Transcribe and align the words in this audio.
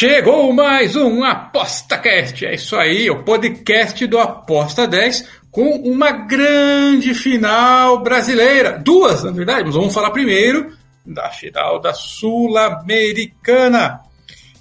Chegou 0.00 0.50
mais 0.50 0.96
um 0.96 1.22
ApostaCast. 1.22 2.46
É 2.46 2.54
isso 2.54 2.74
aí, 2.74 3.10
o 3.10 3.22
podcast 3.22 4.06
do 4.06 4.18
Aposta 4.18 4.86
10 4.86 5.28
com 5.50 5.76
uma 5.76 6.10
grande 6.10 7.12
final 7.12 8.02
brasileira. 8.02 8.78
Duas, 8.78 9.22
na 9.22 9.30
verdade, 9.30 9.64
mas 9.64 9.74
vamos 9.74 9.92
falar 9.92 10.10
primeiro 10.10 10.72
da 11.04 11.28
final 11.28 11.78
da 11.78 11.92
Sul-Americana. 11.92 14.00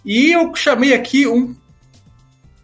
E 0.03 0.33
eu 0.33 0.53
chamei 0.53 0.93
aqui 0.93 1.25
um 1.25 1.55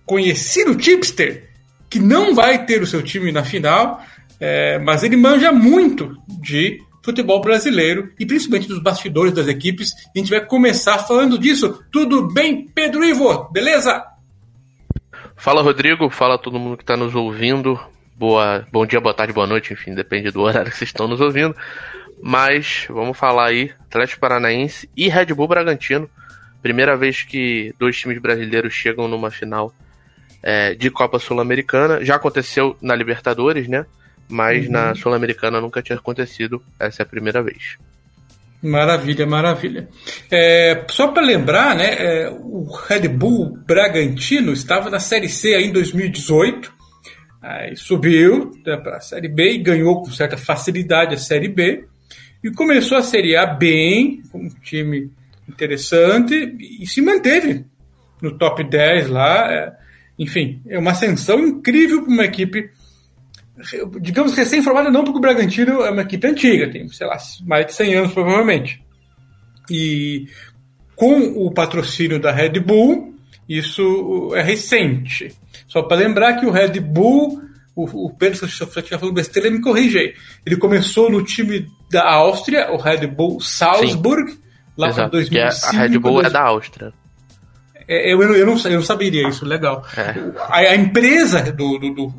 conhecido 0.06 0.76
tipster 0.76 1.50
que 1.90 2.00
não 2.00 2.36
vai 2.36 2.66
ter 2.66 2.82
o 2.82 2.88
seu 2.88 3.02
time 3.02 3.32
na 3.32 3.46
final, 3.46 4.04
é, 4.38 4.80
mas 4.80 5.02
ele 5.02 5.16
manja 5.16 5.50
muito 5.50 6.14
de 6.42 6.82
futebol 7.06 7.40
brasileiro 7.40 8.12
e 8.20 8.26
principalmente 8.26 8.68
dos 8.68 8.82
bastidores 8.82 9.32
das 9.32 9.48
equipes. 9.48 9.94
A 10.14 10.18
gente 10.18 10.32
vai 10.32 10.44
começar 10.44 10.98
falando 10.98 11.38
disso. 11.38 11.84
Tudo 11.92 12.28
bem, 12.28 12.68
Pedro 12.74 13.06
Ivo? 13.06 13.48
Beleza? 13.52 14.04
Fala, 15.38 15.62
Rodrigo. 15.62 16.10
Fala 16.10 16.38
todo 16.38 16.60
mundo 16.60 16.78
que 16.78 16.84
está 16.84 16.98
nos 16.98 17.14
ouvindo. 17.14 17.80
Boa, 18.18 18.66
bom 18.72 18.86
dia, 18.86 19.00
boa 19.00 19.14
tarde, 19.14 19.34
boa 19.34 19.46
noite, 19.46 19.74
enfim, 19.74 19.94
depende 19.94 20.32
do 20.32 20.40
horário 20.42 20.72
que 20.72 20.78
vocês 20.78 20.90
estão 20.90 21.08
nos 21.08 21.22
ouvindo. 21.22 21.56
Mas 22.24 22.88
vamos 22.90 23.18
falar 23.18 23.48
aí, 23.48 23.72
Atlético 23.82 24.22
Paranaense 24.22 24.90
e 24.96 25.08
Red 25.10 25.28
Bull 25.28 25.48
Bragantino. 25.48 26.10
Primeira 26.62 26.98
vez 26.98 27.22
que 27.22 27.76
dois 27.78 27.98
times 27.98 28.20
brasileiros 28.20 28.74
chegam 28.74 29.08
numa 29.08 29.30
final 29.30 29.72
é, 30.42 30.74
de 30.74 30.90
Copa 30.90 31.20
Sul-Americana. 31.20 32.04
Já 32.04 32.16
aconteceu 32.16 32.76
na 32.82 32.96
Libertadores, 32.96 33.68
né? 33.68 33.86
Mas 34.28 34.66
uhum. 34.66 34.72
na 34.72 34.96
Sul-Americana 34.96 35.62
nunca 35.62 35.82
tinha 35.82 35.98
acontecido. 35.98 36.62
Essa 36.80 37.02
é 37.02 37.04
a 37.04 37.08
primeira 37.08 37.42
vez. 37.42 37.78
Maravilha, 38.62 39.28
maravilha. 39.28 39.88
É, 40.32 40.86
só 40.90 41.10
para 41.10 41.22
lembrar, 41.22 41.76
né, 41.76 41.94
é, 42.00 42.30
o 42.30 42.64
Red 42.88 43.08
Bull 43.08 43.58
Bragantino 43.66 44.52
estava 44.52 44.90
na 44.90 45.00
Série 45.00 45.30
C 45.30 45.56
em 45.56 45.72
2018, 45.72 46.74
aí 47.42 47.76
subiu 47.76 48.52
né, 48.66 48.76
para 48.78 48.98
a 48.98 49.02
Série 49.02 49.28
B 49.28 49.54
e 49.54 49.58
ganhou 49.60 50.02
com 50.02 50.12
certa 50.12 50.36
facilidade 50.36 51.14
a 51.14 51.18
Série 51.18 51.48
B 51.48 51.86
e 52.44 52.50
começou 52.52 52.98
a 52.98 53.04
Série 53.04 53.36
A 53.36 53.46
bem, 53.46 54.24
com 54.32 54.40
um 54.40 54.50
time 54.64 55.12
interessante 55.48 56.56
e 56.60 56.88
se 56.88 57.02
manteve 57.02 57.66
no 58.22 58.38
top 58.38 58.64
10 58.64 59.10
lá. 59.10 59.52
É, 59.52 59.74
enfim, 60.18 60.62
é 60.68 60.80
uma 60.80 60.92
ascensão 60.92 61.40
incrível 61.40 62.04
para 62.04 62.12
uma 62.12 62.26
equipe, 62.26 62.70
digamos, 64.02 64.36
recém-formada, 64.36 64.92
não 64.92 65.04
porque 65.04 65.18
o 65.18 65.22
Bragantino 65.22 65.82
é 65.82 65.92
uma 65.92 66.02
equipe 66.02 66.28
antiga, 66.28 66.70
tem, 66.70 66.88
sei 66.90 67.08
lá, 67.08 67.18
mais 67.46 67.66
de 67.68 67.74
100 67.74 67.94
anos 67.96 68.14
provavelmente. 68.14 68.84
E 69.70 70.28
com 70.96 71.46
o 71.46 71.52
patrocínio 71.52 72.20
da 72.20 72.32
Red 72.32 72.60
Bull, 72.60 73.16
isso 73.48 74.34
é 74.36 74.42
recente. 74.42 75.34
Só 75.68 75.82
para 75.84 75.98
lembrar 75.98 76.34
que 76.34 76.46
o 76.46 76.52
Red 76.52 76.80
Bull, 76.80 77.42
o, 77.76 78.08
o 78.08 78.14
Pedro, 78.14 78.38
se 78.38 78.62
eu 78.62 78.68
estiver 78.68 79.00
falando 79.00 79.16
besteira, 79.16 79.50
me 79.50 79.62
corrige 79.62 79.98
aí. 79.98 80.14
Ele 80.46 80.58
começou 80.58 81.10
no 81.10 81.24
time 81.24 81.68
da 81.92 82.04
Áustria, 82.04 82.72
o 82.72 82.78
Red 82.78 83.08
Bull 83.08 83.40
Salzburg, 83.42 84.32
Sim 84.32 84.46
lá 84.78 84.94
para 84.94 85.08
2005. 85.08 85.76
A 85.76 85.80
Red 85.80 86.00
Bull 86.00 86.14
2000... 86.14 86.30
é 86.30 86.30
da 86.30 86.42
Áustria. 86.42 86.94
É, 87.88 88.14
eu, 88.14 88.22
eu, 88.22 88.46
não, 88.46 88.58
eu 88.58 88.76
não 88.76 88.82
saberia 88.82 89.28
isso, 89.28 89.46
legal. 89.46 89.86
É. 89.96 90.16
A, 90.50 90.58
a, 90.58 90.76
empresa 90.76 91.52
do, 91.52 91.78
do, 91.78 91.94
do, 91.94 92.14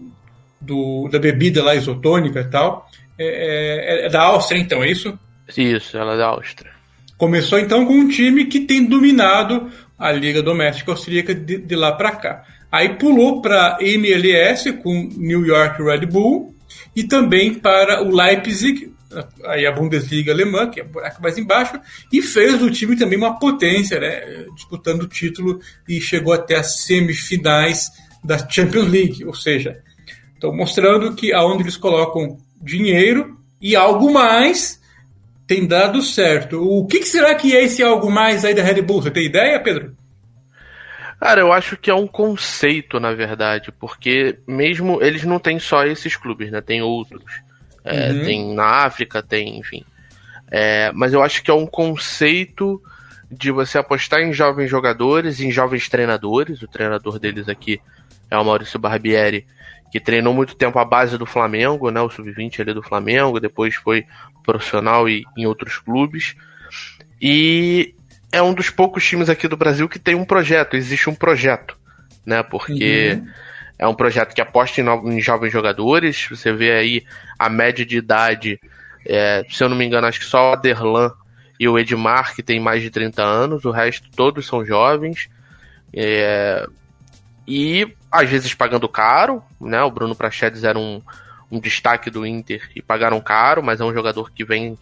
do, 0.67 1.09
da 1.09 1.19
bebida 1.19 1.63
lá 1.63 1.75
isotônica 1.75 2.41
e 2.41 2.45
tal 2.45 2.91
é, 3.19 3.25
é, 3.25 4.07
é, 4.07 4.09
da 4.11 4.23
Áustria, 4.23 4.59
então, 4.59 4.83
é 4.83 4.91
isso? 4.91 5.19
Isso, 5.57 5.97
ela 5.97 6.15
é 6.15 6.19
da 6.19 6.27
Áustria. 6.27 6.71
Começou 7.17 7.59
então 7.59 7.87
com 7.87 7.95
um 7.95 8.09
time 8.09 8.45
que 8.45 8.61
tem 8.61 8.85
dominado 8.85 9.71
a 9.99 10.13
Liga 10.13 10.43
Doméstica 10.43 10.91
Austríaca 10.91 11.35
de, 11.35 11.57
de 11.57 11.75
lá 11.75 11.93
para 11.93 12.13
cá. 12.13 12.45
Aí 12.71 12.91
pulou 12.91 13.41
para 13.41 13.79
MLS 13.81 14.73
com 14.75 15.09
New 15.17 15.47
York 15.47 15.83
Red 15.83 16.05
Bull 16.05 16.55
e 16.95 17.05
também 17.05 17.55
para 17.55 18.03
o 18.03 18.15
Leipzig, 18.15 18.93
aí 19.45 19.65
a 19.65 19.73
Bundesliga 19.73 20.33
alemã, 20.33 20.69
que 20.69 20.81
é 20.81 20.85
buraco 20.85 21.23
mais 21.23 21.39
embaixo, 21.39 21.81
e 22.13 22.21
fez 22.21 22.59
do 22.59 22.71
time 22.71 22.97
também 22.97 23.17
uma 23.17 23.39
potência, 23.39 23.99
né, 23.99 24.45
disputando 24.55 25.03
o 25.03 25.09
título 25.09 25.59
e 25.89 26.01
chegou 26.01 26.35
até 26.35 26.57
as 26.57 26.83
semifinais 26.83 27.91
da 28.23 28.37
Champions 28.47 28.89
League, 28.89 29.25
ou 29.25 29.35
seja, 29.35 29.81
estão 30.37 30.55
mostrando 30.55 31.15
que 31.15 31.33
aonde 31.33 31.65
eles 31.65 31.77
colocam 31.77 32.39
dinheiro 32.61 33.37
e 33.61 33.75
algo 33.75 34.13
mais 34.13 34.81
tem 35.47 35.67
dado 35.67 36.03
certo. 36.03 36.61
O 36.61 36.87
que, 36.87 37.01
que 37.01 37.09
será 37.09 37.35
que 37.35 37.55
é 37.55 37.65
esse 37.65 37.83
algo 37.83 38.11
mais 38.11 38.45
aí 38.45 38.55
da 38.55 38.63
Red 38.63 38.83
Bull? 38.83 39.03
Você 39.03 39.11
tem 39.11 39.25
ideia, 39.25 39.61
Pedro? 39.61 39.95
Cara, 41.21 41.41
eu 41.41 41.53
acho 41.53 41.77
que 41.77 41.91
é 41.91 41.95
um 41.95 42.07
conceito, 42.07 43.01
na 43.01 43.15
verdade, 43.15 43.73
porque 43.73 44.39
mesmo 44.47 45.03
eles 45.03 45.25
não 45.25 45.39
têm 45.39 45.59
só 45.59 45.85
esses 45.85 46.15
clubes, 46.17 46.51
né? 46.51 46.61
Tem 46.61 46.83
outros. 46.83 47.25
É, 47.85 48.11
uhum. 48.11 48.25
Tem 48.25 48.55
na 48.55 48.85
África, 48.85 49.23
tem, 49.23 49.59
enfim. 49.59 49.85
É, 50.51 50.93
mas 50.93 51.13
eu 51.13 51.23
acho 51.23 51.43
que 51.43 51.51
é 51.51 51.55
um 51.55 51.67
conceito 51.67 52.83
de 53.31 53.51
você 53.51 53.79
apostar 53.79 54.21
em 54.21 54.33
jovens 54.33 54.69
jogadores, 54.69 55.41
em 55.41 55.51
jovens 55.51 55.89
treinadores. 55.89 56.61
O 56.63 56.69
treinador 56.69 57.19
deles 57.19 57.49
aqui 57.49 57.81
é 58.31 58.37
o 58.37 58.45
Maurício 58.45 58.79
Barbieri, 58.79 59.47
que 59.91 60.01
treinou 60.01 60.35
muito 60.35 60.55
tempo 60.55 60.79
a 60.79 60.85
base 60.85 61.17
do 61.17 61.27
Flamengo, 61.27 61.91
né? 61.91 62.01
O 62.01 62.11
sub-20 62.11 62.61
ali 62.61 62.75
do 62.75 62.83
Flamengo, 62.83 63.41
depois 63.41 63.75
foi 63.75 64.05
profissional 64.45 65.09
e 65.09 65.25
em 65.37 65.47
outros 65.47 65.79
clubes. 65.79 66.35
E 67.21 67.95
é 68.33 68.43
um 68.43 68.55
dos 68.55 68.71
poucos 68.71 69.07
times 69.07 69.29
aqui 69.29 69.49
do 69.49 69.57
Brasil 69.57 69.89
que 69.89 69.99
tem 69.99 70.15
um 70.15 70.25
projeto, 70.25 70.77
existe 70.77 71.09
um 71.09 71.15
projeto, 71.15 71.77
né? 72.25 72.43
Porque 72.43 73.19
uhum. 73.21 73.27
É 73.79 73.87
um 73.87 73.95
projeto 73.95 74.35
que 74.35 74.41
aposta 74.41 74.81
em, 74.81 74.87
em 74.87 75.21
jovens 75.21 75.53
jogadores. 75.53 76.27
Você 76.31 76.53
vê 76.53 76.73
aí 76.73 77.05
a 77.39 77.49
média 77.49 77.85
de 77.85 77.99
idade, 77.99 78.61
é, 79.05 79.45
se 79.51 79.63
eu 79.63 79.69
não 79.69 79.77
me 79.77 79.85
engano, 79.85 80.07
acho 80.07 80.21
que 80.21 80.25
só 80.25 80.51
o 80.51 80.53
Aderlan 80.55 81.13
e 81.59 81.69
o 81.69 81.79
Edmar, 81.79 82.35
que 82.35 82.43
tem 82.43 82.61
mais 82.61 82.83
de 82.83 82.91
30 82.91 83.23
anos, 83.23 83.65
o 83.65 83.71
resto 83.71 84.09
todos 84.15 84.47
são 84.47 84.65
jovens. 84.65 85.29
É, 85.93 86.67
e 87.47 87.87
às 88.23 88.29
vezes 88.29 88.55
pagando 88.55 88.89
caro, 88.89 89.43
né? 89.61 89.83
O 89.83 89.91
Bruno 89.91 90.15
Prachedes 90.15 90.65
era 90.65 90.79
um, 90.79 91.03
um 91.51 91.61
destaque 91.61 92.11
do 92.11 92.27
Inter 92.27 92.69
e 92.75 92.83
pagaram 92.83 93.21
caro, 93.21 93.63
mas 93.63 93.81
é 93.81 93.85
um 93.85 93.93
jogador 93.93 94.31
que 94.31 94.45
vem 94.45 94.79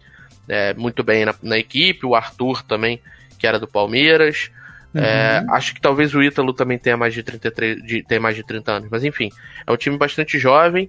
é, 0.49 0.75
muito 0.75 1.03
bem 1.03 1.25
na, 1.25 1.35
na, 1.43 1.59
equipe. 1.59 2.07
O 2.07 2.15
Arthur 2.15 2.63
também, 2.63 3.01
que 3.39 3.47
era 3.47 3.59
do 3.59 3.67
Palmeiras. 3.67 4.51
É, 4.95 4.99
uhum. 4.99 5.05
É, 5.05 5.47
acho 5.57 5.75
que 5.75 5.81
talvez 5.81 6.15
o 6.15 6.23
Ítalo 6.23 6.53
também 6.53 6.79
tenha 6.79 6.97
mais 6.97 7.13
de 7.13 7.23
33, 7.23 7.83
de, 7.83 8.03
tenha 8.05 8.21
mais 8.21 8.37
de 8.37 8.45
30 8.45 8.73
anos, 8.73 8.89
mas 8.89 9.03
enfim, 9.03 9.29
é 9.67 9.73
um 9.73 9.77
time 9.77 9.99
bastante 9.99 10.39
jovem, 10.39 10.89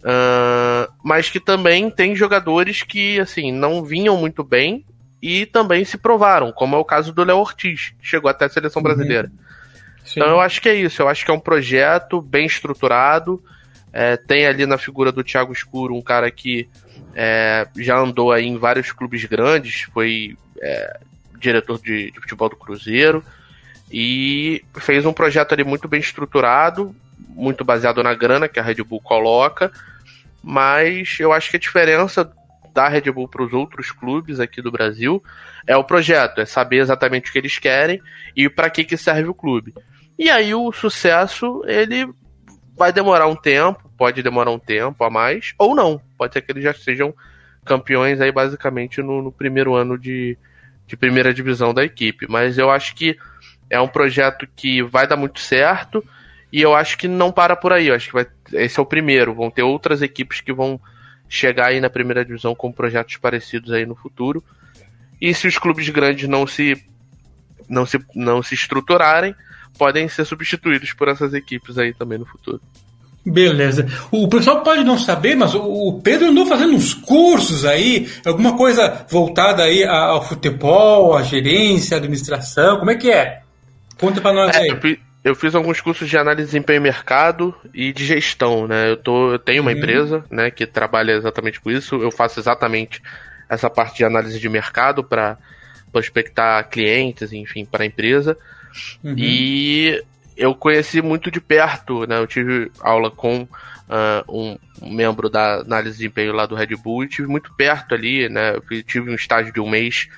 uh, 0.00 0.92
mas 1.04 1.30
que 1.30 1.38
também 1.38 1.88
tem 1.88 2.16
jogadores 2.16 2.82
que 2.82 3.20
assim 3.20 3.52
não 3.52 3.84
vinham 3.84 4.16
muito 4.16 4.42
bem 4.42 4.84
e 5.22 5.46
também 5.46 5.84
se 5.84 5.96
provaram, 5.96 6.50
como 6.50 6.74
é 6.74 6.78
o 6.80 6.84
caso 6.84 7.12
do 7.12 7.22
Léo 7.22 7.38
Ortiz, 7.38 7.92
que 8.00 8.08
chegou 8.08 8.28
até 8.28 8.46
a 8.46 8.48
seleção 8.48 8.80
uhum. 8.80 8.88
brasileira. 8.88 9.28
Uhum. 9.28 9.47
Então 10.12 10.28
eu 10.28 10.40
acho 10.40 10.60
que 10.60 10.68
é 10.68 10.74
isso, 10.74 11.02
eu 11.02 11.08
acho 11.08 11.24
que 11.24 11.30
é 11.30 11.34
um 11.34 11.40
projeto 11.40 12.20
bem 12.20 12.46
estruturado. 12.46 13.42
É, 13.92 14.16
tem 14.16 14.46
ali 14.46 14.66
na 14.66 14.78
figura 14.78 15.10
do 15.10 15.24
Thiago 15.24 15.52
Escuro 15.52 15.94
um 15.94 16.02
cara 16.02 16.30
que 16.30 16.68
é, 17.14 17.66
já 17.76 17.98
andou 17.98 18.32
aí 18.32 18.46
em 18.46 18.58
vários 18.58 18.92
clubes 18.92 19.24
grandes, 19.24 19.82
foi 19.92 20.36
é, 20.60 21.00
diretor 21.38 21.80
de, 21.80 22.10
de, 22.10 22.20
futebol 22.20 22.48
do 22.48 22.56
Cruzeiro, 22.56 23.24
e 23.90 24.62
fez 24.76 25.06
um 25.06 25.12
projeto 25.12 25.52
ali 25.52 25.64
muito 25.64 25.88
bem 25.88 26.00
estruturado, 26.00 26.94
muito 27.30 27.64
baseado 27.64 28.02
na 28.02 28.14
grana 28.14 28.48
que 28.48 28.60
a 28.60 28.62
Red 28.62 28.82
Bull 28.84 29.00
coloca, 29.00 29.72
mas 30.42 31.16
eu 31.18 31.32
acho 31.32 31.50
que 31.50 31.56
a 31.56 31.60
diferença 31.60 32.30
da 32.74 32.88
Red 32.88 33.10
Bull 33.10 33.28
para 33.28 33.42
os 33.42 33.52
outros 33.52 33.90
clubes 33.90 34.38
aqui 34.38 34.62
do 34.62 34.70
Brasil 34.70 35.22
é 35.66 35.76
o 35.76 35.84
projeto, 35.84 36.40
é 36.40 36.46
saber 36.46 36.78
exatamente 36.78 37.30
o 37.30 37.32
que 37.32 37.38
eles 37.38 37.58
querem 37.58 38.00
e 38.36 38.48
para 38.48 38.70
que, 38.70 38.84
que 38.84 38.96
serve 38.96 39.28
o 39.28 39.34
clube. 39.34 39.74
E 40.18 40.28
aí 40.28 40.54
o 40.54 40.72
sucesso, 40.72 41.62
ele 41.66 42.08
vai 42.76 42.92
demorar 42.92 43.26
um 43.28 43.36
tempo, 43.36 43.90
pode 43.96 44.22
demorar 44.22 44.50
um 44.50 44.58
tempo 44.58 45.04
a 45.04 45.10
mais, 45.10 45.54
ou 45.58 45.74
não. 45.74 46.00
Pode 46.16 46.32
ser 46.32 46.42
que 46.42 46.52
eles 46.52 46.64
já 46.64 46.74
sejam 46.74 47.14
campeões 47.64 48.20
aí 48.20 48.32
basicamente 48.32 49.02
no, 49.02 49.22
no 49.22 49.30
primeiro 49.30 49.74
ano 49.74 49.98
de, 49.98 50.36
de 50.86 50.96
primeira 50.96 51.32
divisão 51.32 51.72
da 51.72 51.84
equipe. 51.84 52.26
Mas 52.28 52.58
eu 52.58 52.70
acho 52.70 52.94
que 52.94 53.16
é 53.70 53.80
um 53.80 53.88
projeto 53.88 54.48
que 54.56 54.82
vai 54.82 55.06
dar 55.06 55.16
muito 55.16 55.38
certo 55.38 56.04
e 56.52 56.62
eu 56.62 56.74
acho 56.74 56.96
que 56.96 57.06
não 57.06 57.30
para 57.30 57.54
por 57.54 57.72
aí. 57.72 57.88
Eu 57.88 57.94
acho 57.94 58.08
que 58.08 58.14
vai, 58.14 58.26
esse 58.54 58.78
é 58.78 58.82
o 58.82 58.86
primeiro. 58.86 59.34
Vão 59.34 59.50
ter 59.50 59.62
outras 59.62 60.02
equipes 60.02 60.40
que 60.40 60.52
vão 60.52 60.80
chegar 61.28 61.66
aí 61.66 61.80
na 61.80 61.90
primeira 61.90 62.24
divisão 62.24 62.54
com 62.54 62.72
projetos 62.72 63.16
parecidos 63.18 63.70
aí 63.72 63.84
no 63.84 63.94
futuro. 63.94 64.42
E 65.20 65.34
se 65.34 65.46
os 65.46 65.58
clubes 65.58 65.88
grandes 65.90 66.28
não 66.28 66.46
se 66.46 66.82
não 67.68 67.84
se, 67.84 68.00
não 68.14 68.42
se 68.42 68.54
estruturarem, 68.54 69.34
podem 69.78 70.08
ser 70.08 70.24
substituídos 70.24 70.92
por 70.92 71.08
essas 71.08 71.32
equipes 71.32 71.78
aí 71.78 71.94
também 71.94 72.18
no 72.18 72.26
futuro. 72.26 72.60
Beleza. 73.24 73.86
O 74.10 74.28
pessoal 74.28 74.62
pode 74.62 74.82
não 74.84 74.98
saber, 74.98 75.36
mas 75.36 75.54
o 75.54 76.00
Pedro 76.02 76.28
andou 76.28 76.46
fazendo 76.46 76.74
uns 76.74 76.94
cursos 76.94 77.64
aí, 77.64 78.08
alguma 78.24 78.56
coisa 78.56 79.06
voltada 79.08 79.64
aí 79.64 79.84
ao 79.84 80.26
futebol, 80.26 81.16
à 81.16 81.22
gerência, 81.22 81.96
à 81.96 81.98
administração. 81.98 82.78
Como 82.78 82.90
é 82.90 82.94
que 82.94 83.10
é? 83.10 83.42
Conta 83.98 84.20
para 84.20 84.32
nós 84.32 84.56
é, 84.56 84.60
aí. 84.60 84.98
Eu 85.24 85.34
fiz 85.34 85.54
alguns 85.54 85.80
cursos 85.80 86.08
de 86.08 86.16
análise 86.16 86.46
de 86.46 86.52
desempenho 86.52 86.78
e 86.78 86.80
mercado 86.80 87.54
e 87.74 87.92
de 87.92 88.06
gestão, 88.06 88.66
né? 88.66 88.92
Eu, 88.92 88.96
tô, 88.96 89.32
eu 89.32 89.38
tenho 89.38 89.60
uma 89.60 89.70
uhum. 89.70 89.76
empresa, 89.76 90.24
né, 90.30 90.50
que 90.50 90.64
trabalha 90.64 91.12
exatamente 91.12 91.60
com 91.60 91.70
isso. 91.70 91.96
Eu 91.96 92.10
faço 92.10 92.40
exatamente 92.40 93.02
essa 93.48 93.68
parte 93.68 93.98
de 93.98 94.04
análise 94.04 94.38
de 94.38 94.48
mercado 94.48 95.02
para 95.02 95.36
prospectar 95.92 96.68
clientes, 96.68 97.32
enfim, 97.32 97.64
para 97.64 97.82
a 97.82 97.86
empresa. 97.86 98.38
Uhum. 99.02 99.14
E 99.16 100.02
eu 100.36 100.54
conheci 100.54 101.02
muito 101.02 101.30
de 101.30 101.40
perto, 101.40 102.06
né? 102.06 102.18
Eu 102.18 102.26
tive 102.26 102.70
aula 102.80 103.10
com 103.10 103.42
uh, 103.42 103.48
um, 104.28 104.58
um, 104.80 104.94
membro 104.94 105.28
da 105.28 105.56
análise 105.56 105.96
de 105.96 105.98
desempenho 105.98 106.32
lá 106.32 106.46
do 106.46 106.54
Red 106.54 106.76
Bull 106.76 107.04
e 107.04 107.08
tive 107.08 107.28
muito 107.28 107.52
perto 107.54 107.94
ali, 107.94 108.28
né? 108.28 108.54
Eu 108.54 108.82
tive 108.82 109.10
um 109.10 109.14
estágio 109.14 109.52
de 109.52 109.60
um 109.60 109.68
mês 109.68 110.08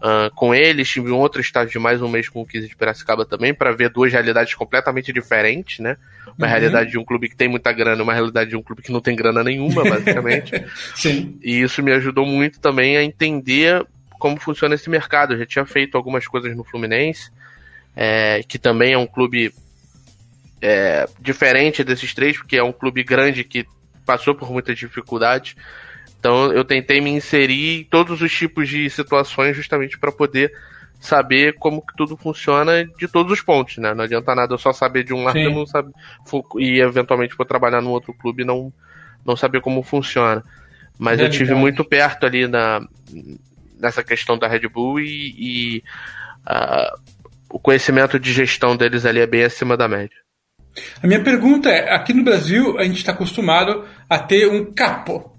uh, 0.00 0.34
com 0.34 0.54
eles, 0.54 0.88
tive 0.88 1.10
um 1.10 1.18
outro 1.18 1.40
estágio 1.40 1.70
de 1.70 1.78
mais 1.78 2.02
um 2.02 2.08
mês 2.08 2.28
com 2.28 2.40
o 2.42 2.46
15 2.46 2.68
de 2.68 2.76
Piracicaba 2.76 3.24
também, 3.24 3.54
para 3.54 3.72
ver 3.72 3.90
duas 3.90 4.12
realidades 4.12 4.54
completamente 4.54 5.12
diferentes, 5.12 5.78
né? 5.78 5.96
Uma 6.36 6.46
uhum. 6.46 6.52
realidade 6.52 6.90
de 6.90 6.98
um 6.98 7.04
clube 7.04 7.28
que 7.28 7.36
tem 7.36 7.48
muita 7.48 7.72
grana, 7.72 8.02
uma 8.02 8.14
realidade 8.14 8.50
de 8.50 8.56
um 8.56 8.62
clube 8.62 8.82
que 8.82 8.92
não 8.92 9.00
tem 9.00 9.14
grana 9.14 9.44
nenhuma, 9.44 9.84
basicamente. 9.84 10.64
Sim. 10.96 11.38
E 11.42 11.60
isso 11.60 11.82
me 11.82 11.92
ajudou 11.92 12.26
muito 12.26 12.60
também 12.60 12.96
a 12.96 13.04
entender 13.04 13.86
como 14.18 14.38
funciona 14.38 14.74
esse 14.74 14.88
mercado. 14.88 15.34
Eu 15.34 15.38
já 15.38 15.46
tinha 15.46 15.66
feito 15.66 15.96
algumas 15.96 16.26
coisas 16.26 16.56
no 16.56 16.64
Fluminense, 16.64 17.30
é, 17.96 18.42
que 18.46 18.58
também 18.58 18.92
é 18.92 18.98
um 18.98 19.06
clube 19.06 19.52
é, 20.60 21.08
diferente 21.20 21.82
desses 21.82 22.14
três, 22.14 22.36
porque 22.36 22.56
é 22.56 22.62
um 22.62 22.72
clube 22.72 23.02
grande 23.02 23.44
que 23.44 23.66
passou 24.04 24.34
por 24.34 24.50
muitas 24.50 24.78
dificuldades. 24.78 25.56
Então 26.18 26.52
eu 26.52 26.64
tentei 26.64 27.00
me 27.00 27.10
inserir 27.10 27.80
em 27.80 27.84
todos 27.84 28.20
os 28.20 28.32
tipos 28.32 28.68
de 28.68 28.90
situações 28.90 29.56
justamente 29.56 29.98
para 29.98 30.12
poder 30.12 30.52
saber 31.00 31.54
como 31.54 31.80
que 31.80 31.96
tudo 31.96 32.14
funciona 32.14 32.84
de 32.84 33.08
todos 33.08 33.32
os 33.32 33.40
pontos, 33.40 33.78
né? 33.78 33.94
Não 33.94 34.04
adianta 34.04 34.34
nada 34.34 34.52
eu 34.52 34.58
só 34.58 34.70
saber 34.70 35.02
de 35.02 35.14
um 35.14 35.24
lado 35.24 35.38
e 35.38 35.52
não 35.52 35.64
saber 35.64 35.92
e 36.58 36.78
eventualmente 36.78 37.34
for 37.34 37.46
trabalhar 37.46 37.80
num 37.80 37.90
outro 37.90 38.12
clube 38.12 38.42
e 38.42 38.46
não 38.46 38.70
não 39.24 39.34
saber 39.34 39.62
como 39.62 39.82
funciona. 39.82 40.44
Mas 40.98 41.18
é 41.18 41.24
eu 41.24 41.30
tive 41.30 41.54
muito 41.54 41.82
perto 41.82 42.26
ali 42.26 42.46
na 42.46 42.82
nessa 43.78 44.04
questão 44.04 44.38
da 44.38 44.46
Red 44.46 44.68
Bull 44.68 45.00
e, 45.00 45.34
e 45.38 45.82
uh, 46.46 47.00
o 47.50 47.58
conhecimento 47.58 48.18
de 48.18 48.32
gestão 48.32 48.76
deles 48.76 49.04
ali 49.04 49.20
é 49.20 49.26
bem 49.26 49.44
acima 49.44 49.76
da 49.76 49.88
média. 49.88 50.16
A 51.02 51.06
minha 51.06 51.22
pergunta 51.22 51.68
é: 51.68 51.92
aqui 51.94 52.12
no 52.12 52.22
Brasil 52.22 52.78
a 52.78 52.84
gente 52.84 52.98
está 52.98 53.12
acostumado 53.12 53.84
a 54.08 54.18
ter 54.18 54.48
um 54.48 54.72
capo, 54.72 55.32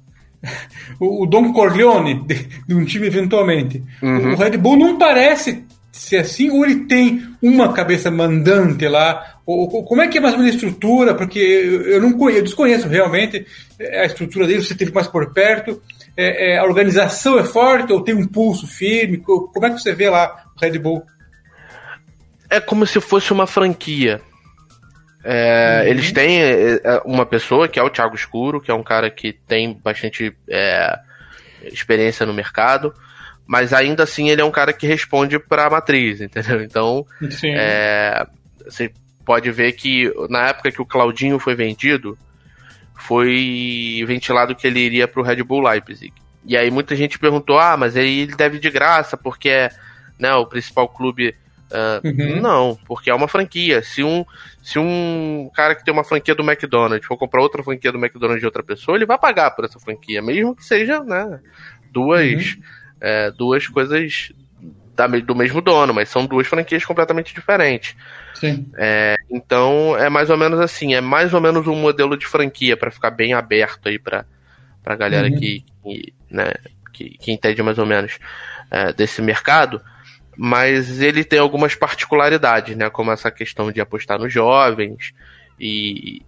o, 1.00 1.26
Don 1.26 1.54
Corleone 1.54 2.26
de, 2.26 2.48
de, 2.68 2.76
um 2.76 2.86
time 2.86 3.08
eventualmente. 3.08 3.84
Uhum. 4.02 4.34
O 4.34 4.36
Red 4.36 4.58
Bull 4.58 4.78
não 4.78 4.98
parece 4.98 5.66
ser 5.92 6.18
assim, 6.18 6.50
ou 6.50 6.66
ele 6.66 6.86
tem 6.86 7.24
uma 7.42 7.74
cabeça 7.74 8.10
mandante 8.10 8.88
lá? 8.88 9.38
Ou, 9.46 9.74
ou 9.74 9.84
como 9.84 10.02
é 10.02 10.08
que 10.08 10.18
é 10.18 10.22
mais 10.22 10.34
ou 10.34 10.40
menos 10.40 10.54
a 10.54 10.56
estrutura? 10.56 11.16
Porque 11.16 11.40
eu, 11.40 11.82
eu 11.84 12.02
não 12.02 12.14
conheço, 12.14 12.40
eu 12.40 12.44
desconheço 12.44 12.88
realmente 12.88 13.46
a 13.80 14.06
estrutura 14.06 14.48
dele, 14.48 14.64
você 14.64 14.76
teve 14.76 14.92
mais 14.92 15.08
por 15.08 15.34
perto. 15.34 15.82
É, 16.18 16.54
é, 16.54 16.58
a 16.58 16.66
organização 16.66 17.40
é 17.40 17.44
forte 17.44 17.94
ou 17.94 18.02
tem 18.02 18.14
um 18.14 18.28
pulso 18.28 18.68
firme? 18.68 19.18
Como 19.18 19.66
é 19.66 19.70
que 19.70 19.80
você 19.80 19.94
vê 19.94 20.10
lá 20.10 20.46
o 20.56 20.60
Red 20.60 20.78
Bull? 20.78 21.04
É 22.52 22.60
como 22.60 22.86
se 22.86 23.00
fosse 23.00 23.32
uma 23.32 23.48
franquia. 23.48 24.22
É, 25.24 25.84
uhum. 25.84 25.88
Eles 25.88 26.12
têm 26.12 26.42
é, 26.42 26.82
é, 26.84 27.02
uma 27.06 27.26
pessoa 27.26 27.68
que 27.68 27.80
é 27.80 27.84
o 27.84 27.90
Thiago 27.90 28.14
Escuro, 28.14 28.60
que 28.60 28.70
é 28.70 28.74
um 28.74 28.84
cara 28.84 29.10
que 29.10 29.32
tem 29.32 29.74
bastante 29.74 30.36
é, 30.50 31.00
experiência 31.64 32.26
no 32.26 32.34
mercado, 32.34 32.94
mas 33.48 33.72
ainda 33.72 34.04
assim 34.04 34.30
ele 34.30 34.42
é 34.42 34.46
um 34.46 34.52
cara 34.52 34.74
que 34.74 34.86
responde 34.86 35.40
para 35.40 35.66
a 35.66 35.70
matriz, 35.70 36.20
entendeu? 36.20 36.62
Então, 36.62 37.06
é, 37.44 38.28
você 38.66 38.92
pode 39.24 39.50
ver 39.52 39.72
que 39.72 40.12
na 40.30 40.50
época 40.50 40.72
que 40.72 40.82
o 40.82 40.86
Claudinho 40.86 41.40
foi 41.40 41.56
vendido, 41.56 42.18
foi 42.96 44.04
ventilado 44.06 44.56
que 44.56 44.68
ele 44.68 44.80
iria 44.80 45.08
para 45.08 45.22
o 45.22 45.24
Red 45.24 45.44
Bull 45.44 45.62
Leipzig. 45.62 46.14
E 46.46 46.58
aí 46.58 46.70
muita 46.70 46.96
gente 46.96 47.18
perguntou: 47.18 47.58
ah, 47.58 47.78
mas 47.78 47.96
aí 47.96 48.22
ele 48.22 48.36
deve 48.36 48.60
de 48.60 48.70
graça, 48.70 49.16
porque 49.16 49.50
é 49.50 49.70
né, 50.20 50.34
o 50.34 50.46
principal 50.46 50.90
clube 50.90 51.36
Uh, 51.72 52.06
uhum. 52.08 52.42
Não, 52.42 52.80
porque 52.86 53.10
é 53.10 53.16
uma 53.16 53.28
franquia. 53.28 53.82
Se 53.82 54.04
um, 54.04 54.26
se 54.62 54.78
um 54.78 55.50
cara 55.56 55.74
que 55.74 55.84
tem 55.84 55.94
uma 55.94 56.04
franquia 56.04 56.36
do 56.36 56.44
McDonald's 56.44 57.08
for 57.08 57.18
comprar 57.18 57.42
outra 57.42 57.64
franquia 57.64 57.92
do 57.92 57.98
McDonald's 57.98 58.42
de 58.42 58.46
outra 58.46 58.62
pessoa, 58.62 58.98
ele 58.98 59.06
vai 59.06 59.18
pagar 59.18 59.52
por 59.52 59.64
essa 59.64 59.80
franquia, 59.80 60.22
mesmo 60.22 60.56
que 60.56 60.66
seja 60.66 61.02
né, 61.02 61.40
duas, 61.92 62.54
uhum. 62.56 62.62
é, 63.00 63.32
duas 63.32 63.68
coisas 63.68 64.34
da, 64.96 65.08
do 65.08 65.36
mesmo 65.36 65.62
dono, 65.62 65.94
mas 65.94 66.10
são 66.10 66.26
duas 66.26 66.46
franquias 66.46 66.84
completamente 66.84 67.34
diferentes. 67.34 67.96
É, 68.76 69.16
então 69.30 69.96
é 69.98 70.10
mais 70.10 70.30
ou 70.30 70.38
menos 70.38 70.60
assim, 70.60 70.94
é 70.94 71.02
mais 71.02 71.34
ou 71.34 71.40
menos 71.40 71.68
um 71.68 71.76
modelo 71.76 72.18
de 72.18 72.26
franquia 72.26 72.76
para 72.76 72.92
ficar 72.92 73.12
bem 73.12 73.34
aberto 73.34 73.88
aí 73.88 73.98
para 73.98 74.26
a 74.86 74.96
galera 74.96 75.28
uhum. 75.28 75.40
que, 75.40 75.64
que, 75.84 76.14
né, 76.30 76.52
que, 76.92 77.18
que 77.18 77.32
entende 77.32 77.64
mais 77.64 77.78
ou 77.78 77.86
menos 77.86 78.20
é, 78.70 78.92
desse 78.92 79.22
mercado 79.22 79.82
mas 80.38 81.02
ele 81.02 81.24
tem 81.24 81.40
algumas 81.40 81.76
particularidades, 81.76 82.76
né? 82.76 82.90
Como 82.90 83.12
essa 83.12 83.30
questão 83.32 83.72
de 83.72 83.82
apostar 83.82 84.20
nos 84.20 84.32
jovens 84.32 85.14
e, 85.60 86.22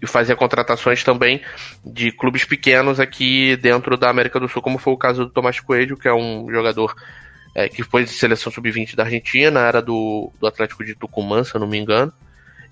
e 0.00 0.06
fazer 0.06 0.36
contratações 0.36 1.02
também 1.02 1.40
de 1.84 2.12
clubes 2.12 2.44
pequenos 2.44 3.00
aqui 3.00 3.56
dentro 3.56 3.96
da 3.96 4.10
América 4.10 4.38
do 4.38 4.48
Sul, 4.48 4.62
como 4.62 4.78
foi 4.78 4.92
o 4.92 4.98
caso 4.98 5.24
do 5.24 5.30
Tomás 5.30 5.60
Coelho, 5.60 5.96
que 5.96 6.08
é 6.08 6.14
um 6.14 6.50
jogador 6.50 6.94
é, 7.54 7.68
que 7.68 7.82
foi 7.82 8.04
de 8.04 8.10
seleção 8.10 8.52
sub-20 8.52 8.94
da 8.94 9.04
Argentina, 9.04 9.60
era 9.60 9.80
do, 9.80 10.30
do 10.40 10.46
Atlético 10.46 10.84
de 10.84 10.94
Tucumã, 10.94 11.44
se 11.44 11.54
eu 11.54 11.60
não 11.60 11.68
me 11.68 11.78
engano. 11.78 12.12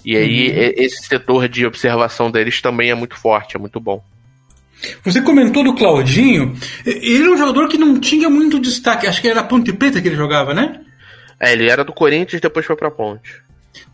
E 0.05 0.17
aí, 0.17 0.49
uhum. 0.49 0.73
esse 0.77 1.03
setor 1.05 1.49
de 1.49 1.67
observação 1.67 2.31
deles 2.31 2.61
também 2.63 2.91
é 2.91 2.95
muito 2.95 3.17
forte, 3.17 3.57
é 3.57 3.59
muito 3.59 3.79
bom. 3.79 4.03
Você 5.05 5.21
comentou 5.21 5.63
do 5.63 5.75
Claudinho. 5.75 6.57
Ele 6.85 7.25
é 7.25 7.31
um 7.31 7.37
jogador 7.37 7.69
que 7.69 7.79
não 7.79 7.99
tinha 7.99 8.29
muito 8.31 8.59
destaque. 8.59 9.07
Acho 9.07 9.21
que 9.21 9.29
era 9.29 9.43
Ponte 9.43 9.73
Preta 9.73 10.01
que 10.01 10.09
ele 10.09 10.17
jogava, 10.17 10.55
né? 10.55 10.81
É, 11.39 11.53
ele 11.53 11.69
era 11.69 11.85
do 11.85 11.93
Corinthians 11.93 12.39
e 12.39 12.43
depois 12.43 12.67
foi 12.67 12.77
pra 12.77 12.91
Ponte. 12.91 13.43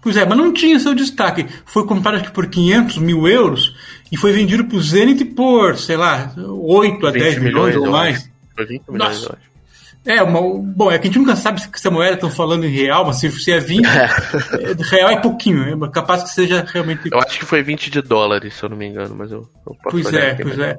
Pois 0.00 0.16
é, 0.16 0.24
mas 0.24 0.38
não 0.38 0.52
tinha 0.52 0.78
seu 0.78 0.94
destaque. 0.94 1.46
Foi 1.64 1.84
comprado 1.86 2.18
aqui 2.18 2.30
por 2.30 2.46
500 2.46 2.98
mil 2.98 3.26
euros 3.26 3.74
e 4.10 4.16
foi 4.16 4.32
vendido 4.32 4.64
pro 4.64 4.80
Zenit 4.80 5.24
por, 5.24 5.76
sei 5.76 5.96
lá, 5.96 6.32
8 6.36 7.06
a 7.06 7.10
10 7.10 7.38
milhões, 7.38 7.44
milhões 7.44 7.76
ou 7.76 7.90
mais. 7.90 8.30
Foi 8.54 8.66
20 8.66 8.88
milhões, 8.88 9.20
Nossa. 9.20 9.38
É, 10.06 10.22
uma, 10.22 10.40
bom, 10.40 10.90
é 10.90 10.98
que 10.98 11.08
a 11.08 11.10
gente 11.10 11.18
nunca 11.18 11.34
sabe 11.34 11.60
se 11.60 11.68
essa 11.74 11.90
moeda 11.90 12.14
estão 12.14 12.30
falando 12.30 12.64
em 12.64 12.70
real, 12.70 13.04
mas 13.04 13.18
se, 13.18 13.30
se 13.30 13.50
é 13.50 13.58
20, 13.58 13.84
é. 13.84 14.08
real 14.90 15.10
é 15.10 15.20
pouquinho, 15.20 15.84
é 15.84 15.90
capaz 15.90 16.22
que 16.22 16.30
seja 16.30 16.64
realmente. 16.72 17.08
Eu 17.10 17.18
acho 17.18 17.38
que 17.40 17.44
foi 17.44 17.62
20 17.62 17.90
de 17.90 18.00
dólares, 18.00 18.54
se 18.54 18.62
eu 18.62 18.68
não 18.68 18.76
me 18.76 18.86
engano, 18.86 19.16
mas 19.16 19.32
eu, 19.32 19.48
eu 19.66 19.76
posso 19.82 19.90
Pois 19.90 20.14
é, 20.14 20.34
pois 20.34 20.58
é. 20.58 20.78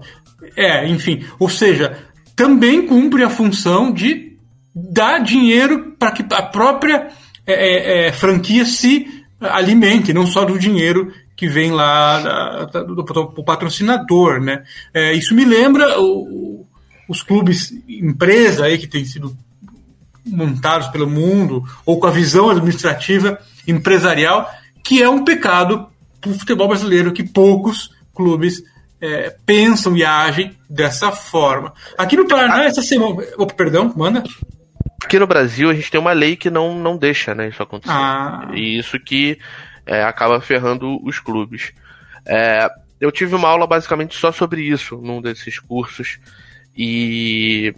É, 0.56 0.88
enfim, 0.88 1.26
ou 1.38 1.50
seja, 1.50 1.98
também 2.36 2.86
cumpre 2.86 3.24
a 3.24 3.30
função 3.30 3.92
de 3.92 4.38
dar 4.74 5.20
dinheiro 5.20 5.96
para 6.00 6.12
que 6.12 6.24
a 6.34 6.44
própria 6.44 7.10
é, 7.46 7.54
é, 7.54 8.08
é, 8.08 8.12
franquia 8.12 8.64
se 8.64 9.26
alimente, 9.42 10.14
não 10.14 10.26
só 10.26 10.46
do 10.46 10.58
dinheiro 10.58 11.12
que 11.36 11.48
vem 11.48 11.72
lá 11.72 12.20
da, 12.20 12.66
da, 12.66 12.84
do, 12.84 12.96
do, 12.96 13.44
patrocinador, 13.44 14.42
né? 14.42 14.64
É, 14.94 15.14
isso 15.14 15.36
me 15.36 15.46
lembra 15.46 16.00
o, 16.00 16.57
os 17.08 17.24
clubes 17.24 17.74
empresa 17.88 18.66
aí 18.66 18.78
que 18.78 18.88
têm 18.88 19.06
sido 19.06 19.36
montados 20.26 20.90
pelo 20.90 21.10
mundo, 21.10 21.64
ou 21.86 22.00
com 22.00 22.08
a 22.08 22.12
visão 22.12 22.50
administrativa 22.50 23.40
empresarial, 23.68 24.50
que 24.84 25.02
é 25.02 25.10
um 25.10 25.24
pecado 25.24 25.88
para 26.20 26.32
o 26.32 26.40
futebol 26.40 26.68
brasileiro, 26.68 27.14
que 27.14 27.24
poucos 27.24 27.92
clubes 28.14 28.62
é, 29.00 29.36
pensam 29.46 29.96
e 29.96 30.04
agem 30.04 30.58
dessa 30.70 31.12
forma. 31.12 31.74
Aqui 31.98 32.18
no 32.18 32.28
Paraná, 32.28 32.66
essa 32.66 32.82
semana. 32.82 33.24
Opa, 33.38 33.54
perdão, 33.54 33.94
manda. 33.96 34.24
Aqui 35.02 35.20
no 35.20 35.28
Brasil 35.28 35.70
a 35.70 35.74
gente 35.74 35.92
tem 35.92 36.00
uma 36.00 36.12
lei 36.12 36.36
que 36.36 36.50
não, 36.50 36.78
não 36.78 36.98
deixa 36.98 37.34
né, 37.36 37.50
isso 37.50 37.62
acontecer. 37.62 37.94
Ah. 37.94 38.50
E 38.54 38.78
isso 38.78 39.00
que 39.00 39.38
é, 39.86 40.04
acaba 40.04 40.42
ferrando 40.42 41.00
os 41.06 41.20
clubes. 41.20 41.72
É, 42.26 42.68
eu 43.00 43.12
tive 43.12 43.36
uma 43.36 43.48
aula 43.48 43.68
basicamente 43.68 44.16
só 44.16 44.32
sobre 44.32 44.62
isso 44.62 44.98
num 44.98 45.22
desses 45.22 45.60
cursos 45.60 46.20
e 46.78 47.74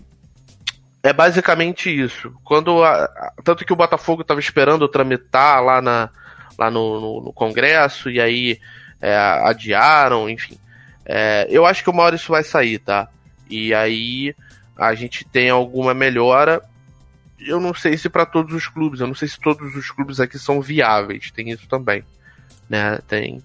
é, 1.01 1.13
basicamente 1.13 1.89
isso. 1.89 2.34
Quando 2.44 2.84
a, 2.84 3.32
tanto 3.44 3.65
que 3.65 3.72
o 3.72 3.75
Botafogo 3.75 4.22
estava 4.22 4.39
esperando 4.39 4.88
tramitar 4.89 5.63
lá, 5.63 5.82
na, 5.82 6.10
lá 6.58 6.70
no, 6.70 7.00
no, 7.00 7.22
no 7.25 7.34
Congresso 7.34 8.10
e 8.10 8.20
aí 8.20 8.60
é, 9.01 9.15
adiaram, 9.15 10.29
enfim. 10.29 10.58
É, 11.06 11.48
eu 11.50 11.65
acho 11.65 11.84
que 11.84 11.89
uma 11.89 12.03
hora 12.03 12.15
isso 12.15 12.32
vai 12.32 12.44
sair, 12.44 12.79
tá? 12.79 13.08
E 13.50 13.74
aí 13.74 14.36
a 14.77 14.94
gente 14.94 15.25
tem 15.25 15.50
alguma 15.50 15.94
melhora. 15.94 16.62
Eu 17.39 17.62
não 17.62 17.74
sei 17.74 17.98
se 17.98 18.10
para 18.10 18.25
todos 18.25 18.53
os 18.53 18.68
clubes, 18.68 19.00
eu 19.00 19.08
não 19.08 19.15
sei 19.15 19.29
se 19.29 19.39
todos 19.39 19.74
os 19.75 19.89
clubes 19.89 20.20
aqui 20.20 20.38
são 20.38 20.62
viáveis, 20.62 21.32
tem 21.32 21.50
isso 21.50 21.68
também, 21.70 22.03
né? 22.70 23.00
Tem. 23.08 23.41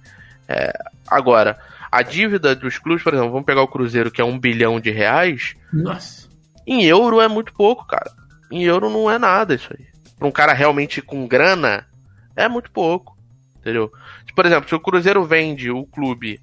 É, 0.49 0.73
agora, 1.06 1.56
a 1.94 2.02
dívida 2.02 2.56
dos 2.56 2.76
clubes, 2.76 3.04
por 3.04 3.14
exemplo, 3.14 3.30
vamos 3.30 3.46
pegar 3.46 3.62
o 3.62 3.68
Cruzeiro 3.68 4.10
que 4.10 4.20
é 4.20 4.24
um 4.24 4.36
bilhão 4.36 4.80
de 4.80 4.90
reais. 4.90 5.54
Nossa. 5.72 6.28
Em 6.66 6.84
euro 6.84 7.20
é 7.20 7.28
muito 7.28 7.52
pouco, 7.52 7.86
cara. 7.86 8.10
Em 8.50 8.64
euro 8.64 8.90
não 8.90 9.08
é 9.08 9.16
nada 9.16 9.54
isso 9.54 9.68
aí. 9.72 9.86
Pra 10.18 10.26
um 10.26 10.32
cara 10.32 10.52
realmente 10.52 11.00
com 11.00 11.28
grana, 11.28 11.86
é 12.34 12.48
muito 12.48 12.68
pouco. 12.72 13.16
Entendeu? 13.60 13.92
Por 14.34 14.44
exemplo, 14.44 14.68
se 14.68 14.74
o 14.74 14.80
Cruzeiro 14.80 15.24
vende 15.24 15.70
o 15.70 15.86
clube. 15.86 16.40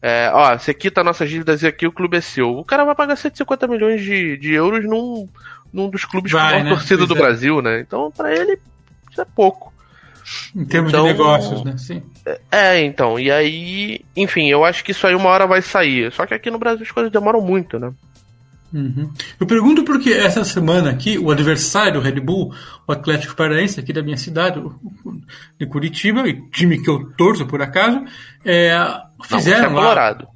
É, 0.00 0.30
ó, 0.32 0.56
você 0.56 0.72
quita 0.72 1.04
nossas 1.04 1.28
dívidas 1.28 1.62
e 1.62 1.66
aqui 1.66 1.86
o 1.86 1.92
clube 1.92 2.16
é 2.16 2.22
seu. 2.22 2.56
O 2.56 2.64
cara 2.64 2.84
vai 2.86 2.94
pagar 2.94 3.16
150 3.16 3.66
milhões 3.66 4.02
de, 4.02 4.38
de 4.38 4.54
euros 4.54 4.86
num, 4.86 5.28
num 5.70 5.90
dos 5.90 6.06
clubes 6.06 6.32
vai, 6.32 6.40
com 6.40 6.48
maior 6.48 6.64
né? 6.64 6.70
torcida 6.70 7.06
do 7.06 7.14
é. 7.14 7.18
Brasil, 7.18 7.60
né? 7.60 7.80
Então, 7.80 8.10
para 8.10 8.34
ele, 8.34 8.58
isso 9.10 9.20
é 9.20 9.26
pouco. 9.36 9.73
Em 10.54 10.64
termos 10.64 10.90
então, 10.90 11.04
de 11.04 11.12
negócios, 11.12 11.64
né? 11.64 11.76
Sim. 11.76 12.02
É, 12.24 12.40
é, 12.50 12.84
então. 12.84 13.18
E 13.18 13.30
aí, 13.30 14.00
enfim, 14.16 14.48
eu 14.48 14.64
acho 14.64 14.82
que 14.82 14.92
isso 14.92 15.06
aí 15.06 15.14
uma 15.14 15.28
hora 15.28 15.46
vai 15.46 15.60
sair. 15.60 16.10
Só 16.12 16.26
que 16.26 16.34
aqui 16.34 16.50
no 16.50 16.58
Brasil 16.58 16.82
as 16.82 16.90
coisas 16.90 17.12
demoram 17.12 17.40
muito, 17.40 17.78
né? 17.78 17.92
Uhum. 18.72 19.08
Eu 19.38 19.46
pergunto 19.46 19.84
porque 19.84 20.10
essa 20.10 20.42
semana 20.42 20.90
aqui, 20.90 21.16
o 21.16 21.30
adversário 21.30 21.94
do 21.94 22.00
Red 22.00 22.18
Bull, 22.18 22.52
o 22.88 22.92
Atlético 22.92 23.36
Paranaense, 23.36 23.78
aqui 23.78 23.92
da 23.92 24.02
minha 24.02 24.16
cidade, 24.16 24.60
de 25.58 25.66
Curitiba, 25.66 26.24
time 26.50 26.82
que 26.82 26.90
eu 26.90 27.08
torço 27.16 27.46
por 27.46 27.62
acaso, 27.62 28.02
é, 28.44 28.76
fizeram. 29.22 29.70
Não, 29.70 29.78
é 29.78 29.82
colorado. 29.82 30.33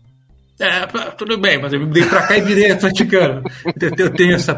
É, 0.60 0.86
tudo 1.16 1.38
bem, 1.38 1.60
mas 1.60 1.72
eu 1.72 1.78
me 1.78 1.86
dei 1.86 2.04
pra 2.04 2.26
cá 2.26 2.36
e 2.36 2.40
virei 2.40 2.72
atleticano. 2.72 3.44
Eu 3.96 4.10
tenho 4.10 4.34
essa 4.34 4.54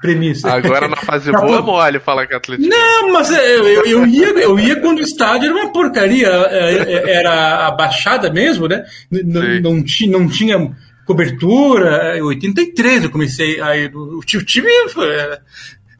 premissa. 0.00 0.50
Agora 0.50 0.88
na 0.88 0.96
fase 0.96 1.30
boa 1.30 1.58
é 1.58 1.60
mole 1.60 2.00
falar 2.00 2.26
que 2.26 2.32
é 2.32 2.36
atleticano. 2.38 2.74
Não, 2.74 3.12
mas 3.12 3.30
é, 3.30 3.58
eu, 3.58 3.66
eu, 3.66 3.84
eu, 3.84 4.06
ia, 4.06 4.28
eu 4.28 4.58
ia 4.58 4.80
quando 4.80 4.98
o 4.98 5.02
estádio 5.02 5.50
era 5.50 5.54
uma 5.54 5.70
porcaria. 5.70 6.28
É, 6.28 7.18
era 7.18 7.66
a 7.66 7.70
baixada 7.70 8.32
mesmo, 8.32 8.66
né? 8.66 8.82
Não, 9.10 9.60
não, 9.60 9.84
tinha, 9.84 10.18
não 10.18 10.26
tinha 10.26 10.74
cobertura. 11.04 12.16
Em 12.16 12.22
83 12.22 13.04
eu 13.04 13.10
comecei. 13.10 13.60
Aí, 13.60 13.90
o, 13.92 14.20
o 14.20 14.22
time 14.22 14.68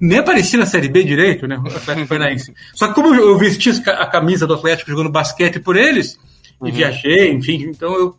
nem 0.00 0.18
aparecia 0.18 0.58
na 0.58 0.66
Série 0.66 0.88
B 0.88 1.04
direito, 1.04 1.46
né? 1.46 1.58
O 1.58 1.66
Atlético 1.68 2.08
Paranaense. 2.08 2.54
Só 2.74 2.88
que 2.88 2.94
como 2.94 3.14
eu 3.14 3.36
vesti 3.36 3.70
a 3.86 4.06
camisa 4.06 4.46
do 4.46 4.54
Atlético 4.54 4.90
jogando 4.90 5.10
basquete 5.10 5.60
por 5.60 5.76
eles, 5.76 6.18
uhum. 6.60 6.68
e 6.68 6.72
viajei, 6.72 7.30
enfim, 7.30 7.70
então 7.70 7.94
eu 7.94 8.16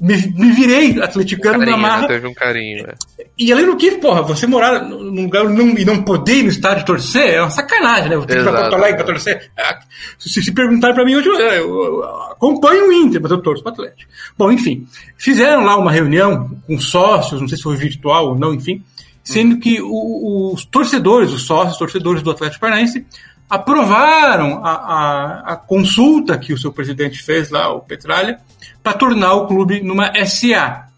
me, 0.00 0.16
me 0.16 0.52
virei 0.52 1.02
atleticano 1.02 1.58
carinho, 1.58 1.76
na 1.76 1.82
marra. 1.82 2.06
Teve 2.06 2.26
um 2.28 2.34
carinho, 2.34 2.86
é. 2.86 2.94
E 3.36 3.52
além 3.52 3.66
do 3.66 3.76
que, 3.76 3.92
porra, 3.92 4.22
você 4.22 4.46
morar 4.46 4.82
num 4.82 5.22
lugar 5.22 5.44
e 5.44 5.84
não 5.84 6.02
poder 6.02 6.36
ir 6.36 6.42
no 6.44 6.48
estádio 6.50 6.84
torcer 6.84 7.34
é 7.34 7.40
uma 7.40 7.50
sacanagem, 7.50 8.08
né? 8.08 8.16
Vou 8.16 8.24
ter 8.24 8.34
que 8.34 8.40
ir 8.40 8.44
pra 8.44 8.60
Porto 8.60 8.74
Alegre 8.74 8.96
pra 8.96 9.06
torcer. 9.06 9.50
É, 9.56 9.78
se, 10.18 10.42
se 10.42 10.52
perguntar 10.52 10.94
pra 10.94 11.04
mim 11.04 11.16
hoje, 11.16 11.28
eu, 11.28 11.38
eu, 11.38 12.04
acompanho 12.30 12.88
o 12.88 12.92
Inter, 12.92 13.20
mas 13.20 13.30
eu 13.30 13.42
torço 13.42 13.62
pro 13.62 13.72
Atlético. 13.72 14.10
Bom, 14.36 14.52
enfim, 14.52 14.86
fizeram 15.16 15.64
lá 15.64 15.76
uma 15.76 15.90
reunião 15.90 16.48
com 16.66 16.78
sócios, 16.80 17.40
não 17.40 17.48
sei 17.48 17.56
se 17.56 17.64
foi 17.64 17.76
virtual 17.76 18.28
ou 18.28 18.38
não, 18.38 18.54
enfim, 18.54 18.82
sendo 19.24 19.58
que 19.58 19.80
o, 19.82 20.52
os 20.52 20.64
torcedores, 20.64 21.32
os 21.32 21.42
sócios, 21.42 21.72
os 21.72 21.78
torcedores 21.78 22.22
do 22.22 22.30
Atlético 22.30 22.60
Paranaense, 22.60 23.04
aprovaram 23.50 24.64
a, 24.64 24.70
a, 24.70 25.52
a 25.52 25.56
consulta 25.56 26.38
que 26.38 26.52
o 26.52 26.58
seu 26.58 26.72
presidente 26.72 27.22
fez 27.22 27.50
lá, 27.50 27.72
o 27.72 27.80
Petralha, 27.80 28.40
para 28.82 28.94
tornar 28.94 29.34
o 29.34 29.46
clube 29.46 29.80
numa 29.80 30.12
SA. 30.26 30.88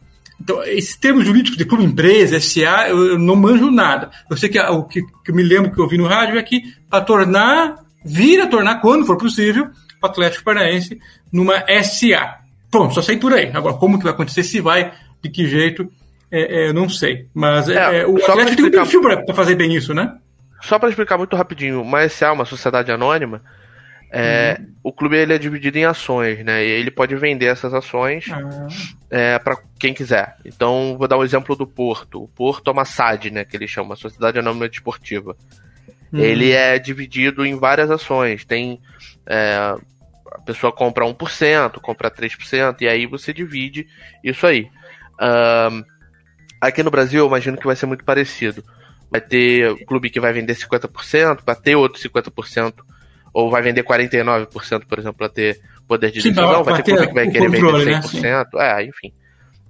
Então, 0.41 0.63
esses 0.65 0.97
termos 0.97 1.27
jurídicos 1.27 1.59
de 1.59 1.67
clube 1.67 1.85
empresa, 1.85 2.41
SA, 2.41 2.89
eu, 2.89 3.07
eu 3.09 3.19
não 3.19 3.37
manjo 3.37 3.71
nada. 3.71 4.11
Eu 4.29 4.37
sei 4.37 4.49
que 4.49 4.59
o 4.59 4.85
que, 4.85 5.03
que, 5.03 5.31
eu 5.31 5.35
me 5.35 5.43
lembro 5.43 5.71
que 5.71 5.79
eu 5.79 5.85
ouvi 5.85 5.99
no 5.99 6.07
rádio 6.07 6.39
é 6.39 6.43
que 6.43 6.63
para 6.89 7.05
tornar, 7.05 7.77
vir 8.05 8.41
a 8.41 8.47
tornar, 8.47 8.81
quando 8.81 9.05
for 9.05 9.19
possível, 9.19 9.69
o 10.03 10.07
Atlético 10.07 10.45
Paranaense 10.45 10.99
numa 11.31 11.63
SA. 11.83 12.39
Pronto, 12.71 12.95
só 12.95 13.03
sei 13.03 13.19
por 13.19 13.35
aí. 13.35 13.51
Agora, 13.53 13.75
como 13.75 13.99
que 13.99 14.05
vai 14.05 14.13
acontecer, 14.13 14.43
se 14.43 14.61
vai, 14.61 14.93
de 15.23 15.29
que 15.29 15.47
jeito, 15.47 15.91
é, 16.31 16.65
é, 16.65 16.69
eu 16.69 16.75
não 16.75 16.89
sei. 16.89 17.27
Mas 17.35 17.69
é, 17.69 18.01
é 18.01 18.07
o 18.07 18.17
Atlético 18.17 18.57
tem 18.57 18.67
um 18.67 18.71
perfil 18.71 19.03
para 19.03 19.35
fazer 19.35 19.57
bem 19.57 19.75
isso, 19.75 19.93
né? 19.93 20.15
Só 20.63 20.79
para 20.79 20.89
explicar 20.89 21.19
muito 21.19 21.37
rapidinho, 21.37 21.83
uma 21.83 22.09
SA, 22.09 22.33
uma 22.33 22.45
sociedade 22.45 22.93
anônima, 22.93 23.43
é, 24.13 24.57
uhum. 24.59 24.67
O 24.83 24.93
clube 24.93 25.17
ele 25.17 25.33
é 25.33 25.39
dividido 25.39 25.79
em 25.79 25.85
ações, 25.85 26.45
né? 26.45 26.65
E 26.65 26.69
ele 26.69 26.91
pode 26.91 27.15
vender 27.15 27.47
essas 27.47 27.73
ações 27.73 28.27
uhum. 28.27 28.67
é, 29.09 29.39
para 29.39 29.57
quem 29.79 29.95
quiser. 29.95 30.37
Então, 30.45 30.97
vou 30.99 31.07
dar 31.07 31.17
um 31.17 31.25
exemplo 31.25 31.55
do 31.55 31.67
Porto. 31.67 32.25
O 32.25 32.29
Porto 32.29 32.69
é 32.69 32.73
uma 32.73 32.85
SAD, 32.85 33.31
né? 33.31 33.45
Que 33.45 33.57
ele 33.57 33.69
chama, 33.69 33.95
Sociedade 33.95 34.39
Anônima 34.39 34.69
Desportiva. 34.69 35.37
Uhum. 36.13 36.19
Ele 36.19 36.51
é 36.51 36.77
dividido 36.79 37.47
em 37.47 37.57
várias 37.57 37.91
ações. 37.91 38.45
Tem. 38.45 38.81
É, 39.27 39.77
a 40.33 40.41
pessoa 40.41 40.73
compra 40.73 41.05
1%, 41.05 41.81
compra 41.81 42.11
3%, 42.11 42.81
e 42.81 42.89
aí 42.89 43.07
você 43.07 43.33
divide 43.33 43.87
isso 44.23 44.47
aí. 44.47 44.69
Um, 45.21 45.85
aqui 46.61 46.83
no 46.83 46.91
Brasil, 46.91 47.21
eu 47.21 47.27
imagino 47.27 47.57
que 47.57 47.67
vai 47.67 47.77
ser 47.77 47.87
muito 47.87 48.05
parecido. 48.05 48.65
Vai 49.11 49.21
ter 49.21 49.71
o 49.71 49.85
clube 49.85 50.09
que 50.09 50.21
vai 50.21 50.33
vender 50.33 50.55
50%, 50.55 51.41
vai 51.45 51.57
ter 51.57 51.75
outro 51.75 52.01
50% 52.01 52.75
ou 53.33 53.51
vai 53.51 53.63
vender 53.63 53.85
49%, 53.85 54.87
por 54.87 54.99
exemplo, 54.99 55.19
para 55.19 55.29
ter 55.29 55.61
poder 55.87 56.11
de 56.11 56.23
decisão, 56.23 56.59
Sim, 56.59 56.63
vai 56.63 56.83
ter 56.83 56.93
clube 56.93 57.09
que 57.09 57.15
vai 57.15 57.31
querer 57.31 57.51
controle, 57.51 57.85
vender 57.85 58.01
100%, 58.01 58.21
né? 58.21 58.45
é, 58.57 58.85
enfim. 58.85 59.13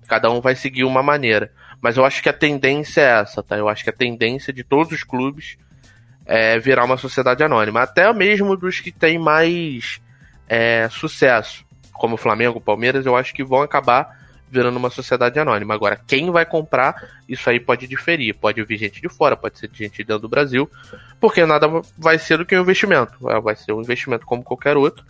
Cada 0.06 0.30
um 0.30 0.40
vai 0.40 0.54
seguir 0.54 0.84
uma 0.84 1.02
maneira. 1.02 1.52
Mas 1.80 1.96
eu 1.96 2.04
acho 2.04 2.22
que 2.22 2.28
a 2.28 2.32
tendência 2.32 3.00
é 3.00 3.20
essa, 3.20 3.42
tá? 3.42 3.56
Eu 3.56 3.68
acho 3.68 3.82
que 3.82 3.90
a 3.90 3.92
tendência 3.92 4.52
de 4.52 4.62
todos 4.62 4.92
os 4.92 5.02
clubes 5.02 5.56
é 6.26 6.58
virar 6.58 6.84
uma 6.84 6.96
sociedade 6.96 7.42
anônima. 7.42 7.82
Até 7.82 8.12
mesmo 8.12 8.56
dos 8.56 8.80
que 8.80 8.92
têm 8.92 9.18
mais 9.18 10.00
é, 10.48 10.88
sucesso, 10.90 11.64
como 11.92 12.14
o 12.14 12.18
Flamengo, 12.18 12.60
Palmeiras, 12.60 13.06
eu 13.06 13.16
acho 13.16 13.32
que 13.32 13.42
vão 13.42 13.62
acabar 13.62 14.19
virando 14.50 14.76
uma 14.76 14.90
sociedade 14.90 15.38
anônima. 15.38 15.74
Agora, 15.74 16.00
quem 16.06 16.30
vai 16.30 16.44
comprar, 16.44 16.94
isso 17.28 17.48
aí 17.48 17.60
pode 17.60 17.86
diferir. 17.86 18.34
Pode 18.34 18.62
vir 18.64 18.78
gente 18.78 19.00
de 19.00 19.08
fora, 19.08 19.36
pode 19.36 19.58
ser 19.58 19.70
gente 19.72 20.02
dentro 20.02 20.22
do 20.22 20.28
Brasil, 20.28 20.68
porque 21.20 21.44
nada 21.46 21.68
vai 21.96 22.18
ser 22.18 22.38
do 22.38 22.44
que 22.44 22.56
um 22.56 22.62
investimento. 22.62 23.30
É, 23.30 23.40
vai 23.40 23.54
ser 23.54 23.72
um 23.72 23.80
investimento 23.80 24.26
como 24.26 24.42
qualquer 24.42 24.76
outro, 24.76 25.04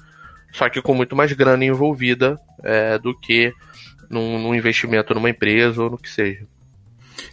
só 0.52 0.68
que 0.68 0.82
com 0.82 0.94
muito 0.94 1.16
mais 1.16 1.32
grana 1.32 1.64
envolvida 1.64 2.38
é, 2.62 2.98
do 2.98 3.18
que 3.18 3.52
num, 4.08 4.38
num, 4.38 4.54
investimento 4.54 5.14
numa 5.14 5.30
empresa 5.30 5.82
ou 5.82 5.90
no 5.90 5.98
que 5.98 6.10
seja. 6.10 6.44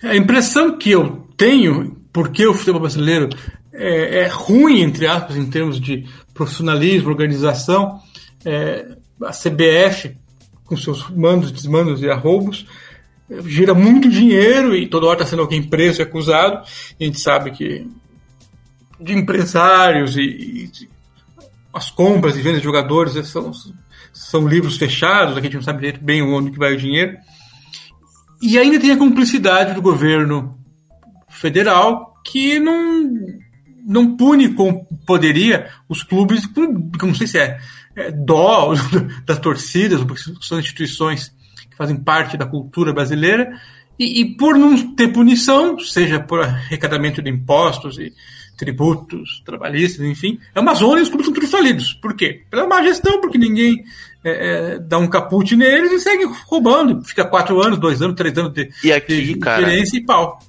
A 0.03 0.15
impressão 0.15 0.77
que 0.77 0.91
eu 0.91 1.27
tenho, 1.35 1.97
porque 2.13 2.45
o 2.45 2.53
futebol 2.53 2.81
brasileiro 2.81 3.29
é, 3.73 4.21
é 4.21 4.27
ruim, 4.27 4.81
entre 4.81 5.07
aspas, 5.07 5.35
em 5.35 5.49
termos 5.49 5.79
de 5.79 6.05
profissionalismo, 6.33 7.09
organização, 7.09 7.99
é, 8.45 8.85
a 9.23 9.31
CBF 9.31 10.15
com 10.67 10.77
seus 10.77 11.09
mandos, 11.09 11.51
desmandos 11.51 12.01
e 12.01 12.09
arroubos, 12.09 12.67
gira 13.45 13.73
muito 13.73 14.09
dinheiro 14.09 14.75
e 14.75 14.87
toda 14.87 15.07
hora 15.07 15.15
está 15.19 15.25
sendo 15.25 15.41
alguém 15.41 15.63
preso 15.63 16.01
e 16.01 16.03
acusado. 16.03 16.57
A 16.57 17.03
gente 17.03 17.19
sabe 17.19 17.51
que 17.51 17.87
de 18.99 19.13
empresários 19.13 20.15
e, 20.17 20.21
e 20.21 20.89
as 21.73 21.89
compras 21.89 22.35
e 22.35 22.41
vendas 22.41 22.59
de 22.59 22.65
jogadores 22.65 23.13
são, 23.27 23.51
são 24.11 24.47
livros 24.47 24.77
fechados, 24.77 25.37
a 25.37 25.41
gente 25.41 25.55
não 25.55 25.61
sabe 25.61 25.91
bem 26.01 26.21
onde 26.21 26.51
que 26.51 26.57
vai 26.57 26.73
o 26.73 26.77
dinheiro. 26.77 27.17
E 28.41 28.57
ainda 28.57 28.79
tem 28.79 28.91
a 28.91 28.97
cumplicidade 28.97 29.73
do 29.73 29.81
governo 29.81 30.57
federal 31.27 32.13
que 32.23 32.59
não, 32.59 33.09
não 33.85 34.17
pune 34.17 34.53
como 34.53 34.85
poderia 35.05 35.69
os 35.87 36.03
clubes, 36.03 36.45
como, 36.45 36.91
não 37.01 37.15
sei 37.15 37.27
se 37.27 37.37
é 37.37 37.59
é, 37.97 38.11
dó 38.11 38.73
das 39.25 39.39
torcidas, 39.39 40.03
porque 40.03 40.21
são 40.39 40.59
instituições 40.59 41.33
que 41.69 41.75
fazem 41.75 41.97
parte 41.97 42.37
da 42.37 42.45
cultura 42.45 42.93
brasileira, 42.93 43.59
e, 43.99 44.21
e, 44.21 44.37
por 44.37 44.55
não 44.55 44.93
ter 44.93 45.07
punição, 45.07 45.79
seja 45.79 46.19
por 46.19 46.41
arrecadamento 46.41 47.19
de 47.19 47.31
impostos 47.31 47.97
e 47.97 48.13
tributos 48.55 49.41
trabalhistas, 49.43 50.05
enfim, 50.05 50.39
é 50.53 50.59
uma 50.59 50.75
zona 50.75 50.99
e 50.99 51.03
os 51.03 51.09
clubes 51.09 51.25
são 51.25 51.33
tudo 51.33 51.47
falidos. 51.47 51.93
Por 51.93 52.15
quê? 52.15 52.43
Pela 52.49 52.67
má 52.67 52.83
gestão, 52.83 53.19
porque 53.19 53.39
ninguém 53.39 53.83
é, 54.23 54.75
é, 54.75 54.79
dá 54.79 54.99
um 54.99 55.07
caput 55.07 55.55
neles 55.55 55.91
e 55.91 55.99
segue 55.99 56.25
roubando. 56.45 57.03
Fica 57.03 57.25
quatro 57.25 57.59
anos, 57.59 57.79
dois 57.79 58.01
anos, 58.01 58.15
três 58.15 58.37
anos 58.37 58.53
de, 58.53 58.69
e 58.83 58.91
aqui, 58.91 59.23
de 59.23 59.35
cara, 59.37 59.73
e 59.75 60.05
pau 60.05 60.39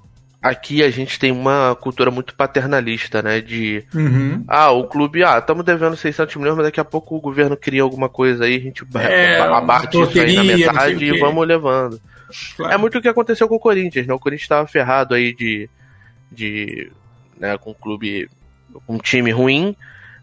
aqui 0.49 0.83
a 0.83 0.91
gente 0.91 1.19
tem 1.19 1.31
uma 1.31 1.77
cultura 1.81 2.11
muito 2.11 2.35
paternalista, 2.35 3.23
né? 3.23 3.41
De 3.41 3.85
uhum. 3.95 4.45
ah, 4.49 4.71
o 4.71 4.85
clube, 4.87 5.23
ah, 5.23 5.39
estamos 5.39 5.65
devendo 5.65 5.97
600 5.97 6.37
milhões, 6.37 6.57
mas 6.57 6.67
daqui 6.67 6.81
a 6.81 6.85
pouco 6.85 7.17
o 7.17 7.21
governo 7.21 7.57
cria 7.57 7.83
alguma 7.83 8.09
coisa 8.09 8.45
aí, 8.45 8.57
a 8.57 8.61
gente 8.61 8.85
é, 8.95 9.39
abate 9.41 10.01
isso 10.01 10.21
aí 10.21 10.35
na 10.35 10.45
metade 10.45 11.05
e 11.05 11.19
vamos 11.19 11.47
levando. 11.47 12.01
Claro. 12.57 12.75
É 12.75 12.77
muito 12.77 12.99
o 12.99 13.03
que 13.03 13.09
aconteceu 13.09 13.49
com 13.49 13.57
o 13.57 13.61
Corinthians, 13.61 14.07
né? 14.07 14.15
O 14.15 14.19
Corinthians 14.19 14.45
estava 14.45 14.67
ferrado 14.67 15.15
aí 15.15 15.35
de, 15.35 15.69
de 16.31 16.91
né, 17.39 17.57
com 17.59 17.71
um 17.71 17.75
clube, 17.75 18.29
com 18.87 18.95
um 18.95 18.99
time 18.99 19.31
ruim, 19.31 19.75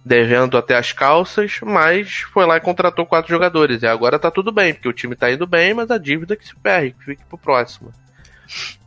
devendo 0.03 0.57
até 0.57 0.75
as 0.75 0.91
calças, 0.91 1.59
mas 1.63 2.17
foi 2.31 2.45
lá 2.45 2.57
e 2.57 2.61
contratou 2.61 3.05
quatro 3.05 3.29
jogadores. 3.29 3.81
E 3.81 3.87
agora 3.87 4.19
tá 4.19 4.29
tudo 4.29 4.51
bem, 4.51 4.73
porque 4.73 4.89
o 4.89 4.93
time 4.93 5.15
tá 5.15 5.31
indo 5.31 5.47
bem, 5.47 5.73
mas 5.73 5.89
a 5.89 5.97
dívida 5.97 6.35
que 6.35 6.47
se 6.47 6.55
perde, 6.55 6.95
que 6.99 7.05
fique 7.05 7.23
pro 7.25 7.37
próximo. 7.37 7.91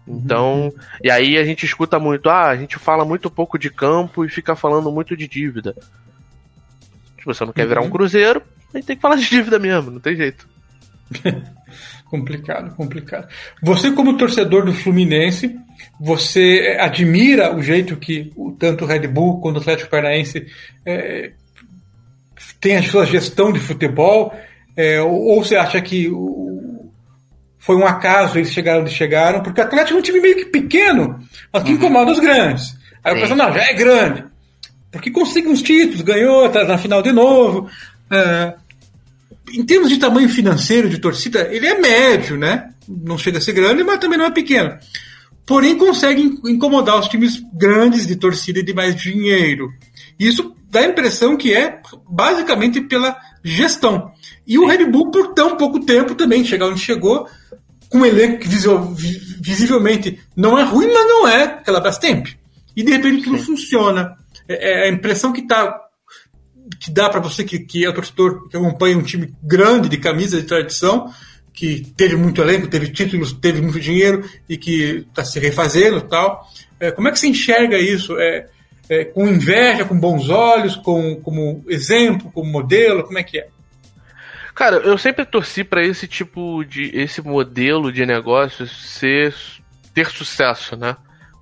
Então, 0.06 0.64
uhum. 0.64 0.72
e 1.04 1.10
aí 1.10 1.36
a 1.36 1.44
gente 1.44 1.66
escuta 1.66 1.98
muito, 1.98 2.30
ah, 2.30 2.48
a 2.48 2.56
gente 2.56 2.78
fala 2.78 3.04
muito 3.04 3.30
pouco 3.30 3.58
de 3.58 3.68
campo 3.68 4.24
e 4.24 4.28
fica 4.28 4.56
falando 4.56 4.90
muito 4.90 5.14
de 5.14 5.28
dívida. 5.28 5.76
Se 7.18 7.24
você 7.26 7.44
não 7.44 7.52
quer 7.52 7.66
virar 7.66 7.82
um 7.82 7.84
uhum. 7.84 7.90
cruzeiro, 7.90 8.42
a 8.72 8.78
gente 8.78 8.86
tem 8.86 8.96
que 8.96 9.02
falar 9.02 9.16
de 9.16 9.28
dívida 9.28 9.58
mesmo, 9.58 9.90
não 9.90 10.00
tem 10.00 10.16
jeito. 10.16 10.48
complicado, 12.06 12.74
complicado. 12.74 13.28
Você, 13.62 13.92
como 13.92 14.16
torcedor 14.16 14.64
do 14.64 14.72
Fluminense, 14.72 15.54
você 16.00 16.76
admira 16.80 17.54
o 17.54 17.62
jeito 17.62 17.96
que 17.96 18.32
tanto 18.58 18.84
o 18.84 18.88
Red 18.88 19.06
Bull 19.08 19.40
quanto 19.40 19.56
o 19.56 19.60
Atlético 19.60 19.90
Paranaense 19.90 20.46
é, 20.86 21.32
tem 22.60 22.76
a 22.76 22.82
sua 22.82 23.04
gestão 23.04 23.52
de 23.52 23.60
futebol? 23.60 24.34
É, 24.74 25.02
ou 25.02 25.42
você 25.42 25.56
acha 25.56 25.80
que 25.82 26.08
o, 26.08 26.77
foi 27.58 27.76
um 27.76 27.86
acaso 27.86 28.38
eles 28.38 28.52
chegaram 28.52 28.82
onde 28.82 28.90
chegaram? 28.90 29.42
Porque 29.42 29.60
o 29.60 29.64
Atlético 29.64 29.96
é 29.96 30.00
um 30.00 30.02
time 30.02 30.20
meio 30.20 30.36
que 30.36 30.46
pequeno, 30.46 31.20
mas 31.52 31.62
que 31.62 31.70
uhum. 31.70 31.76
incomoda 31.76 32.12
os 32.12 32.20
grandes. 32.20 32.76
Aí 33.04 33.12
Sim. 33.12 33.18
o 33.18 33.20
pessoal, 33.20 33.38
não, 33.38 33.54
já 33.54 33.62
é 33.62 33.72
grande. 33.74 34.24
Porque 34.90 35.10
consegue 35.10 35.48
uns 35.48 35.62
títulos, 35.62 36.00
ganhou, 36.00 36.46
está 36.46 36.64
na 36.64 36.78
final 36.78 37.02
de 37.02 37.12
novo. 37.12 37.68
É, 38.10 38.54
em 39.52 39.64
termos 39.64 39.88
de 39.88 39.98
tamanho 39.98 40.28
financeiro 40.28 40.88
de 40.88 40.98
torcida, 40.98 41.48
ele 41.50 41.66
é 41.66 41.78
médio, 41.78 42.36
né? 42.36 42.70
Não 42.88 43.18
chega 43.18 43.38
a 43.38 43.40
ser 43.40 43.52
grande, 43.52 43.84
mas 43.84 43.98
também 43.98 44.18
não 44.18 44.26
é 44.26 44.30
pequeno. 44.30 44.76
Porém, 45.44 45.76
consegue 45.76 46.22
incomodar 46.44 46.98
os 46.98 47.08
times 47.08 47.42
grandes 47.54 48.06
de 48.06 48.16
torcida 48.16 48.60
e 48.60 48.62
de 48.62 48.74
mais 48.74 48.94
dinheiro. 48.94 49.70
Isso 50.18 50.54
dá 50.70 50.80
a 50.80 50.86
impressão 50.86 51.36
que 51.36 51.54
é 51.54 51.80
basicamente 52.08 52.80
pela 52.82 53.16
gestão. 53.42 54.12
E 54.48 54.58
o 54.58 54.66
Red 54.66 54.86
Bull, 54.86 55.10
por 55.10 55.34
tão 55.34 55.58
pouco 55.58 55.78
tempo, 55.84 56.14
também 56.14 56.42
chegar 56.42 56.66
onde 56.66 56.80
chegou, 56.80 57.28
com 57.90 57.98
um 57.98 58.06
elenco 58.06 58.38
que 58.38 58.48
visivelmente 59.40 60.18
não 60.34 60.58
é 60.58 60.64
ruim, 60.64 60.86
mas 60.86 61.06
não 61.06 61.28
é 61.28 61.42
aquela 61.44 61.80
Brastemp. 61.80 62.28
E 62.74 62.82
de 62.82 62.90
repente 62.90 63.20
aquilo 63.20 63.38
funciona. 63.38 64.16
É, 64.48 64.84
é 64.86 64.88
a 64.88 64.88
impressão 64.88 65.32
que 65.32 65.42
está 65.42 65.84
que 66.80 66.90
dá 66.90 67.08
para 67.08 67.20
você 67.20 67.44
que, 67.44 67.58
que 67.58 67.86
é 67.86 67.92
torcedor, 67.92 68.48
que 68.48 68.56
acompanha 68.56 68.98
um 68.98 69.02
time 69.02 69.34
grande 69.42 69.88
de 69.88 69.96
camisa 69.96 70.40
de 70.40 70.46
tradição, 70.46 71.12
que 71.52 71.80
teve 71.96 72.14
muito 72.14 72.42
elenco, 72.42 72.68
teve 72.68 72.88
títulos, 72.88 73.32
teve 73.32 73.60
muito 73.60 73.80
dinheiro 73.80 74.28
e 74.48 74.56
que 74.56 75.06
está 75.08 75.24
se 75.24 75.38
refazendo 75.40 76.02
tal. 76.02 76.46
É, 76.78 76.90
como 76.90 77.08
é 77.08 77.10
que 77.10 77.18
você 77.18 77.28
enxerga 77.28 77.78
isso? 77.78 78.18
É, 78.18 78.46
é, 78.88 79.04
com 79.04 79.26
inveja, 79.26 79.84
com 79.84 79.98
bons 79.98 80.28
olhos, 80.28 80.76
com, 80.76 81.16
como 81.16 81.64
exemplo, 81.68 82.30
como 82.32 82.50
modelo? 82.50 83.02
Como 83.02 83.18
é 83.18 83.22
que 83.22 83.38
é? 83.38 83.48
Cara, 84.58 84.76
eu 84.78 84.98
sempre 84.98 85.24
torci 85.24 85.62
para 85.62 85.84
esse 85.84 86.08
tipo 86.08 86.64
de 86.64 86.90
esse 86.92 87.22
modelo 87.22 87.92
de 87.92 88.04
negócio 88.04 88.66
ser 88.66 89.32
ter 89.94 90.10
sucesso, 90.10 90.76
né? 90.76 90.96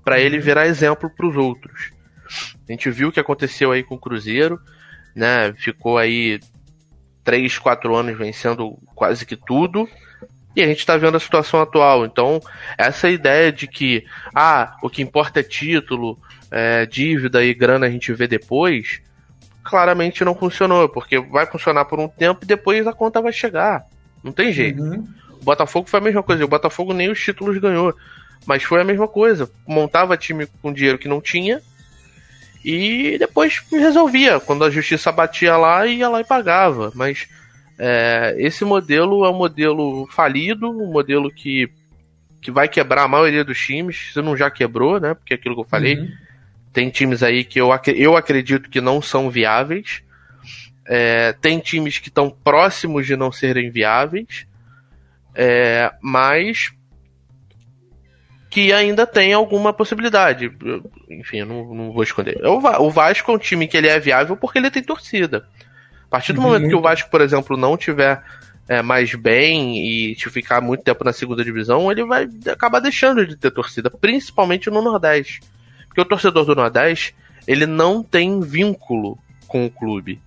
Para 0.04 0.20
ele 0.20 0.36
uhum. 0.36 0.42
virar 0.42 0.66
exemplo 0.66 1.10
para 1.10 1.26
os 1.26 1.36
outros. 1.36 1.90
A 2.68 2.72
gente 2.72 2.90
viu 2.90 3.08
o 3.08 3.12
que 3.12 3.18
aconteceu 3.18 3.72
aí 3.72 3.82
com 3.82 3.94
o 3.94 3.98
Cruzeiro 3.98 4.60
né? 5.16 5.54
Ficou 5.54 5.96
aí 5.96 6.38
três, 7.24 7.58
quatro 7.58 7.96
anos 7.96 8.18
vencendo 8.18 8.76
quase 8.94 9.24
que 9.24 9.34
tudo. 9.34 9.88
E 10.54 10.62
a 10.62 10.66
gente 10.66 10.80
está 10.80 10.96
vendo 10.96 11.16
a 11.16 11.20
situação 11.20 11.60
atual. 11.60 12.04
Então, 12.04 12.40
essa 12.76 13.08
ideia 13.08 13.50
de 13.50 13.66
que 13.66 14.04
ah, 14.34 14.76
o 14.82 14.90
que 14.90 15.02
importa 15.02 15.40
é 15.40 15.42
título, 15.42 16.18
é, 16.50 16.84
dívida 16.84 17.42
e 17.42 17.54
grana 17.54 17.86
a 17.86 17.90
gente 17.90 18.12
vê 18.12 18.28
depois, 18.28 19.00
claramente 19.68 20.24
não 20.24 20.34
funcionou, 20.34 20.88
porque 20.88 21.18
vai 21.18 21.46
funcionar 21.46 21.84
por 21.84 21.98
um 21.98 22.08
tempo 22.08 22.40
e 22.42 22.46
depois 22.46 22.86
a 22.86 22.92
conta 22.92 23.20
vai 23.20 23.32
chegar. 23.32 23.84
Não 24.22 24.32
tem 24.32 24.52
jeito. 24.52 24.82
Uhum. 24.82 25.06
O 25.40 25.44
Botafogo 25.44 25.88
foi 25.88 26.00
a 26.00 26.02
mesma 26.02 26.22
coisa. 26.22 26.44
O 26.44 26.48
Botafogo 26.48 26.92
nem 26.92 27.10
os 27.10 27.20
títulos 27.20 27.58
ganhou. 27.58 27.94
Mas 28.46 28.62
foi 28.62 28.80
a 28.80 28.84
mesma 28.84 29.08
coisa. 29.08 29.50
Montava 29.66 30.16
time 30.16 30.46
com 30.62 30.72
dinheiro 30.72 30.98
que 30.98 31.08
não 31.08 31.20
tinha 31.20 31.60
e 32.64 33.16
depois 33.18 33.62
resolvia. 33.70 34.40
Quando 34.40 34.64
a 34.64 34.70
justiça 34.70 35.12
batia 35.12 35.56
lá, 35.56 35.86
ia 35.86 36.08
lá 36.08 36.20
e 36.20 36.24
pagava. 36.24 36.90
Mas 36.94 37.28
é, 37.78 38.34
esse 38.38 38.64
modelo 38.64 39.24
é 39.24 39.30
um 39.30 39.36
modelo 39.36 40.08
falido, 40.10 40.70
um 40.70 40.90
modelo 40.90 41.30
que, 41.30 41.70
que 42.40 42.50
vai 42.50 42.68
quebrar 42.68 43.04
a 43.04 43.08
maioria 43.08 43.44
dos 43.44 43.58
times, 43.58 44.12
se 44.12 44.20
não 44.20 44.36
já 44.36 44.50
quebrou, 44.50 44.98
né? 44.98 45.14
Porque 45.14 45.34
é 45.34 45.36
aquilo 45.36 45.54
que 45.54 45.60
eu 45.60 45.68
falei. 45.68 45.96
Uhum. 45.96 46.25
Tem 46.76 46.90
times 46.90 47.22
aí 47.22 47.42
que 47.42 47.58
eu, 47.58 47.70
eu 47.94 48.18
acredito 48.18 48.68
que 48.68 48.82
não 48.82 49.00
são 49.00 49.30
viáveis. 49.30 50.02
É, 50.86 51.32
tem 51.32 51.58
times 51.58 51.98
que 51.98 52.08
estão 52.08 52.28
próximos 52.28 53.06
de 53.06 53.16
não 53.16 53.32
serem 53.32 53.70
viáveis. 53.70 54.46
É, 55.34 55.90
mas 56.02 56.74
que 58.50 58.74
ainda 58.74 59.06
tem 59.06 59.32
alguma 59.32 59.72
possibilidade. 59.72 60.52
Enfim, 61.08 61.38
eu 61.38 61.46
não, 61.46 61.74
não 61.74 61.92
vou 61.94 62.02
esconder. 62.02 62.38
É 62.42 62.46
o 62.46 62.90
Vasco 62.90 63.32
é 63.32 63.34
um 63.34 63.38
time 63.38 63.66
que 63.66 63.78
ele 63.78 63.88
é 63.88 63.98
viável 63.98 64.36
porque 64.36 64.58
ele 64.58 64.70
tem 64.70 64.82
torcida. 64.82 65.48
A 66.04 66.08
partir 66.10 66.34
do 66.34 66.42
uhum. 66.42 66.48
momento 66.48 66.68
que 66.68 66.76
o 66.76 66.82
Vasco, 66.82 67.10
por 67.10 67.22
exemplo, 67.22 67.56
não 67.56 67.74
tiver 67.78 68.22
é, 68.68 68.82
mais 68.82 69.14
bem 69.14 69.78
e 69.78 70.14
te 70.14 70.28
ficar 70.28 70.60
muito 70.60 70.84
tempo 70.84 71.02
na 71.04 71.14
segunda 71.14 71.42
divisão, 71.42 71.90
ele 71.90 72.04
vai 72.04 72.28
acabar 72.52 72.80
deixando 72.80 73.26
de 73.26 73.34
ter 73.34 73.50
torcida, 73.50 73.88
principalmente 73.88 74.68
no 74.68 74.82
Nordeste. 74.82 75.40
Porque 75.96 76.02
o 76.02 76.10
torcedor 76.10 76.44
do 76.44 76.54
Nordeste, 76.54 77.14
ele 77.48 77.64
não 77.64 78.02
tem 78.02 78.38
vínculo 78.42 79.18
com 79.48 79.64
o 79.64 79.70
clube. 79.70 80.20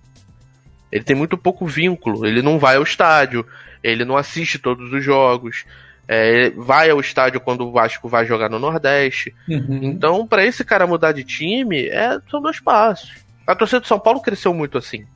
Ele 0.90 1.04
tem 1.04 1.14
muito 1.14 1.38
pouco 1.38 1.64
vínculo, 1.64 2.26
ele 2.26 2.42
não 2.42 2.58
vai 2.58 2.74
ao 2.74 2.82
estádio, 2.82 3.46
ele 3.80 4.04
não 4.04 4.16
assiste 4.16 4.58
todos 4.58 4.92
os 4.92 5.04
jogos, 5.04 5.64
é, 6.08 6.50
vai 6.50 6.90
ao 6.90 6.98
estádio 6.98 7.40
quando 7.40 7.64
o 7.64 7.70
Vasco 7.70 8.08
vai 8.08 8.26
jogar 8.26 8.50
no 8.50 8.58
Nordeste. 8.58 9.32
Uhum. 9.48 9.78
Então, 9.80 10.26
para 10.26 10.44
esse 10.44 10.64
cara 10.64 10.88
mudar 10.88 11.12
de 11.12 11.22
time, 11.22 11.86
é, 11.86 12.18
são 12.28 12.42
dois 12.42 12.58
passos. 12.58 13.12
A 13.46 13.54
torcida 13.54 13.78
do 13.78 13.86
São 13.86 14.00
Paulo 14.00 14.20
cresceu 14.20 14.52
muito 14.52 14.76
assim. 14.76 15.06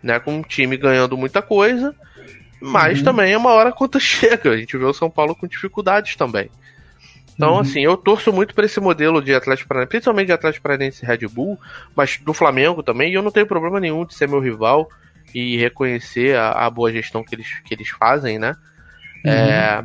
Né, 0.00 0.20
com 0.20 0.36
um 0.36 0.42
time 0.42 0.76
ganhando 0.76 1.16
muita 1.16 1.42
coisa, 1.42 1.92
mas 2.60 2.98
uhum. 2.98 3.04
também 3.04 3.32
é 3.32 3.38
uma 3.38 3.50
hora 3.50 3.72
conta 3.72 3.98
chega. 4.00 4.50
A 4.50 4.56
gente 4.56 4.76
vê 4.76 4.84
o 4.84 4.94
São 4.94 5.10
Paulo 5.10 5.34
com 5.34 5.48
dificuldades 5.48 6.14
também. 6.14 6.48
Então, 7.34 7.54
uhum. 7.54 7.60
assim, 7.60 7.80
eu 7.80 7.96
torço 7.96 8.32
muito 8.32 8.54
para 8.54 8.66
esse 8.66 8.78
modelo 8.80 9.22
de 9.22 9.34
Atlético 9.34 9.68
Paranaense, 9.68 9.90
principalmente 9.90 10.26
de 10.26 10.32
Atlético 10.32 10.62
Paranaense 10.62 11.04
e 11.04 11.06
Red 11.06 11.26
Bull, 11.28 11.58
mas 11.96 12.18
do 12.18 12.34
Flamengo 12.34 12.82
também, 12.82 13.10
e 13.10 13.14
eu 13.14 13.22
não 13.22 13.30
tenho 13.30 13.46
problema 13.46 13.80
nenhum 13.80 14.04
de 14.04 14.14
ser 14.14 14.28
meu 14.28 14.40
rival 14.40 14.88
e 15.34 15.56
reconhecer 15.56 16.36
a, 16.36 16.66
a 16.66 16.70
boa 16.70 16.92
gestão 16.92 17.24
que 17.24 17.34
eles, 17.34 17.48
que 17.64 17.74
eles 17.74 17.88
fazem, 17.88 18.38
né? 18.38 18.54
Uhum. 19.24 19.30
É, 19.30 19.84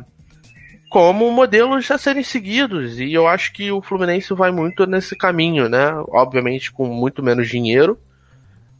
como 0.88 1.30
modelos 1.30 1.90
a 1.90 1.98
serem 1.98 2.22
seguidos. 2.22 2.98
E 2.98 3.12
eu 3.12 3.26
acho 3.26 3.52
que 3.52 3.70
o 3.70 3.82
Fluminense 3.82 4.32
vai 4.34 4.50
muito 4.50 4.86
nesse 4.86 5.16
caminho, 5.16 5.68
né? 5.68 5.92
Obviamente 6.08 6.72
com 6.72 6.86
muito 6.86 7.22
menos 7.22 7.48
dinheiro. 7.48 7.98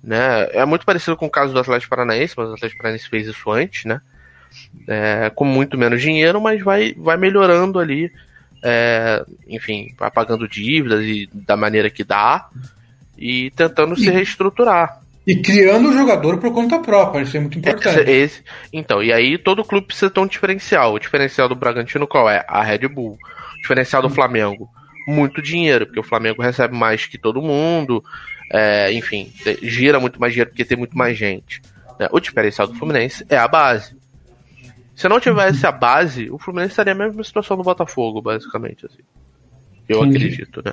Né? 0.02 0.48
É 0.52 0.64
muito 0.64 0.87
parecido 0.87 1.16
com 1.16 1.26
o 1.26 1.31
caso 1.31 1.52
do 1.52 1.59
Atlético 1.59 1.90
Paranaense, 1.90 2.35
mas 2.37 2.48
o 2.48 2.54
Atlético 2.54 2.78
Paranaense 2.78 3.09
fez 3.09 3.26
isso 3.26 3.50
antes, 3.50 3.85
né? 3.85 4.00
É, 4.87 5.31
com 5.35 5.44
muito 5.44 5.76
menos 5.76 6.00
dinheiro, 6.00 6.40
mas 6.40 6.62
vai, 6.62 6.94
vai 6.94 7.16
melhorando 7.16 7.78
ali. 7.78 8.11
É, 8.62 9.25
enfim, 9.49 9.94
apagando 10.01 10.49
dívidas 10.49 11.05
e 11.05 11.29
da 11.33 11.57
maneira 11.57 11.88
que 11.88 12.03
dá 12.03 12.49
e 13.16 13.51
tentando 13.51 13.94
e, 13.94 14.01
se 14.01 14.11
reestruturar. 14.11 15.01
E 15.27 15.37
criando 15.37 15.90
o 15.90 15.92
jogador 15.92 16.38
por 16.38 16.53
conta 16.53 16.79
própria, 16.79 17.23
isso 17.23 17.37
é 17.37 17.40
muito 17.40 17.59
importante. 17.59 18.01
Esse, 18.01 18.11
esse, 18.11 18.42
então, 18.73 19.03
e 19.03 19.12
aí 19.12 19.37
todo 19.37 19.64
clube 19.64 19.88
precisa 19.88 20.11
ter 20.11 20.21
um 20.21 20.27
diferencial. 20.27 20.94
O 20.94 20.99
diferencial 20.99 21.49
do 21.49 21.55
Bragantino 21.55 22.07
qual 22.07 22.31
é? 22.31 22.44
A 22.49 22.62
Red 22.62 22.88
Bull. 22.88 23.12
O 23.12 23.61
diferencial 23.61 24.01
do 24.01 24.09
Flamengo? 24.09 24.71
Muito 25.07 25.42
dinheiro, 25.42 25.85
porque 25.85 26.01
o 26.01 26.05
Flamengo 26.05 26.40
recebe 26.40 26.75
mais 26.75 27.07
que 27.07 27.18
todo 27.18 27.42
mundo. 27.42 28.03
É, 28.51 28.90
enfim, 28.92 29.31
gira 29.62 30.01
muito 30.01 30.18
mais 30.18 30.33
dinheiro 30.33 30.51
porque 30.51 30.64
tem 30.64 30.79
muito 30.79 30.97
mais 30.97 31.18
gente. 31.18 31.61
Né? 32.01 32.09
O 32.11 32.21
diferencial 32.21 32.66
do 32.66 32.75
Fluminense 32.75 33.27
é 33.29 33.37
a 33.37 33.47
base. 33.47 33.97
Se 34.98 35.08
não 35.08 35.20
tivesse 35.20 35.64
a 35.64 35.70
base, 35.70 36.28
o 36.28 36.40
Fluminense 36.40 36.72
estaria 36.72 36.92
a 36.92 36.96
mesma 36.96 37.22
situação 37.22 37.56
do 37.56 37.62
Botafogo, 37.62 38.20
basicamente. 38.20 38.84
Assim. 38.84 38.98
Eu 39.88 40.04
Entendi. 40.04 40.24
acredito, 40.24 40.61
né? 40.61 40.72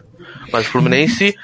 Mas 0.51 0.65
o 0.65 0.71
Fluminense 0.71 1.37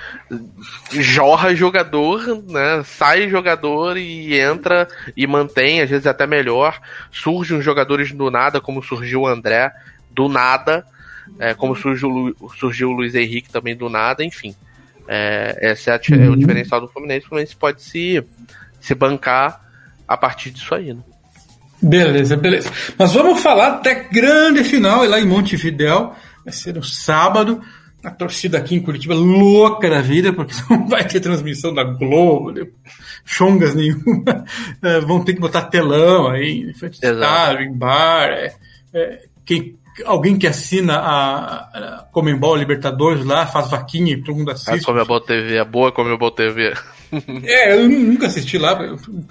jorra 0.92 1.54
jogador, 1.54 2.44
né? 2.50 2.82
Sai 2.84 3.30
jogador 3.30 3.98
e 3.98 4.34
entra 4.34 4.88
e 5.16 5.28
mantém, 5.28 5.80
às 5.80 5.92
vezes 5.92 6.08
até 6.08 6.26
melhor. 6.26 6.82
Surgem 7.12 7.60
os 7.60 7.64
jogadores 7.64 8.12
do 8.14 8.32
nada, 8.32 8.60
como 8.60 8.82
surgiu 8.82 9.22
o 9.22 9.28
André, 9.28 9.72
do 10.10 10.28
nada. 10.28 10.84
É, 11.38 11.54
como 11.54 11.76
surgiu, 11.76 12.36
surgiu 12.58 12.90
o 12.90 12.94
Luiz 12.94 13.14
Henrique 13.14 13.52
também 13.52 13.76
do 13.76 13.90
nada, 13.90 14.24
enfim. 14.24 14.56
É, 15.08 15.72
esse 15.72 15.92
é, 15.92 15.94
é, 15.94 16.16
o 16.16 16.32
uhum. 16.32 16.36
diferencial 16.36 16.82
do 16.82 16.88
Fluminense. 16.88 17.28
O 17.28 17.30
Fluminense 17.30 17.56
pode 17.56 17.84
se, 17.84 18.24
se 18.80 18.96
bancar 18.96 19.64
a 20.08 20.18
partir 20.18 20.50
disso 20.50 20.74
aí, 20.74 20.96
né? 20.96 21.04
Beleza, 21.82 22.38
beleza. 22.38 22.72
Mas 22.98 23.14
vamos 23.14 23.42
falar 23.42 23.68
até 23.68 24.08
grande 24.12 24.64
final 24.64 25.04
lá 25.06 25.20
em 25.20 25.26
Montevidéu 25.26 26.14
vai 26.44 26.54
ser 26.54 26.76
no 26.76 26.84
sábado. 26.84 27.62
a 28.04 28.10
torcida 28.10 28.58
aqui 28.58 28.76
em 28.76 28.82
Curitiba 28.82 29.14
louca 29.14 29.90
da 29.90 30.02
vida, 30.02 30.34
porque 30.34 30.54
não 30.70 30.88
vai 30.88 31.08
ter 31.08 31.20
transmissão 31.20 31.74
da 31.74 31.84
Globo, 31.84 32.52
né? 32.52 32.66
chongas 33.24 33.76
nenhuma, 33.76 34.46
é, 34.82 35.00
vão 35.02 35.24
ter 35.24 35.36
que 35.36 35.40
botar 35.40 35.64
telão 35.64 36.28
aí, 36.28 36.70
em 36.70 36.74
frente 36.74 36.96
estádio, 36.96 37.66
em 37.66 37.74
bar. 37.74 38.30
É, 38.30 38.56
é, 38.94 39.22
quem, 39.46 39.76
alguém 40.06 40.38
que 40.38 40.48
assina 40.48 40.98
a, 40.98 42.00
a 42.00 42.08
Comembol 42.12 42.56
Libertadores 42.56 43.24
lá, 43.24 43.46
faz 43.46 43.70
vaquinha 43.70 44.14
e 44.14 44.24
todo 44.24 44.38
mundo 44.38 44.52
assiste. 44.52 44.84
A 44.84 44.86
Comembol 44.86 45.22
TV, 45.22 45.60
a 45.60 45.66
boa 45.66 45.92
Comembol 45.92 46.32
TV. 46.32 46.74
É, 47.44 47.74
eu 47.74 47.90
nunca 47.90 48.28
assisti 48.28 48.58
lá, 48.58 48.80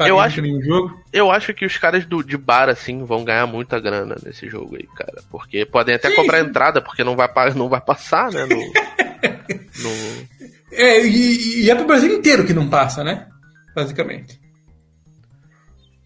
eu, 0.07 0.21
acho 0.21 0.43
nenhum 0.43 0.61
jogo. 0.61 1.03
Eu 1.13 1.31
acho 1.31 1.55
que 1.55 1.65
os 1.65 1.79
caras 1.79 2.05
do, 2.05 2.23
de 2.23 2.37
bar, 2.37 2.69
assim, 2.69 3.05
vão 3.05 3.25
ganhar 3.25 3.47
muita 3.47 3.81
grana 3.81 4.17
nesse 4.23 4.49
jogo 4.49 4.77
aí, 4.77 4.87
cara. 4.95 5.23
Porque 5.31 5.65
podem 5.65 5.95
até 5.95 6.11
Sim. 6.11 6.17
comprar 6.17 6.41
entrada, 6.41 6.83
porque 6.83 7.03
não 7.03 7.17
vai, 7.17 7.29
não 7.55 7.69
vai 7.69 7.81
passar, 7.81 8.31
né? 8.31 8.45
No, 8.45 8.57
no... 9.83 10.29
É, 10.73 11.07
e, 11.07 11.65
e 11.65 11.71
é 11.71 11.75
pro 11.75 11.87
Brasil 11.87 12.15
inteiro 12.15 12.47
que 12.47 12.53
não 12.53 12.69
passa, 12.69 13.03
né? 13.03 13.27
Basicamente. 13.75 14.39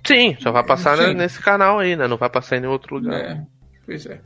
Sim, 0.07 0.37
só 0.39 0.53
vai 0.53 0.65
passar 0.65 0.99
Sim. 0.99 1.15
nesse 1.15 1.41
canal 1.41 1.79
aí, 1.79 1.97
né? 1.97 2.07
Não 2.07 2.19
vai 2.19 2.29
passar 2.29 2.57
em 2.57 2.61
nenhum 2.61 2.73
outro 2.73 2.97
lugar. 2.97 3.19
É, 3.19 3.41
pois 3.85 4.07
é. 4.07 4.21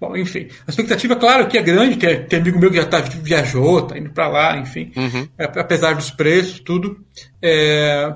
Bom, 0.00 0.16
enfim, 0.16 0.48
a 0.66 0.70
expectativa, 0.70 1.16
claro, 1.16 1.48
que 1.48 1.56
é 1.56 1.62
grande, 1.62 1.96
tem, 1.96 2.24
tem 2.24 2.38
amigo 2.38 2.58
meu 2.58 2.70
que 2.70 2.76
já 2.76 2.84
tá, 2.84 3.00
viajou, 3.00 3.82
tá 3.82 3.98
indo 3.98 4.10
para 4.10 4.28
lá, 4.28 4.58
enfim, 4.58 4.92
uhum. 4.96 5.28
é, 5.38 5.44
apesar 5.44 5.94
dos 5.94 6.10
preços, 6.10 6.60
tudo. 6.60 6.98
É, 7.40 8.12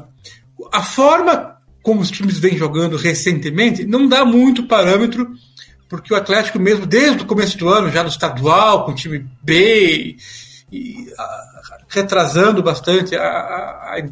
a 0.72 0.82
forma 0.82 1.56
como 1.82 2.00
os 2.00 2.10
times 2.10 2.38
vêm 2.38 2.56
jogando 2.56 2.96
recentemente 2.96 3.84
não 3.84 4.06
dá 4.06 4.24
muito 4.24 4.66
parâmetro, 4.66 5.30
porque 5.88 6.12
o 6.12 6.16
Atlético 6.16 6.58
mesmo, 6.58 6.86
desde 6.86 7.22
o 7.22 7.26
começo 7.26 7.58
do 7.58 7.68
ano, 7.68 7.90
já 7.90 8.02
no 8.02 8.08
estadual, 8.08 8.84
com 8.84 8.92
o 8.92 8.94
time 8.94 9.26
B, 9.42 10.16
e, 10.70 11.12
a, 11.18 11.78
retrasando 11.88 12.62
bastante 12.62 13.16
a, 13.16 13.22
a, 13.22 14.02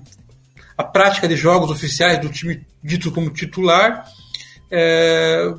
a, 0.77 0.85
prática 0.85 1.29
de 1.29 1.37
jogos 1.37 1.71
oficiais 1.71 2.19
do 2.19 2.29
time 2.29 2.67
dito 2.83 3.12
como 3.12 3.31
titular, 3.31 4.05
é, 4.71 5.55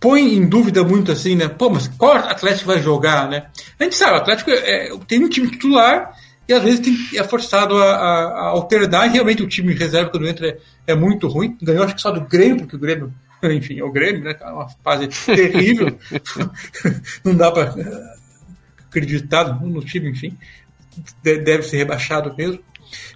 põe 0.00 0.34
em 0.34 0.46
dúvida 0.46 0.82
muito 0.84 1.12
assim, 1.12 1.34
né? 1.34 1.48
Pô, 1.48 1.70
mas 1.70 1.88
qual 1.88 2.16
Atlético 2.16 2.66
vai 2.66 2.80
jogar, 2.80 3.28
né? 3.28 3.46
A 3.78 3.84
gente 3.84 3.96
sabe, 3.96 4.12
o 4.12 4.16
Atlético 4.16 4.50
é, 4.50 4.88
é, 4.88 4.98
tem 5.06 5.24
um 5.24 5.28
time 5.28 5.50
titular 5.50 6.16
e 6.48 6.52
às 6.52 6.62
vezes 6.62 6.80
tem, 6.80 7.18
é 7.18 7.24
forçado 7.24 7.76
a, 7.76 7.84
a, 7.84 8.24
a, 8.24 8.46
alternar. 8.48 9.06
E 9.06 9.10
realmente 9.10 9.42
o 9.42 9.48
time 9.48 9.74
reserva 9.74 10.10
quando 10.10 10.28
entra 10.28 10.48
é, 10.48 10.58
é, 10.88 10.94
muito 10.94 11.28
ruim. 11.28 11.56
Ganhou 11.62 11.84
acho 11.84 11.94
que 11.94 12.00
só 12.00 12.10
do 12.10 12.20
Grêmio, 12.20 12.58
porque 12.58 12.76
o 12.76 12.78
Grêmio, 12.78 13.12
enfim, 13.44 13.78
é 13.78 13.84
o 13.84 13.92
Grêmio, 13.92 14.24
né? 14.24 14.36
É 14.40 14.46
uma 14.46 14.68
fase 14.82 15.08
terrível. 15.08 15.98
Não 17.24 17.34
dá 17.34 17.50
para 17.50 17.74
acreditar 18.88 19.60
no 19.60 19.82
time, 19.82 20.10
enfim. 20.10 20.36
Deve 21.22 21.62
ser 21.62 21.78
rebaixado 21.78 22.34
mesmo. 22.36 22.60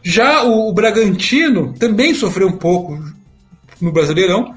Já 0.02 0.42
o, 0.42 0.68
o 0.68 0.72
Bragantino 0.72 1.72
também 1.74 2.14
sofreu 2.14 2.48
um 2.48 2.56
pouco 2.56 2.98
no 3.80 3.92
Brasileirão 3.92 4.56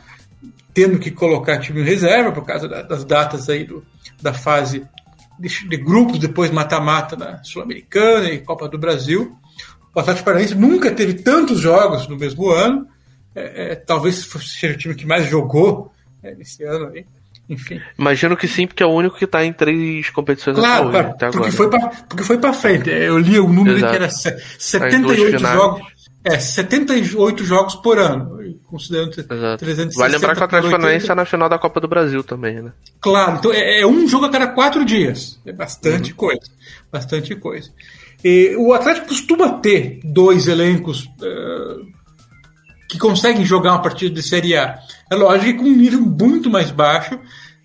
tendo 0.73 0.99
que 0.99 1.11
colocar 1.11 1.59
time 1.59 1.81
em 1.81 1.85
reserva 1.85 2.31
por 2.31 2.45
causa 2.45 2.67
das 2.67 3.03
datas 3.03 3.49
aí 3.49 3.63
do, 3.63 3.83
da 4.21 4.33
fase 4.33 4.85
de, 5.39 5.67
de 5.67 5.77
grupos, 5.77 6.19
depois 6.19 6.51
mata-mata 6.51 7.15
na 7.15 7.43
Sul-Americana 7.43 8.29
e 8.29 8.39
Copa 8.39 8.67
do 8.67 8.77
Brasil. 8.77 9.35
O 9.93 9.99
Atlético 9.99 10.25
Paranaense 10.25 10.55
nunca 10.55 10.91
teve 10.91 11.15
tantos 11.15 11.59
jogos 11.59 12.07
no 12.07 12.17
mesmo 12.17 12.49
ano. 12.49 12.87
É, 13.33 13.71
é, 13.71 13.75
talvez 13.75 14.27
seja 14.41 14.73
o 14.73 14.77
time 14.77 14.95
que 14.95 15.05
mais 15.05 15.29
jogou 15.29 15.91
é, 16.23 16.33
nesse 16.35 16.63
ano 16.63 16.91
aí. 16.93 17.05
Enfim. 17.49 17.81
Imagino 17.97 18.37
que 18.37 18.47
sim, 18.47 18.65
porque 18.65 18.81
é 18.81 18.85
o 18.85 18.91
único 18.91 19.17
que 19.17 19.25
está 19.25 19.43
em 19.43 19.51
três 19.51 20.09
competições 20.09 20.55
claro, 20.55 20.87
hoje, 20.87 20.97
até 20.99 21.31
porque, 21.31 21.51
foi 21.51 21.69
pra, 21.69 21.87
porque 22.07 22.23
foi 22.23 22.37
para 22.37 22.53
frente. 22.53 22.89
Eu 22.89 23.17
li 23.17 23.37
o 23.39 23.47
número 23.49 23.77
Exato. 23.77 23.91
que 23.91 23.97
era 23.97 24.09
78 24.09 25.39
jogos. 25.39 25.81
É, 26.23 26.39
78 26.39 27.43
jogos 27.43 27.75
por 27.75 27.97
ano, 27.97 28.40
considerando 28.71 29.11
Exato. 29.11 29.57
360 29.57 29.99
Vai 29.99 30.09
lembrar 30.09 30.33
que 30.33 30.41
o 30.41 30.45
Atlético 30.45 30.71
Paranaense 30.71 31.11
é 31.11 31.15
na 31.15 31.25
final 31.25 31.49
da 31.49 31.59
Copa 31.59 31.79
do 31.81 31.87
Brasil 31.87 32.23
também, 32.23 32.61
né? 32.61 32.71
Claro, 32.99 33.37
então 33.37 33.53
é, 33.53 33.81
é 33.81 33.85
um 33.85 34.07
jogo 34.07 34.25
a 34.25 34.29
cada 34.29 34.47
quatro 34.47 34.85
dias. 34.85 35.39
É 35.45 35.51
bastante 35.51 36.11
uhum. 36.11 36.17
coisa. 36.17 36.41
Bastante 36.91 37.35
coisa. 37.35 37.69
E 38.23 38.55
o 38.57 38.73
Atlético 38.73 39.09
costuma 39.09 39.59
ter 39.59 39.99
dois 40.03 40.47
elencos 40.47 41.05
uh, 41.05 41.85
que 42.87 42.97
conseguem 42.97 43.45
jogar 43.45 43.73
uma 43.73 43.81
partida 43.81 44.13
de 44.13 44.23
Série 44.23 44.55
A. 44.55 44.79
É 45.11 45.15
lógico 45.15 45.45
que 45.45 45.53
com 45.53 45.65
um 45.65 45.75
nível 45.75 45.99
muito 46.01 46.49
mais 46.49 46.71
baixo 46.71 47.19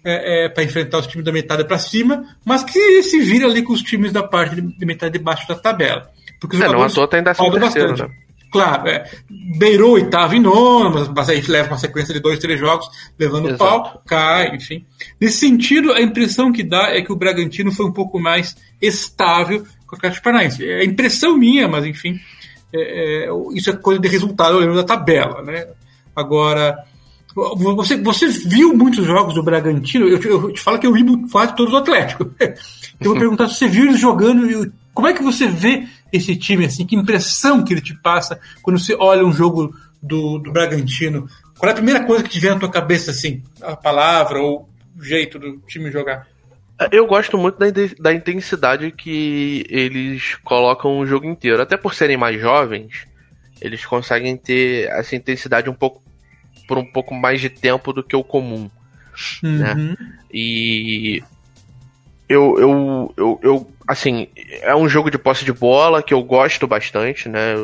é, 0.04 0.46
é, 0.46 0.48
para 0.48 0.64
enfrentar 0.64 0.98
os 0.98 1.06
times 1.06 1.24
da 1.24 1.32
metade 1.32 1.64
para 1.64 1.78
cima, 1.78 2.24
mas 2.44 2.64
que 2.64 3.02
se 3.02 3.20
vira 3.20 3.46
ali 3.46 3.62
com 3.62 3.72
os 3.72 3.82
times 3.82 4.12
da 4.12 4.22
parte 4.22 4.56
de, 4.56 4.62
de 4.62 4.86
metade 4.86 5.18
de 5.18 5.24
baixo 5.24 5.46
da 5.46 5.54
tabela. 5.54 6.10
Porque 6.40 6.56
os 6.56 6.62
é, 6.62 6.68
não 6.68 6.82
à 6.82 6.88
toa 6.88 7.08
tem 7.08 7.22
décimo 7.22 7.50
terceiro, 7.50 7.90
bastante. 7.90 8.10
né? 8.10 8.25
Claro, 8.56 8.88
é, 8.88 9.10
beirou 9.58 9.92
oitavo 9.92 10.34
e 10.34 10.38
nono, 10.38 10.90
mas, 10.94 11.08
mas 11.08 11.28
aí 11.28 11.42
leva 11.42 11.68
uma 11.68 11.78
sequência 11.78 12.14
de 12.14 12.20
dois, 12.20 12.38
três 12.38 12.58
jogos, 12.58 12.88
levando 13.18 13.50
o 13.50 13.58
pau, 13.58 14.02
cai, 14.06 14.56
enfim. 14.56 14.82
Nesse 15.20 15.36
sentido, 15.36 15.92
a 15.92 16.00
impressão 16.00 16.50
que 16.50 16.62
dá 16.62 16.88
é 16.88 17.02
que 17.02 17.12
o 17.12 17.16
Bragantino 17.16 17.70
foi 17.70 17.84
um 17.84 17.92
pouco 17.92 18.18
mais 18.18 18.56
estável 18.80 19.62
com 19.86 19.94
o 19.94 19.98
Atlético 19.98 20.24
Paranaense. 20.24 20.66
É 20.66 20.80
a 20.80 20.84
impressão 20.84 21.36
minha, 21.36 21.68
mas 21.68 21.84
enfim, 21.84 22.18
é, 22.72 23.26
é, 23.26 23.30
isso 23.52 23.68
é 23.68 23.74
coisa 23.74 24.00
de 24.00 24.08
resultado 24.08 24.56
olhando 24.56 24.76
da 24.76 24.84
tabela, 24.84 25.42
né? 25.42 25.66
Agora, 26.14 26.82
você, 27.34 27.98
você 27.98 28.26
viu 28.26 28.74
muitos 28.74 29.04
jogos 29.04 29.34
do 29.34 29.42
Bragantino? 29.42 30.08
Eu, 30.08 30.18
eu 30.18 30.50
te 30.50 30.62
falo 30.62 30.78
que 30.78 30.86
eu 30.86 30.94
vi 30.94 31.04
quase 31.30 31.54
todos 31.54 31.74
os 31.74 31.80
Atléticos. 31.80 32.28
Eu 32.98 33.10
vou 33.10 33.18
perguntar 33.18 33.48
se 33.48 33.56
você 33.56 33.68
viu 33.68 33.84
eles 33.84 34.00
jogando, 34.00 34.72
como 34.94 35.06
é 35.06 35.12
que 35.12 35.22
você 35.22 35.46
vê 35.46 35.86
esse 36.12 36.36
time, 36.36 36.64
assim, 36.64 36.86
que 36.86 36.96
impressão 36.96 37.64
que 37.64 37.74
ele 37.74 37.80
te 37.80 37.94
passa 37.94 38.38
quando 38.62 38.78
você 38.78 38.94
olha 38.94 39.24
um 39.24 39.32
jogo 39.32 39.74
do, 40.02 40.38
do 40.38 40.52
Bragantino? 40.52 41.28
Qual 41.58 41.68
é 41.68 41.72
a 41.72 41.76
primeira 41.76 42.04
coisa 42.04 42.22
que 42.22 42.30
te 42.30 42.38
vem 42.38 42.50
na 42.50 42.58
tua 42.58 42.70
cabeça, 42.70 43.10
assim, 43.10 43.42
a 43.62 43.74
palavra 43.74 44.40
ou 44.40 44.68
o 44.96 45.02
jeito 45.02 45.38
do 45.38 45.58
time 45.66 45.90
jogar? 45.90 46.26
Eu 46.92 47.06
gosto 47.06 47.38
muito 47.38 47.58
da, 47.58 47.66
da 47.98 48.12
intensidade 48.12 48.90
que 48.92 49.64
eles 49.70 50.34
colocam 50.44 50.98
o 50.98 51.06
jogo 51.06 51.26
inteiro. 51.26 51.62
Até 51.62 51.76
por 51.76 51.94
serem 51.94 52.18
mais 52.18 52.38
jovens, 52.38 53.06
eles 53.60 53.84
conseguem 53.86 54.36
ter 54.36 54.88
essa 54.90 55.16
intensidade 55.16 55.70
um 55.70 55.74
pouco 55.74 56.02
por 56.68 56.76
um 56.76 56.84
pouco 56.84 57.14
mais 57.14 57.40
de 57.40 57.48
tempo 57.48 57.92
do 57.92 58.02
que 58.02 58.14
o 58.14 58.24
comum. 58.24 58.70
Né? 59.42 59.72
Uhum. 59.74 59.88
Né? 59.88 59.96
E 60.32 61.22
eu, 62.28 62.58
eu, 62.58 63.14
eu, 63.16 63.40
eu, 63.42 63.70
assim, 63.86 64.28
é 64.62 64.74
um 64.74 64.88
jogo 64.88 65.10
de 65.10 65.18
posse 65.18 65.44
de 65.44 65.52
bola 65.52 66.02
que 66.02 66.12
eu 66.12 66.22
gosto 66.22 66.66
bastante, 66.66 67.28
né? 67.28 67.54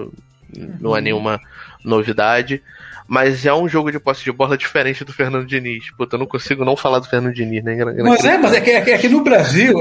Não 0.81 0.95
é 0.95 0.99
uhum. 0.99 1.05
nenhuma 1.05 1.41
novidade. 1.85 2.63
Mas 3.09 3.45
é 3.45 3.53
um 3.53 3.69
jogo 3.69 3.91
de 3.91 3.99
posse 3.99 4.25
de 4.25 4.33
bola 4.33 4.57
diferente 4.57 5.05
do 5.05 5.13
Fernando 5.13 5.47
Diniz. 5.47 5.91
Puta, 5.97 6.15
eu 6.15 6.21
não 6.21 6.27
consigo 6.27 6.65
não 6.65 6.77
falar 6.77 6.99
do 6.99 7.09
Fernando 7.09 7.35
Diniz, 7.35 7.63
né? 7.63 7.77
Mas 8.03 8.25
é, 8.25 8.39
mas 8.39 8.53
é 8.55 8.61
que, 8.61 8.71
é 8.71 8.81
que, 8.81 8.91
é 8.91 8.99
que 8.99 9.09
no 9.09 9.23
Brasil, 9.23 9.75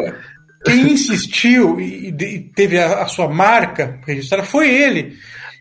quem 0.65 0.93
insistiu 0.93 1.79
e, 1.79 2.09
e 2.09 2.39
teve 2.39 2.79
a, 2.79 3.03
a, 3.03 3.07
sua 3.07 3.29
marca 3.29 3.99
registrada 4.05 4.43
foi 4.43 4.69
ele. 4.69 5.17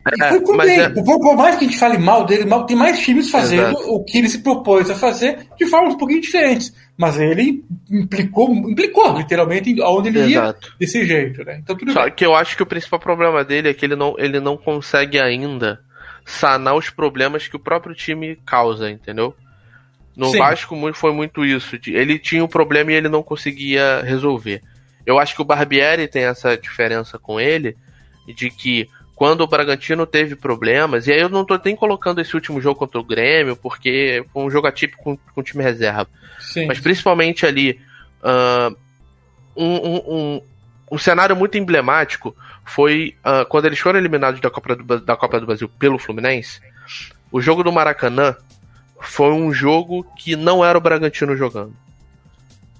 E 0.08 0.28
foi 0.28 0.40
com 0.40 0.56
bem. 0.56 0.80
É... 0.80 0.88
Por, 0.88 1.04
por, 1.04 1.36
mais 1.36 1.56
que 1.56 1.64
a 1.64 1.68
gente 1.68 1.78
fale 1.78 1.98
mal 1.98 2.24
dele, 2.24 2.46
mal, 2.46 2.64
tem 2.64 2.76
mais 2.76 2.98
times 3.00 3.30
fazendo 3.30 3.72
Exato. 3.72 3.94
o 3.94 4.02
que 4.02 4.18
ele 4.18 4.28
se 4.28 4.42
propôs 4.42 4.88
a 4.88 4.94
fazer 4.94 5.46
de 5.58 5.66
formas 5.66 5.94
um 5.94 5.98
pouquinho 5.98 6.22
diferentes. 6.22 6.72
Mas 6.96 7.18
ele 7.18 7.62
implicou, 7.90 8.50
implicou 8.50 9.16
literalmente 9.18 9.74
onde 9.82 10.08
ele 10.08 10.20
Exato. 10.20 10.68
ia 10.68 10.74
desse 10.78 11.04
jeito, 11.04 11.44
né? 11.44 11.58
Então 11.62 11.76
tudo 11.76 11.92
Só 11.92 12.04
bem. 12.04 12.12
que 12.12 12.24
eu 12.24 12.34
acho 12.34 12.56
que 12.56 12.62
o 12.62 12.66
principal 12.66 12.98
problema 12.98 13.44
dele 13.44 13.68
é 13.68 13.74
que 13.74 13.84
ele 13.84 13.96
não, 13.96 14.14
ele 14.18 14.40
não 14.40 14.56
consegue 14.56 15.20
ainda 15.20 15.80
sanar 16.24 16.74
os 16.74 16.88
problemas 16.88 17.46
que 17.46 17.56
o 17.56 17.60
próprio 17.60 17.94
time 17.94 18.36
causa, 18.46 18.90
entendeu? 18.90 19.34
No 20.16 20.26
Sim. 20.30 20.38
Vasco 20.38 20.76
foi 20.94 21.12
muito 21.12 21.44
isso. 21.44 21.78
Ele 21.86 22.18
tinha 22.18 22.44
um 22.44 22.48
problema 22.48 22.92
e 22.92 22.94
ele 22.94 23.08
não 23.08 23.22
conseguia 23.22 24.02
resolver. 24.02 24.62
Eu 25.06 25.18
acho 25.18 25.34
que 25.34 25.42
o 25.42 25.44
Barbieri 25.44 26.08
tem 26.08 26.24
essa 26.24 26.56
diferença 26.56 27.18
com 27.18 27.40
ele, 27.40 27.76
de 28.34 28.50
que 28.50 28.86
quando 29.20 29.42
o 29.42 29.46
Bragantino 29.46 30.06
teve 30.06 30.34
problemas, 30.34 31.06
e 31.06 31.12
aí 31.12 31.20
eu 31.20 31.28
não 31.28 31.44
tô 31.44 31.60
nem 31.62 31.76
colocando 31.76 32.22
esse 32.22 32.34
último 32.34 32.58
jogo 32.58 32.78
contra 32.78 32.98
o 32.98 33.04
Grêmio, 33.04 33.54
porque 33.54 34.24
foi 34.32 34.42
um 34.42 34.50
jogo 34.50 34.66
atípico 34.66 35.04
com, 35.04 35.18
com 35.34 35.42
time 35.42 35.62
reserva. 35.62 36.08
Sim. 36.38 36.64
Mas 36.64 36.80
principalmente 36.80 37.44
ali, 37.44 37.78
uh, 38.22 38.74
um, 39.54 39.74
um, 39.76 39.96
um, 39.96 40.42
um, 40.92 40.96
cenário 40.96 41.36
muito 41.36 41.58
emblemático 41.58 42.34
foi 42.64 43.14
uh, 43.18 43.44
quando 43.44 43.66
eles 43.66 43.78
foram 43.78 43.98
eliminados 43.98 44.40
da 44.40 44.48
Copa, 44.48 44.74
do, 44.74 45.00
da 45.00 45.14
Copa 45.14 45.38
do 45.38 45.44
Brasil 45.44 45.68
pelo 45.78 45.98
Fluminense. 45.98 46.58
O 47.30 47.42
jogo 47.42 47.62
do 47.62 47.70
Maracanã 47.70 48.34
foi 49.02 49.32
um 49.32 49.52
jogo 49.52 50.02
que 50.16 50.34
não 50.34 50.64
era 50.64 50.78
o 50.78 50.80
Bragantino 50.80 51.36
jogando. 51.36 51.76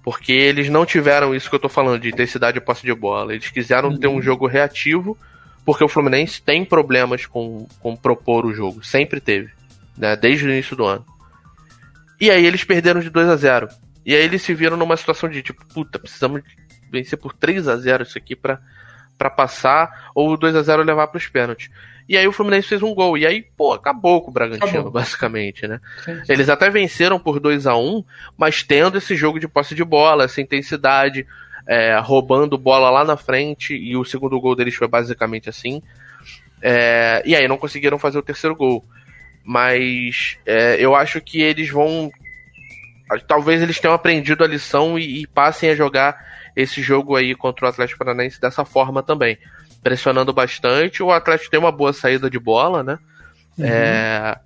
Porque 0.02 0.32
eles 0.32 0.70
não 0.70 0.86
tiveram 0.86 1.34
isso 1.34 1.50
que 1.50 1.56
eu 1.56 1.60
tô 1.60 1.68
falando, 1.68 2.00
de 2.00 2.08
intensidade 2.08 2.56
e 2.56 2.62
posse 2.62 2.86
de 2.86 2.94
bola. 2.94 3.34
Eles 3.34 3.50
quiseram 3.50 3.90
uhum. 3.90 3.98
ter 3.98 4.06
um 4.06 4.14
uhum. 4.14 4.22
jogo 4.22 4.46
reativo 4.46 5.18
porque 5.64 5.84
o 5.84 5.88
Fluminense 5.88 6.42
tem 6.42 6.64
problemas 6.64 7.26
com, 7.26 7.66
com 7.80 7.96
propor 7.96 8.46
o 8.46 8.54
jogo, 8.54 8.84
sempre 8.84 9.20
teve, 9.20 9.50
né, 9.96 10.16
desde 10.16 10.46
o 10.46 10.50
início 10.50 10.76
do 10.76 10.84
ano. 10.84 11.04
E 12.20 12.30
aí 12.30 12.44
eles 12.44 12.64
perderam 12.64 13.00
de 13.00 13.08
2 13.08 13.28
a 13.28 13.36
0 13.36 13.68
E 14.04 14.14
aí 14.14 14.22
eles 14.22 14.42
se 14.42 14.52
viram 14.52 14.76
numa 14.76 14.96
situação 14.96 15.28
de 15.28 15.42
tipo, 15.42 15.64
puta, 15.66 15.98
precisamos 15.98 16.42
vencer 16.90 17.18
por 17.18 17.32
3 17.32 17.68
a 17.68 17.76
0 17.76 18.02
isso 18.02 18.18
aqui 18.18 18.36
para 18.36 18.60
passar, 19.30 20.10
ou 20.14 20.36
2 20.36 20.54
a 20.56 20.62
0 20.62 20.82
levar 20.82 21.06
para 21.06 21.18
os 21.18 21.26
pênaltis. 21.28 21.70
E 22.08 22.16
aí 22.16 22.26
o 22.26 22.32
Fluminense 22.32 22.66
fez 22.66 22.82
um 22.82 22.92
gol. 22.92 23.16
E 23.16 23.24
aí, 23.24 23.40
pô, 23.56 23.72
acabou 23.72 24.20
com 24.20 24.30
o 24.30 24.34
Bragantino, 24.34 24.68
acabou. 24.68 24.90
basicamente, 24.90 25.68
né? 25.68 25.80
Sim, 26.04 26.16
sim. 26.16 26.32
Eles 26.32 26.48
até 26.48 26.68
venceram 26.68 27.20
por 27.20 27.38
2 27.38 27.68
a 27.68 27.76
1 27.76 28.04
mas 28.36 28.64
tendo 28.64 28.98
esse 28.98 29.14
jogo 29.14 29.38
de 29.38 29.46
posse 29.46 29.76
de 29.76 29.84
bola, 29.84 30.24
essa 30.24 30.40
intensidade, 30.40 31.24
é, 31.66 31.98
roubando 31.98 32.58
bola 32.58 32.90
lá 32.90 33.04
na 33.04 33.16
frente, 33.16 33.74
e 33.74 33.96
o 33.96 34.04
segundo 34.04 34.40
gol 34.40 34.56
deles 34.56 34.74
foi 34.74 34.88
basicamente 34.88 35.48
assim. 35.48 35.82
É, 36.62 37.22
e 37.24 37.34
aí 37.34 37.48
não 37.48 37.56
conseguiram 37.56 37.98
fazer 37.98 38.18
o 38.18 38.22
terceiro 38.22 38.54
gol. 38.54 38.84
Mas 39.44 40.38
é, 40.44 40.76
eu 40.78 40.94
acho 40.94 41.20
que 41.20 41.40
eles 41.40 41.70
vão. 41.70 42.10
Talvez 43.26 43.60
eles 43.62 43.80
tenham 43.80 43.94
aprendido 43.94 44.44
a 44.44 44.46
lição 44.46 44.98
e, 44.98 45.22
e 45.22 45.26
passem 45.26 45.70
a 45.70 45.74
jogar 45.74 46.16
esse 46.54 46.82
jogo 46.82 47.16
aí 47.16 47.34
contra 47.34 47.66
o 47.66 47.68
Atlético 47.68 47.98
Paranaense 47.98 48.40
dessa 48.40 48.64
forma 48.64 49.02
também. 49.02 49.38
Pressionando 49.82 50.32
bastante. 50.32 51.02
O 51.02 51.10
Atlético 51.10 51.50
tem 51.50 51.58
uma 51.58 51.72
boa 51.72 51.92
saída 51.92 52.28
de 52.28 52.38
bola, 52.38 52.82
né? 52.82 52.98
Uhum. 53.58 53.64
É, 53.64 54.38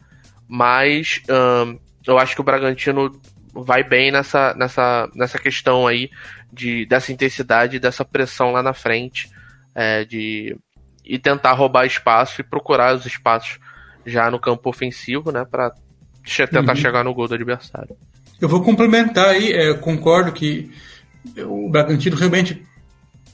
mas 0.49 1.21
hum, 1.29 1.79
eu 2.07 2.19
acho 2.19 2.35
que 2.35 2.41
o 2.41 2.45
Bragantino 2.45 3.21
vai 3.55 3.83
bem 3.85 4.11
nessa, 4.11 4.55
nessa, 4.55 5.09
nessa 5.15 5.39
questão 5.39 5.87
aí 5.87 6.11
de, 6.53 6.85
dessa 6.87 7.13
intensidade, 7.13 7.79
dessa 7.79 8.05
pressão 8.05 8.51
lá 8.51 8.63
na 8.63 8.75
frente, 8.75 9.31
é, 9.75 10.05
de 10.05 10.57
e 11.05 11.19
tentar 11.19 11.53
roubar 11.53 11.85
espaço 11.85 12.41
e 12.41 12.45
procurar 12.45 12.95
os 12.95 13.05
espaços 13.05 13.59
já 14.07 14.31
no 14.31 14.41
campo 14.41 14.71
ofensivo, 14.71 15.31
né, 15.31 15.45
para 15.45 15.73
tentar 16.51 16.73
uhum. 16.73 16.77
chegar 16.77 17.05
no 17.05 17.13
gol 17.13 17.29
do 17.29 17.35
adversário. 17.35 17.95
Eu 18.41 18.49
vou 18.49 18.63
complementar 18.63 19.29
aí, 19.29 19.53
é, 19.53 19.75
concordo 19.75 20.33
que 20.33 20.71
o 21.39 21.69
Bragantino 21.69 22.17
realmente 22.17 22.65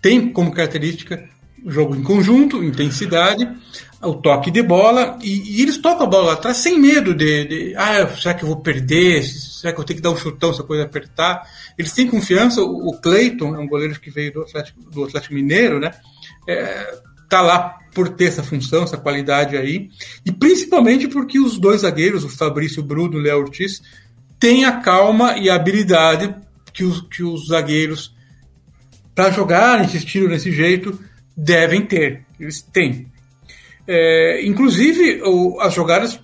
tem 0.03 0.33
como 0.33 0.53
característica 0.53 1.29
o 1.65 1.71
jogo 1.71 1.95
em 1.95 2.03
conjunto, 2.03 2.65
intensidade, 2.65 3.49
o 4.03 4.15
toque 4.15 4.51
de 4.51 4.63
bola, 4.63 5.19
e, 5.23 5.59
e 5.59 5.63
eles 5.63 5.77
tocam 5.77 6.07
a 6.07 6.11
bola 6.11 6.33
atrás 6.33 6.57
sem 6.57 6.79
medo 6.79 7.15
de, 7.15 7.45
de, 7.45 7.75
ah, 7.77 8.09
será 8.09 8.35
que 8.35 8.45
eu 8.45 8.49
vou 8.49 8.57
perder? 8.57 9.23
Será 9.61 9.75
que 9.75 9.81
eu 9.81 9.85
tenho 9.85 9.99
que 9.99 10.03
dar 10.03 10.11
um 10.11 10.17
chutão 10.17 10.55
se 10.55 10.61
a 10.61 10.65
coisa 10.65 10.85
apertar? 10.85 11.43
Eles 11.77 11.93
têm 11.93 12.09
confiança, 12.09 12.63
o, 12.63 12.99
Cleiton 12.99 13.55
é 13.55 13.59
um 13.59 13.67
goleiro 13.67 13.99
que 14.01 14.11
veio 14.11 14.33
do 14.33 14.43
Atlético, 14.43 14.91
do 14.91 15.05
Atlético 15.05 15.35
Mineiro, 15.35 15.79
né? 15.79 15.93
É, 16.49 16.99
tá 17.29 17.43
lá 17.43 17.79
por 17.95 18.09
ter 18.09 18.27
essa 18.27 18.43
função, 18.43 18.85
essa 18.85 18.97
qualidade 18.97 19.57
aí, 19.57 19.91
e 20.25 20.33
principalmente 20.33 21.09
porque 21.09 21.39
os 21.39 21.59
dois 21.59 21.83
zagueiros, 21.83 22.25
o 22.25 22.29
Fabrício 22.29 22.83
Bruno 22.83 23.15
e 23.15 23.21
o 23.21 23.23
Léo 23.23 23.41
Ortiz, 23.41 23.83
têm 24.39 24.65
a 24.65 24.79
calma 24.79 25.37
e 25.37 25.51
a 25.51 25.57
habilidade 25.57 26.35
que 26.73 26.83
os, 26.83 27.03
que 27.03 27.23
os 27.23 27.49
zagueiros, 27.49 28.15
para 29.15 29.31
jogar 29.31 29.79
nesse 29.79 29.99
estilo, 29.99 30.29
nesse 30.29 30.51
jeito, 30.51 30.99
devem 31.37 31.85
ter. 31.85 32.25
Eles 32.39 32.63
têm. 32.63 33.07
É, 33.87 34.47
inclusive, 34.47 35.21
o, 35.23 35.61
as 35.61 35.75
jogadas, 35.75 36.19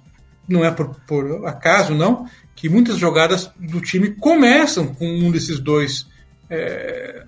não 0.48 0.64
é 0.64 0.70
por, 0.70 0.94
por, 1.06 1.46
acaso, 1.46 1.94
não, 1.94 2.26
que 2.56 2.68
muitas 2.68 2.98
jogadas 2.98 3.50
do 3.56 3.80
time 3.80 4.10
começam 4.12 4.88
com 4.88 5.06
um 5.06 5.30
desses 5.30 5.60
dois 5.60 6.06
é, 6.48 7.24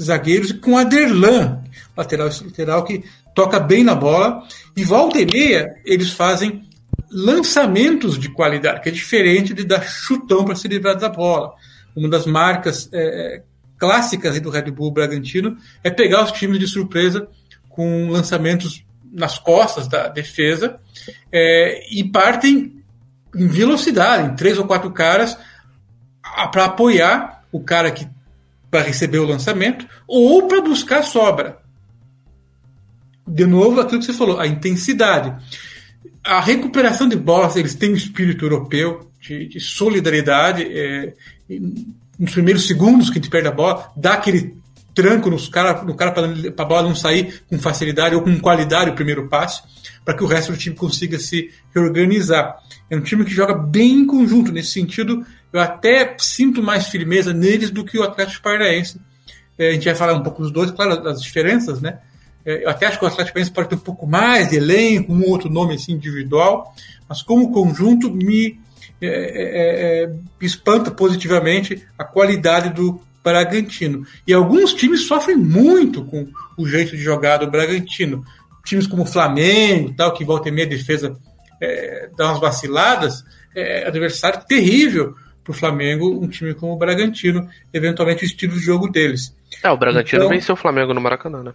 zagueiros 0.00 0.50
e 0.50 0.54
com 0.54 0.76
Aderlan, 0.76 1.62
lateral 1.94 2.28
lateral 2.28 2.82
que 2.82 3.04
toca 3.34 3.60
bem 3.60 3.84
na 3.84 3.94
bola. 3.94 4.42
E 4.74 4.82
volta 4.82 5.20
e 5.20 5.26
meia, 5.26 5.76
eles 5.84 6.10
fazem 6.10 6.62
lançamentos 7.10 8.18
de 8.18 8.28
qualidade, 8.30 8.80
que 8.80 8.88
é 8.88 8.92
diferente 8.92 9.52
de 9.52 9.64
dar 9.64 9.82
chutão 9.82 10.44
para 10.44 10.56
se 10.56 10.66
livrar 10.66 10.98
da 10.98 11.10
bola. 11.10 11.52
Uma 11.94 12.08
das 12.08 12.26
marcas 12.26 12.88
é, 12.92 13.42
clássicas 13.78 14.40
do 14.40 14.50
Red 14.50 14.70
Bull 14.70 14.90
Bragantino 14.90 15.56
é 15.84 15.90
pegar 15.90 16.24
os 16.24 16.32
times 16.32 16.58
de 16.58 16.66
surpresa 16.66 17.28
com 17.68 18.08
lançamentos 18.08 18.84
nas 19.12 19.38
costas 19.38 19.86
da 19.86 20.08
defesa 20.08 20.76
é, 21.30 21.86
e 21.88 22.02
partem 22.02 22.73
em 23.34 23.46
velocidade, 23.46 24.30
em 24.30 24.36
três 24.36 24.58
ou 24.58 24.66
quatro 24.66 24.90
caras, 24.90 25.36
para 26.52 26.64
apoiar 26.66 27.42
o 27.52 27.60
cara 27.60 27.90
que 27.90 28.06
para 28.70 28.82
receber 28.82 29.18
o 29.18 29.26
lançamento 29.26 29.86
ou 30.06 30.48
para 30.48 30.60
buscar 30.60 31.02
sobra. 31.04 31.58
De 33.26 33.46
novo, 33.46 33.80
aquilo 33.80 34.00
que 34.00 34.06
você 34.06 34.12
falou, 34.12 34.40
a 34.40 34.46
intensidade. 34.46 35.32
A 36.22 36.40
recuperação 36.40 37.08
de 37.08 37.16
bolas, 37.16 37.56
eles 37.56 37.74
têm 37.74 37.92
um 37.92 37.96
espírito 37.96 38.44
europeu 38.44 39.08
de, 39.20 39.46
de 39.46 39.60
solidariedade. 39.60 40.66
É, 40.68 41.14
nos 42.18 42.32
primeiros 42.32 42.66
segundos 42.66 43.08
que 43.08 43.16
gente 43.16 43.30
perde 43.30 43.48
a 43.48 43.52
bola, 43.52 43.92
dá 43.96 44.14
aquele 44.14 44.56
tranco 44.94 45.28
nos 45.28 45.48
cara, 45.48 45.82
no 45.82 45.94
cara 45.94 46.12
para 46.12 46.26
a 46.26 46.64
bola 46.64 46.82
não 46.82 46.94
sair 46.94 47.42
com 47.48 47.58
facilidade 47.58 48.14
ou 48.14 48.22
com 48.22 48.38
qualidade 48.38 48.90
o 48.90 48.94
primeiro 48.94 49.28
passe, 49.28 49.62
para 50.04 50.14
que 50.14 50.22
o 50.22 50.26
resto 50.26 50.52
do 50.52 50.58
time 50.58 50.76
consiga 50.76 51.18
se 51.18 51.50
reorganizar. 51.74 52.58
É 52.88 52.96
um 52.96 53.00
time 53.00 53.24
que 53.24 53.32
joga 53.32 53.54
bem 53.54 54.00
em 54.00 54.06
conjunto. 54.06 54.52
Nesse 54.52 54.72
sentido, 54.72 55.24
eu 55.52 55.60
até 55.60 56.14
sinto 56.18 56.62
mais 56.62 56.88
firmeza 56.88 57.32
neles 57.32 57.70
do 57.70 57.84
que 57.84 57.98
o 57.98 58.02
Atlético 58.02 58.42
Paranaense. 58.42 59.00
É, 59.58 59.70
a 59.70 59.72
gente 59.72 59.84
vai 59.84 59.94
falar 59.94 60.14
um 60.14 60.22
pouco 60.22 60.42
dos 60.42 60.50
dois, 60.50 60.70
claro, 60.70 61.02
das 61.02 61.22
diferenças, 61.22 61.80
né? 61.80 61.98
É, 62.44 62.64
eu 62.64 62.68
até 62.68 62.86
acho 62.86 62.98
que 62.98 63.04
o 63.04 63.08
Atlético 63.08 63.34
Paranaense 63.34 63.54
pode 63.54 63.68
ter 63.68 63.74
um 63.76 63.78
pouco 63.78 64.06
mais 64.06 64.50
de 64.50 64.56
elenco, 64.56 65.12
um 65.12 65.28
outro 65.28 65.48
nome 65.48 65.74
assim, 65.74 65.92
individual, 65.92 66.74
mas 67.08 67.22
como 67.22 67.50
conjunto 67.52 68.10
me 68.10 68.58
é, 69.00 69.06
é, 69.06 70.04
é 70.04 70.12
espanta 70.40 70.90
positivamente 70.90 71.86
a 71.98 72.04
qualidade 72.04 72.70
do 72.70 73.00
Bragantino. 73.24 74.06
E 74.26 74.32
alguns 74.34 74.74
times 74.74 75.06
sofrem 75.06 75.36
muito 75.36 76.04
com 76.04 76.28
o 76.58 76.66
jeito 76.66 76.96
de 76.96 77.02
jogar 77.02 77.38
do 77.38 77.50
Bragantino. 77.50 78.22
Times 78.64 78.86
como 78.86 79.02
o 79.02 79.06
Flamengo, 79.06 79.94
tal, 79.96 80.12
que 80.12 80.24
volta 80.24 80.50
e 80.50 80.52
meia 80.52 80.66
defesa 80.66 81.16
é, 81.60 82.08
dá 82.16 82.28
umas 82.28 82.40
vaciladas, 82.40 83.24
é 83.54 83.86
adversário 83.86 84.44
terrível 84.46 85.14
para 85.42 85.50
o 85.50 85.54
Flamengo 85.54 86.22
um 86.22 86.28
time 86.28 86.54
como 86.54 86.72
o 86.72 86.78
Bragantino, 86.78 87.48
eventualmente 87.72 88.24
o 88.24 88.26
estilo 88.26 88.54
de 88.54 88.60
jogo 88.60 88.90
deles. 88.90 89.34
É, 89.62 89.70
o 89.70 89.76
Bragantino 89.76 90.22
então, 90.22 90.28
venceu 90.34 90.54
o 90.54 90.58
Flamengo 90.58 90.94
no 90.94 91.00
Maracanã, 91.00 91.42
né? 91.42 91.52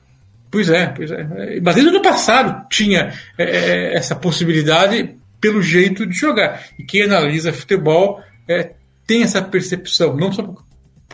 Pois 0.52 0.70
é, 0.70 0.88
pois 0.88 1.12
é. 1.12 1.60
Mas 1.62 1.76
desde 1.76 1.96
o 1.96 2.02
passado 2.02 2.68
tinha 2.70 3.14
é, 3.38 3.44
é, 3.44 3.96
essa 3.96 4.16
possibilidade 4.16 5.16
pelo 5.40 5.62
jeito 5.62 6.06
de 6.06 6.16
jogar. 6.16 6.64
E 6.78 6.84
quem 6.84 7.04
analisa 7.04 7.54
futebol 7.54 8.22
é, 8.48 8.72
tem 9.06 9.24
essa 9.24 9.42
percepção, 9.42 10.16
não 10.16 10.32
só 10.32 10.56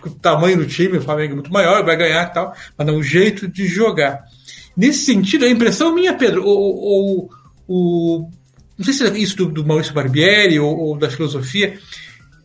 o 0.10 0.16
tamanho 0.16 0.58
do 0.58 0.66
time, 0.66 0.98
o 0.98 1.02
Flamengo 1.02 1.34
é 1.34 1.36
muito 1.36 1.52
maior, 1.52 1.84
vai 1.84 1.96
ganhar 1.96 2.28
e 2.28 2.34
tal, 2.34 2.54
mas 2.78 2.88
não, 2.88 2.98
o 2.98 3.04
jeito 3.04 3.48
de 3.48 3.68
jogar. 3.68 4.24
Nesse 4.76 5.06
sentido, 5.06 5.46
a 5.46 5.50
impressão 5.50 5.94
minha, 5.94 6.14
Pedro, 6.14 6.44
o, 6.46 7.30
o, 7.68 8.30
não 8.78 8.84
sei 8.86 8.94
se 8.94 9.06
é 9.06 9.18
isso 9.18 9.38
do, 9.38 9.46
do 9.48 9.66
Maurício 9.66 9.94
Barbieri 9.94 10.60
ou, 10.60 10.78
ou 10.78 10.98
da 10.98 11.10
filosofia, 11.10 11.78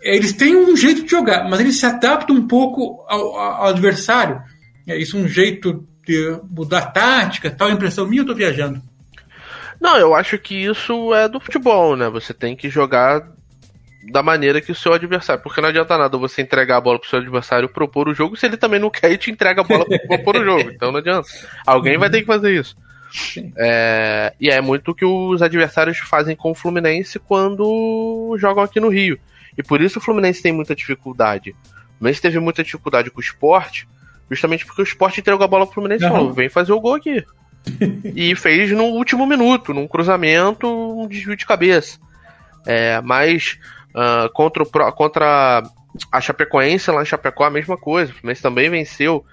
é, 0.03 0.17
eles 0.17 0.33
têm 0.33 0.57
um 0.57 0.77
jeito 0.77 1.05
de 1.05 1.11
jogar, 1.11 1.49
mas 1.49 1.61
eles 1.61 1.79
se 1.79 1.87
adaptam 1.87 2.37
um 2.37 2.47
pouco 2.47 3.05
ao, 3.09 3.37
ao 3.37 3.67
adversário. 3.69 4.41
É 4.87 4.97
isso 4.97 5.19
um 5.19 5.29
jeito 5.29 5.87
de 6.07 6.39
mudar 6.51 6.79
a 6.79 6.87
tática, 6.87 7.51
tal 7.51 7.71
impressão 7.71 8.07
minha, 8.07 8.23
eu 8.23 8.27
tô 8.27 8.35
viajando. 8.35 8.81
Não, 9.81 9.97
eu 9.97 10.15
acho 10.15 10.39
que 10.39 10.55
isso 10.55 11.15
é 11.15 11.29
do 11.29 11.41
futebol, 11.41 11.97
né? 11.97 12.09
Você 12.11 12.35
tem 12.35 12.55
que 12.55 12.69
jogar 12.69 13.27
da 14.11 14.23
maneira 14.23 14.61
que 14.61 14.73
o 14.73 14.75
seu 14.75 14.93
adversário. 14.93 15.43
Porque 15.43 15.61
não 15.61 15.69
adianta 15.69 15.97
nada 15.97 16.17
você 16.19 16.43
entregar 16.43 16.77
a 16.77 16.81
bola 16.81 16.99
pro 16.99 17.09
seu 17.09 17.19
adversário 17.19 17.69
propor 17.69 18.09
o 18.09 18.15
jogo 18.15 18.37
se 18.37 18.47
ele 18.47 18.57
também 18.57 18.81
não 18.81 18.91
quer 18.91 19.13
e 19.13 19.19
te 19.19 19.31
entrega 19.31 19.61
a 19.61 19.65
bola 19.65 19.85
pra 19.85 19.99
propor 19.99 20.37
o 20.37 20.45
jogo. 20.45 20.71
Então 20.71 20.91
não 20.91 20.99
adianta. 20.99 21.29
Alguém 21.67 21.99
vai 21.99 22.11
ter 22.11 22.21
que 22.21 22.27
fazer 22.27 22.53
isso. 22.59 22.77
É, 23.57 24.33
e 24.41 24.49
é 24.49 24.61
muito 24.61 24.93
o 24.93 24.95
que 24.95 25.05
os 25.05 25.43
adversários 25.43 25.99
fazem 25.99 26.37
com 26.37 26.51
o 26.51 26.55
Fluminense 26.55 27.19
quando 27.19 28.37
jogam 28.39 28.63
aqui 28.63 28.79
no 28.79 28.89
Rio. 28.89 29.19
E 29.57 29.63
por 29.63 29.81
isso 29.81 29.99
o 29.99 30.03
Fluminense 30.03 30.43
tem 30.43 30.53
muita 30.53 30.75
dificuldade. 30.75 31.51
O 31.51 31.99
Fluminense 31.99 32.23
teve 32.23 32.39
muita 32.39 32.63
dificuldade 32.63 33.11
com 33.11 33.19
o 33.19 33.23
esporte, 33.23 33.89
justamente 34.31 34.65
porque 34.65 34.83
o 34.83 34.85
esporte 34.85 35.21
entregou 35.21 35.45
a 35.45 35.49
bola 35.49 35.67
pro 35.67 35.75
Fluminense 35.75 36.05
e 36.05 36.09
falou: 36.09 36.33
vem 36.33 36.49
fazer 36.49 36.73
o 36.73 36.81
gol 36.81 36.95
aqui. 36.95 37.25
e 38.15 38.35
fez 38.37 38.71
no 38.71 38.85
último 38.85 39.27
minuto, 39.27 39.75
num 39.75 39.87
cruzamento, 39.87 40.67
um 40.67 41.07
desvio 41.07 41.37
de 41.37 41.47
cabeça. 41.47 41.99
É, 42.67 43.01
mas 43.01 43.59
uh, 43.95 44.31
contra, 44.33 44.63
o, 44.63 44.93
contra 44.93 45.63
a 46.11 46.21
Chapecoense 46.21 46.91
lá 46.91 47.03
em 47.03 47.07
Chapecó, 47.07 47.45
a 47.45 47.51
mesma 47.51 47.77
coisa. 47.77 48.13
Fluminense 48.13 48.43
também 48.43 48.71
venceu. 48.71 49.25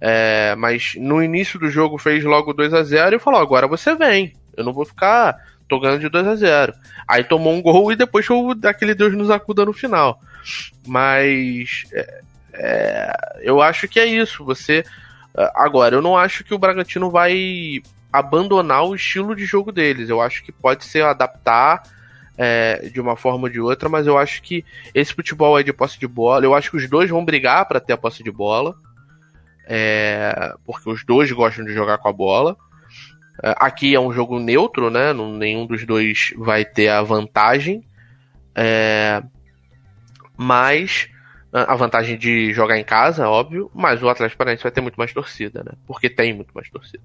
É, 0.00 0.54
mas 0.56 0.94
no 0.96 1.22
início 1.22 1.58
do 1.58 1.68
jogo 1.68 1.98
fez 1.98 2.24
logo 2.24 2.54
2 2.54 2.72
a 2.72 2.82
0 2.82 3.16
e 3.16 3.18
falou: 3.18 3.40
agora 3.40 3.68
você 3.68 3.94
vem. 3.94 4.34
Eu 4.56 4.64
não 4.64 4.72
vou 4.72 4.84
ficar 4.84 5.36
tô 5.70 5.78
ganhando 5.78 6.00
de 6.00 6.08
2 6.08 6.26
a 6.26 6.34
0 6.34 6.74
Aí 7.06 7.22
tomou 7.22 7.54
um 7.54 7.62
gol 7.62 7.92
e 7.92 7.96
depois 7.96 8.26
foi 8.26 8.36
aquele 8.64 8.94
Deus 8.94 9.14
nos 9.14 9.30
acuda 9.30 9.64
no 9.64 9.72
final. 9.72 10.20
Mas 10.86 11.84
é, 11.92 12.20
é, 12.54 13.40
eu 13.42 13.62
acho 13.62 13.88
que 13.88 14.00
é 14.00 14.06
isso. 14.06 14.44
Você. 14.44 14.84
É, 15.36 15.50
agora, 15.54 15.94
eu 15.94 16.02
não 16.02 16.16
acho 16.16 16.44
que 16.44 16.54
o 16.54 16.58
Bragantino 16.58 17.10
vai 17.10 17.80
abandonar 18.12 18.84
o 18.84 18.94
estilo 18.94 19.34
de 19.36 19.44
jogo 19.44 19.70
deles. 19.70 20.08
Eu 20.08 20.20
acho 20.20 20.42
que 20.42 20.52
pode 20.52 20.84
ser 20.84 21.04
adaptar 21.04 21.82
é, 22.42 22.88
de 22.88 22.98
uma 22.98 23.16
forma 23.16 23.42
ou 23.42 23.48
de 23.50 23.60
outra, 23.60 23.86
mas 23.86 24.06
eu 24.06 24.16
acho 24.16 24.40
que 24.40 24.64
esse 24.94 25.12
futebol 25.12 25.60
é 25.60 25.62
de 25.62 25.74
posse 25.74 26.00
de 26.00 26.06
bola. 26.06 26.42
Eu 26.42 26.54
acho 26.54 26.70
que 26.70 26.78
os 26.78 26.88
dois 26.88 27.10
vão 27.10 27.22
brigar 27.22 27.66
para 27.68 27.78
ter 27.78 27.92
a 27.92 27.98
posse 27.98 28.22
de 28.22 28.30
bola. 28.30 28.74
é, 29.66 30.54
porque 30.64 30.88
os 30.88 31.04
dois 31.04 31.30
gostam 31.30 31.66
de 31.66 31.74
jogar 31.74 31.98
com 31.98 32.08
a 32.08 32.12
bola. 32.12 32.56
É, 33.42 33.54
aqui 33.58 33.94
é 33.94 34.00
um 34.00 34.10
jogo 34.10 34.40
neutro, 34.40 34.90
né? 34.90 35.12
Nenhum 35.12 35.66
dos 35.66 35.84
dois 35.84 36.32
vai 36.38 36.64
ter 36.64 36.88
a 36.88 37.02
vantagem. 37.02 37.84
É, 38.54 39.22
mas 40.34 41.10
a 41.52 41.74
vantagem 41.74 42.16
de 42.16 42.54
jogar 42.54 42.78
em 42.78 42.84
casa, 42.84 43.28
óbvio, 43.28 43.70
mas 43.74 44.02
o 44.02 44.08
Atlético 44.08 44.38
Paranaense 44.38 44.62
vai 44.62 44.72
ter 44.72 44.80
muito 44.80 44.96
mais 44.96 45.12
torcida, 45.12 45.62
né? 45.62 45.72
Porque 45.86 46.08
tem 46.08 46.32
muito 46.32 46.52
mais 46.54 46.70
torcida. 46.70 47.04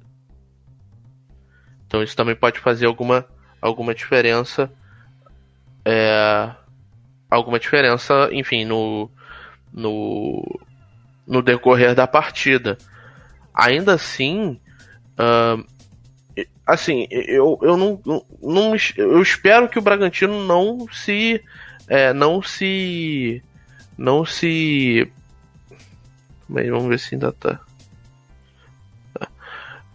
Então 1.85 2.01
isso 2.01 2.15
também 2.15 2.35
pode 2.35 2.59
fazer 2.59 2.85
alguma, 2.85 3.27
alguma 3.61 3.93
diferença. 3.93 4.71
É, 5.85 6.49
alguma 7.29 7.59
diferença, 7.59 8.29
enfim, 8.31 8.65
no, 8.65 9.09
no, 9.71 10.59
no 11.27 11.41
decorrer 11.41 11.93
da 11.93 12.07
partida. 12.07 12.77
Ainda 13.53 13.93
assim, 13.93 14.59
uh, 15.19 15.63
assim, 16.65 17.07
eu, 17.09 17.59
eu 17.61 17.77
não, 17.77 18.01
não, 18.41 18.75
eu 18.97 19.21
espero 19.21 19.69
que 19.69 19.79
o 19.79 19.81
Bragantino 19.81 20.43
não 20.45 20.87
se 20.91 21.41
é, 21.87 22.11
não 22.13 22.41
se 22.41 23.41
não 23.97 24.25
se 24.25 25.09
mas 26.47 26.69
vamos 26.69 26.87
ver 26.87 26.99
se 26.99 27.15
ainda 27.15 27.31
tá. 27.31 27.59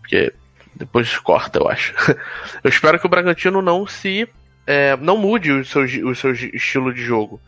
Porque 0.01 0.33
depois 0.75 1.17
corta 1.19 1.59
eu 1.59 1.69
acho. 1.69 1.95
Eu 2.65 2.69
espero 2.69 2.99
que 2.99 3.07
o 3.07 3.11
Bragantino 3.11 3.63
não 3.63 3.87
se 3.87 4.29
é, 4.71 4.97
não 4.97 5.17
mude 5.17 5.51
o 5.53 5.65
seu, 5.65 5.83
o 5.83 6.15
seu 6.15 6.33
estilo 6.33 6.93
de 6.93 7.03
jogo 7.03 7.41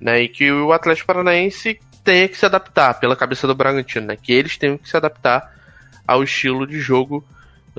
né 0.00 0.22
e 0.22 0.28
que 0.28 0.50
o 0.50 0.72
Atlético 0.72 1.06
Paranaense 1.06 1.80
tenha 2.04 2.28
que 2.28 2.38
se 2.38 2.46
adaptar 2.46 2.94
pela 3.00 3.16
cabeça 3.16 3.46
do 3.46 3.54
Bragantino 3.54 4.06
né 4.06 4.16
que 4.16 4.32
eles 4.32 4.56
tenham 4.56 4.78
que 4.78 4.88
se 4.88 4.96
adaptar 4.96 5.52
ao 6.06 6.22
estilo 6.22 6.66
de 6.66 6.80
jogo 6.80 7.22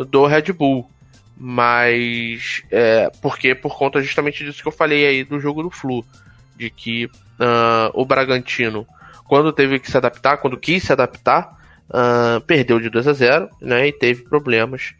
do 0.05 0.25
Red 0.27 0.53
Bull. 0.53 0.89
Mas 1.35 2.61
é, 2.69 3.09
porque 3.21 3.55
por 3.55 3.77
conta 3.77 4.01
justamente 4.01 4.43
disso 4.43 4.61
que 4.61 4.67
eu 4.67 4.73
falei 4.73 5.07
aí 5.07 5.23
do 5.23 5.39
jogo 5.39 5.63
do 5.63 5.71
Flu, 5.71 6.05
de 6.57 6.69
que 6.69 7.05
uh, 7.05 7.89
o 7.93 8.05
Bragantino, 8.05 8.85
quando 9.25 9.53
teve 9.53 9.79
que 9.79 9.89
se 9.89 9.95
adaptar, 9.95 10.37
quando 10.37 10.57
quis 10.57 10.83
se 10.83 10.91
adaptar, 10.91 11.57
uh, 11.89 12.41
perdeu 12.41 12.79
de 12.79 12.89
2 12.89 13.07
a 13.07 13.13
0 13.13 13.49
né, 13.61 13.87
e 13.87 13.93
teve 13.93 14.23
problemas 14.23 14.93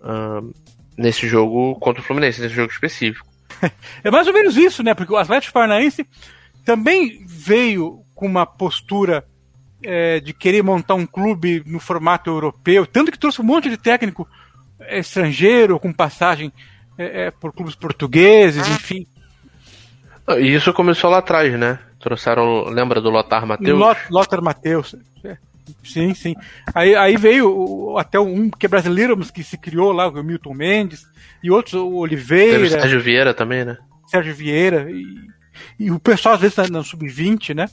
uh, 0.00 0.50
nesse 0.96 1.28
jogo 1.28 1.74
contra 1.78 2.00
o 2.02 2.04
Fluminense, 2.04 2.40
nesse 2.40 2.54
jogo 2.54 2.72
específico. 2.72 3.31
É 4.02 4.10
mais 4.10 4.26
ou 4.26 4.32
menos 4.32 4.56
isso, 4.56 4.82
né? 4.82 4.94
Porque 4.94 5.12
o 5.12 5.16
Atlético 5.16 5.54
Paranaense 5.54 6.06
também 6.64 7.24
veio 7.26 8.00
com 8.14 8.26
uma 8.26 8.44
postura 8.44 9.24
é, 9.82 10.20
de 10.20 10.32
querer 10.32 10.62
montar 10.62 10.94
um 10.94 11.06
clube 11.06 11.62
no 11.66 11.80
formato 11.80 12.30
europeu, 12.30 12.86
tanto 12.86 13.10
que 13.10 13.18
trouxe 13.18 13.40
um 13.40 13.44
monte 13.44 13.68
de 13.68 13.76
técnico 13.76 14.28
estrangeiro 14.88 15.78
com 15.78 15.92
passagem 15.92 16.52
é, 16.98 17.26
é, 17.26 17.30
por 17.30 17.52
clubes 17.52 17.74
portugueses, 17.74 18.66
enfim. 18.68 19.06
E 20.38 20.54
isso 20.54 20.72
começou 20.72 21.10
lá 21.10 21.18
atrás, 21.18 21.52
né? 21.58 21.78
Trouxeram, 21.98 22.64
lembra 22.64 23.00
do 23.00 23.10
Lothar 23.10 23.46
Matheus? 23.46 23.78
Lot, 23.78 24.00
Lothar 24.10 24.42
Matheus. 24.42 24.94
É. 25.24 25.36
Sim, 25.84 26.14
sim. 26.14 26.34
Aí, 26.74 26.94
aí 26.94 27.16
veio 27.16 27.96
até 27.98 28.18
um 28.18 28.50
que 28.50 28.66
é 28.66 28.68
brasileiro, 28.68 29.16
mas 29.16 29.30
que 29.30 29.42
se 29.42 29.56
criou 29.56 29.92
lá, 29.92 30.08
o 30.08 30.22
Milton 30.22 30.54
Mendes, 30.54 31.06
e 31.42 31.50
outros, 31.50 31.74
o 31.74 31.94
Oliveira. 31.96 32.58
Teve 32.58 32.70
Sérgio 32.70 33.00
Vieira 33.00 33.34
também, 33.34 33.64
né? 33.64 33.78
Sérgio 34.08 34.34
Vieira. 34.34 34.90
E, 34.90 35.04
e 35.78 35.90
o 35.90 35.98
pessoal, 35.98 36.34
às 36.34 36.40
vezes, 36.40 36.56
na, 36.56 36.68
na 36.68 36.84
Sub-20, 36.84 37.54
né? 37.54 37.68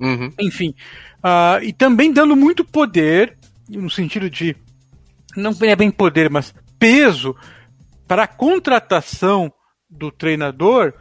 Uhum. 0.00 0.32
Enfim. 0.38 0.74
Uh, 1.18 1.62
e 1.62 1.72
também 1.72 2.12
dando 2.12 2.36
muito 2.36 2.64
poder, 2.64 3.36
no 3.68 3.90
sentido 3.90 4.30
de. 4.30 4.56
Não 5.36 5.54
é 5.62 5.76
bem 5.76 5.90
poder, 5.90 6.30
mas 6.30 6.54
peso 6.78 7.36
para 8.06 8.24
a 8.24 8.28
contratação 8.28 9.52
do 9.90 10.10
treinador, 10.10 10.94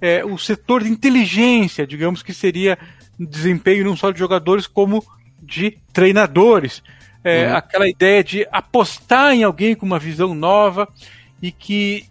é, 0.00 0.24
o 0.24 0.38
setor 0.38 0.82
de 0.82 0.90
inteligência, 0.90 1.86
digamos 1.86 2.22
que 2.22 2.32
seria 2.32 2.78
desempenho 3.18 3.84
não 3.84 3.96
só 3.96 4.10
de 4.10 4.18
jogadores, 4.18 4.66
como 4.66 5.04
de 5.54 5.78
treinadores. 5.92 6.82
É, 7.22 7.46
uhum. 7.48 7.56
Aquela 7.56 7.88
ideia 7.88 8.22
de 8.22 8.46
apostar 8.52 9.32
em 9.32 9.44
alguém 9.44 9.74
com 9.74 9.86
uma 9.86 9.98
visão 9.98 10.34
nova 10.34 10.88
e 11.40 11.50
que 11.50 12.06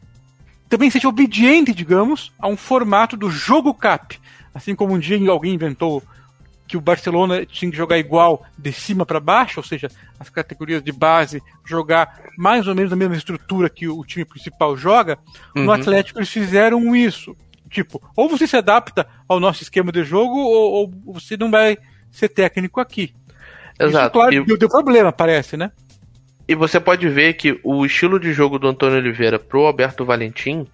também 0.68 0.90
seja 0.90 1.08
obediente, 1.08 1.74
digamos, 1.74 2.32
a 2.40 2.48
um 2.48 2.58
formato 2.58 3.16
do 3.16 3.30
jogo 3.30 3.74
cap. 3.74 4.20
Assim 4.56 4.74
como 4.74 4.94
um 4.94 5.00
dia 5.00 5.20
alguém 5.30 5.54
inventou 5.54 6.02
que 6.68 6.78
o 6.78 6.82
Barcelona 6.82 7.46
tinha 7.46 7.70
que 7.70 7.78
jogar 7.78 8.00
igual 8.00 8.44
de 8.58 8.72
cima 8.72 9.06
para 9.06 9.20
baixo, 9.20 9.60
ou 9.60 9.64
seja, 9.64 9.90
as 10.20 10.30
categorias 10.30 10.82
de 10.82 10.92
base 10.92 11.44
jogar 11.64 12.24
mais 12.38 12.68
ou 12.68 12.74
menos 12.74 12.90
na 12.90 12.98
mesma 12.98 13.16
estrutura 13.16 13.70
que 13.70 13.88
o 13.88 14.04
time 14.04 14.26
principal 14.26 14.76
joga, 14.76 15.20
uhum. 15.56 15.66
no 15.66 15.72
Atlético 15.72 16.20
eles 16.20 16.30
fizeram 16.30 16.96
isso. 16.96 17.36
Tipo, 17.70 18.02
ou 18.16 18.30
você 18.30 18.48
se 18.48 18.56
adapta 18.56 19.08
ao 19.28 19.40
nosso 19.40 19.62
esquema 19.62 19.92
de 19.92 20.04
jogo, 20.04 20.36
ou, 20.36 20.92
ou 21.06 21.14
você 21.14 21.36
não 21.36 21.52
vai 21.52 21.78
ser 22.12 22.30
técnico 22.30 22.80
aqui. 22.80 23.14
Exato. 23.80 24.06
Isso, 24.06 24.12
claro, 24.12 24.34
e... 24.34 24.58
deu 24.58 24.70
problema, 24.70 25.12
parece, 25.12 25.58
né? 25.58 25.72
E 26.48 26.56
você 26.56 26.80
pode 26.80 27.08
ver 27.08 27.34
que 27.34 27.60
o 27.64 27.86
estilo 27.86 28.20
de 28.20 28.34
jogo 28.34 28.60
do 28.60 28.68
Antônio 28.68 28.98
Oliveira 28.98 29.40
pro 29.40 29.66
Alberto 29.66 30.04
Valentim 30.04 30.68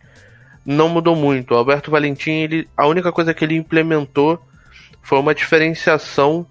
não 0.66 0.90
mudou 0.90 1.16
muito. 1.16 1.54
O 1.54 1.58
Alberto 1.58 1.92
Valentim, 1.92 2.32
ele, 2.32 2.68
a 2.76 2.88
única 2.88 3.12
coisa 3.12 3.34
que 3.34 3.46
ele 3.46 3.56
implementou 3.56 4.40
foi 5.02 5.20
uma 5.20 5.34
diferenciação 5.34 6.46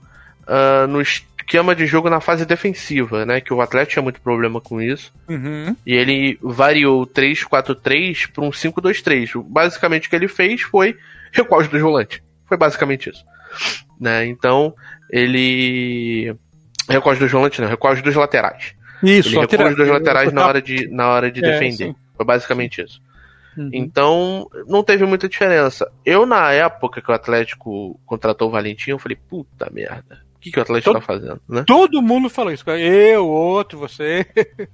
uh, 0.46 0.86
no 0.86 1.00
esquema 1.00 1.74
de 1.74 1.86
jogo 1.86 2.08
na 2.08 2.20
fase 2.20 2.44
defensiva, 2.44 3.26
né? 3.26 3.40
Que 3.40 3.52
o 3.52 3.60
Atlético 3.60 3.92
tinha 3.94 4.02
muito 4.02 4.20
problema 4.20 4.60
com 4.60 4.80
isso. 4.80 5.12
Uhum. 5.28 5.74
E 5.84 5.94
ele 5.94 6.38
variou 6.42 7.06
3-4-3 7.06 8.30
para 8.32 8.44
um 8.44 8.50
5-2-3. 8.50 9.42
Basicamente 9.48 10.06
o 10.06 10.10
que 10.10 10.16
ele 10.16 10.28
fez 10.28 10.62
foi 10.62 10.96
recuar 11.32 11.62
os 11.62 11.68
dois 11.68 11.82
volantes. 11.82 12.20
Foi 12.46 12.56
basicamente 12.56 13.10
isso. 13.10 13.24
Né? 14.00 14.26
Então, 14.26 14.74
ele. 15.10 16.34
Recuar 16.88 17.14
os 17.14 17.18
dois 17.18 17.30
volantes, 17.30 17.58
não, 17.58 17.68
recuar 17.68 17.94
os 17.94 18.02
dois 18.02 18.16
laterais. 18.16 18.74
Isso, 19.02 19.28
ele 19.28 19.40
recuou 19.40 19.68
os 19.68 19.76
dois 19.76 19.88
laterais 19.90 20.32
na 20.32 20.46
hora 20.46 20.62
de, 20.62 20.88
na 20.88 21.08
hora 21.08 21.30
de 21.30 21.44
é, 21.44 21.52
defender. 21.52 21.88
Sim. 21.88 21.96
Foi 22.16 22.24
basicamente 22.24 22.82
isso. 22.82 23.00
Uhum. 23.56 23.70
Então, 23.72 24.48
não 24.66 24.84
teve 24.84 25.04
muita 25.04 25.28
diferença. 25.28 25.90
Eu, 26.04 26.24
na 26.24 26.52
época 26.52 27.02
que 27.02 27.10
o 27.10 27.14
Atlético 27.14 27.98
contratou 28.06 28.48
o 28.48 28.50
Valentim, 28.50 28.90
eu 28.90 28.98
falei, 28.98 29.18
puta 29.28 29.68
merda. 29.72 30.22
O 30.36 30.40
que, 30.40 30.52
que 30.52 30.58
o 30.58 30.62
Atlético 30.62 30.92
todo, 30.92 31.00
tá 31.00 31.06
fazendo, 31.06 31.40
né? 31.48 31.64
Todo 31.66 32.00
mundo 32.00 32.30
falou 32.30 32.52
isso. 32.52 32.68
Eu, 32.70 33.26
outro, 33.26 33.76
você. 33.76 34.24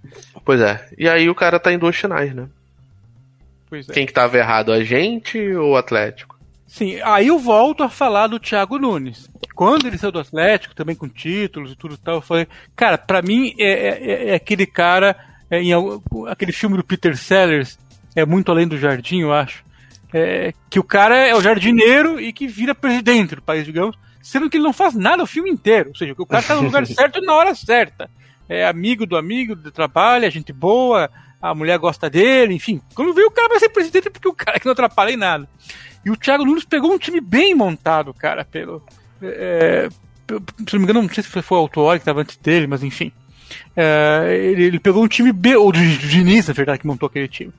pois 0.45 0.61
é. 0.61 0.87
E 0.99 1.09
aí 1.09 1.31
o 1.31 1.35
cara 1.35 1.59
tá 1.59 1.73
em 1.73 1.79
duas 1.79 1.97
finais, 1.97 2.35
né? 2.35 2.47
Pois 3.71 3.89
é. 3.89 3.93
Quem 3.93 4.05
que 4.05 4.13
tava 4.13 4.37
errado, 4.37 4.71
a 4.71 4.85
gente 4.85 5.39
ou 5.55 5.73
o 5.73 5.77
Atlético? 5.77 6.34
Sim, 6.75 7.01
aí 7.05 7.29
eu 7.29 7.39
volto 7.39 7.85
a 7.85 7.89
falar 7.89 8.27
do 8.27 8.41
Thiago 8.41 8.81
Nunes. 8.81 9.31
Quando 9.55 9.87
ele 9.87 9.97
saiu 9.97 10.11
do 10.11 10.19
Atlético, 10.19 10.75
também 10.75 10.97
com 10.97 11.09
títulos 11.09 11.71
e 11.71 11.77
tudo 11.77 11.97
tal, 11.97 12.17
eu 12.17 12.21
falei, 12.21 12.49
cara, 12.75 12.99
pra 12.99 13.23
mim 13.23 13.55
é, 13.61 13.69
é, 13.69 14.29
é 14.31 14.35
aquele 14.35 14.67
cara, 14.67 15.17
é, 15.49 15.63
em 15.63 15.71
aquele 16.29 16.51
filme 16.51 16.77
do 16.77 16.83
Peter 16.83 17.17
Sellers, 17.17 17.79
é 18.17 18.27
muito 18.27 18.51
além 18.51 18.67
do 18.67 18.77
jardim, 18.77 19.21
eu 19.21 19.33
acho. 19.33 19.63
É, 20.13 20.53
que 20.69 20.81
o 20.81 20.83
cara 20.83 21.17
é 21.17 21.33
o 21.37 21.41
jardineiro 21.41 22.21
e 22.21 22.33
que 22.33 22.49
vira 22.49 22.75
presidente 22.75 23.37
do 23.37 23.43
país, 23.43 23.65
digamos, 23.65 23.97
sendo 24.21 24.51
que 24.51 24.57
ele 24.57 24.65
não 24.65 24.73
faz 24.73 24.97
nada 24.97 25.23
o 25.23 25.29
filme 25.29 25.51
inteiro. 25.51 25.91
Ou 25.91 25.95
seja, 25.95 26.13
que 26.13 26.23
o 26.23 26.27
cara 26.27 26.43
tá 26.43 26.57
no 26.57 26.63
lugar 26.63 26.85
certo 26.89 27.21
na 27.21 27.35
hora 27.35 27.55
certa. 27.55 28.11
É 28.49 28.67
amigo 28.67 29.07
do 29.07 29.17
amigo 29.17 29.55
do 29.55 29.71
trabalho, 29.71 30.25
é 30.25 30.31
gente 30.31 30.53
boa, 30.53 31.09
a 31.41 31.55
mulher 31.55 31.79
gosta 31.79 32.11
dele, 32.11 32.53
enfim. 32.53 32.81
Quando 32.97 33.15
vê 33.15 33.23
o 33.23 33.31
cara 33.31 33.49
vai 33.49 33.61
ser 33.61 33.69
presidente 33.69 34.11
porque 34.11 34.27
o 34.27 34.35
cara 34.35 34.59
que 34.59 34.67
não 34.67 34.73
atrapalha 34.73 35.13
em 35.13 35.17
nada. 35.17 35.49
E 36.05 36.11
o 36.11 36.17
Thiago 36.17 36.45
Nunes 36.45 36.65
pegou 36.65 36.93
um 36.93 36.99
time 36.99 37.21
bem 37.21 37.55
montado, 37.55 38.13
cara, 38.13 38.45
pelo. 38.45 38.83
É, 39.23 39.89
se 40.29 40.75
não 40.75 40.81
me 40.81 40.85
engano, 40.85 41.03
não 41.03 41.09
sei 41.09 41.23
se 41.23 41.31
foi 41.31 41.59
o 41.59 41.61
Autor 41.61 41.97
que 41.97 42.03
estava 42.03 42.21
antes 42.21 42.37
dele, 42.37 42.67
mas 42.67 42.83
enfim. 42.83 43.13
É, 43.77 44.37
ele, 44.37 44.65
ele, 44.65 44.81
pegou 44.81 45.05
um 45.05 45.09
time 45.09 45.33
B, 45.33 45.57
ou 45.57 45.71
do 45.71 45.79
Diniz, 45.79 46.49
na 46.49 46.55
verdade, 46.55 46.81
que 46.81 46.87
montou 46.87 47.07
aquele 47.07 47.29
time 47.29 47.53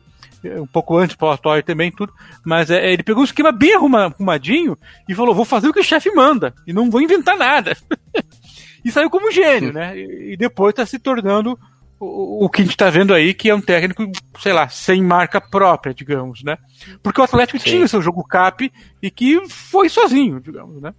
um 0.59 0.67
pouco 0.67 0.97
antes, 0.97 1.15
pós 1.15 1.39
também, 1.65 1.91
tudo. 1.91 2.13
Mas 2.43 2.69
é, 2.69 2.91
ele 2.91 3.03
pegou 3.03 3.21
um 3.21 3.25
esquema 3.25 3.51
bem 3.51 3.75
arrumadinho 3.75 4.77
e 5.07 5.15
falou: 5.15 5.33
vou 5.33 5.45
fazer 5.45 5.67
o 5.67 5.73
que 5.73 5.79
o 5.79 5.83
chefe 5.83 6.11
manda 6.11 6.53
e 6.67 6.73
não 6.73 6.89
vou 6.89 7.01
inventar 7.01 7.37
nada. 7.37 7.75
e 8.83 8.91
saiu 8.91 9.09
como 9.09 9.31
gênio, 9.31 9.73
né? 9.73 9.97
E 9.97 10.35
depois 10.37 10.71
está 10.71 10.85
se 10.85 10.99
tornando 10.99 11.57
o, 11.99 12.45
o, 12.45 12.49
que 12.49 12.61
a 12.61 12.65
gente 12.65 12.73
está 12.73 12.89
vendo 12.89 13.13
aí, 13.13 13.33
que 13.33 13.49
é 13.49 13.55
um 13.55 13.61
técnico, 13.61 14.09
sei 14.39 14.51
lá, 14.51 14.67
sem 14.67 15.01
marca 15.01 15.39
própria, 15.39 15.93
digamos, 15.93 16.43
né? 16.43 16.57
Porque 17.01 17.21
o 17.21 17.23
Atlético 17.23 17.59
Sim. 17.59 17.69
tinha 17.69 17.85
o 17.85 17.89
seu 17.89 18.01
jogo 18.01 18.23
cap 18.23 18.71
e 19.01 19.11
que 19.11 19.47
foi 19.47 19.87
sozinho, 19.87 20.39
digamos, 20.39 20.81
né? 20.81 20.93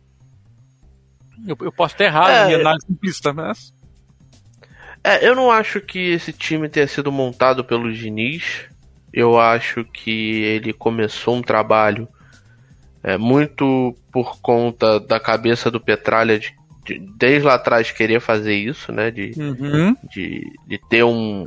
Eu, 1.47 1.57
eu 1.61 1.72
posso 1.72 1.94
estar 1.94 2.05
errado 2.05 2.30
é, 2.30 2.47
minha 2.47 2.59
análise 2.61 2.86
simplista, 2.86 3.32
mas. 3.32 3.74
É, 5.05 5.28
eu 5.28 5.34
não 5.34 5.51
acho 5.51 5.80
que 5.80 5.99
esse 5.99 6.32
time 6.32 6.68
tenha 6.68 6.86
sido 6.86 7.12
montado 7.12 7.64
pelo 7.64 7.92
Diniz. 7.92 8.64
Eu 9.12 9.38
acho 9.38 9.84
que 9.84 10.42
ele 10.42 10.72
começou 10.72 11.36
um 11.36 11.42
trabalho 11.42 12.09
é, 13.03 13.16
muito 13.16 13.97
por 14.11 14.40
conta 14.40 14.99
da 14.99 15.20
cabeça 15.20 15.70
do 15.70 15.80
Petralha 15.80 16.38
de 16.38 16.55
de- 16.87 16.99
desde 17.18 17.47
lá 17.47 17.55
atrás 17.55 17.91
queria 17.91 18.20
fazer 18.20 18.55
isso, 18.55 18.93
né? 18.93 19.11
De, 19.11 19.32
Uhum. 19.37 19.97
de, 20.14 20.43
de 20.66 20.78
ter 20.89 21.03
um. 21.05 21.47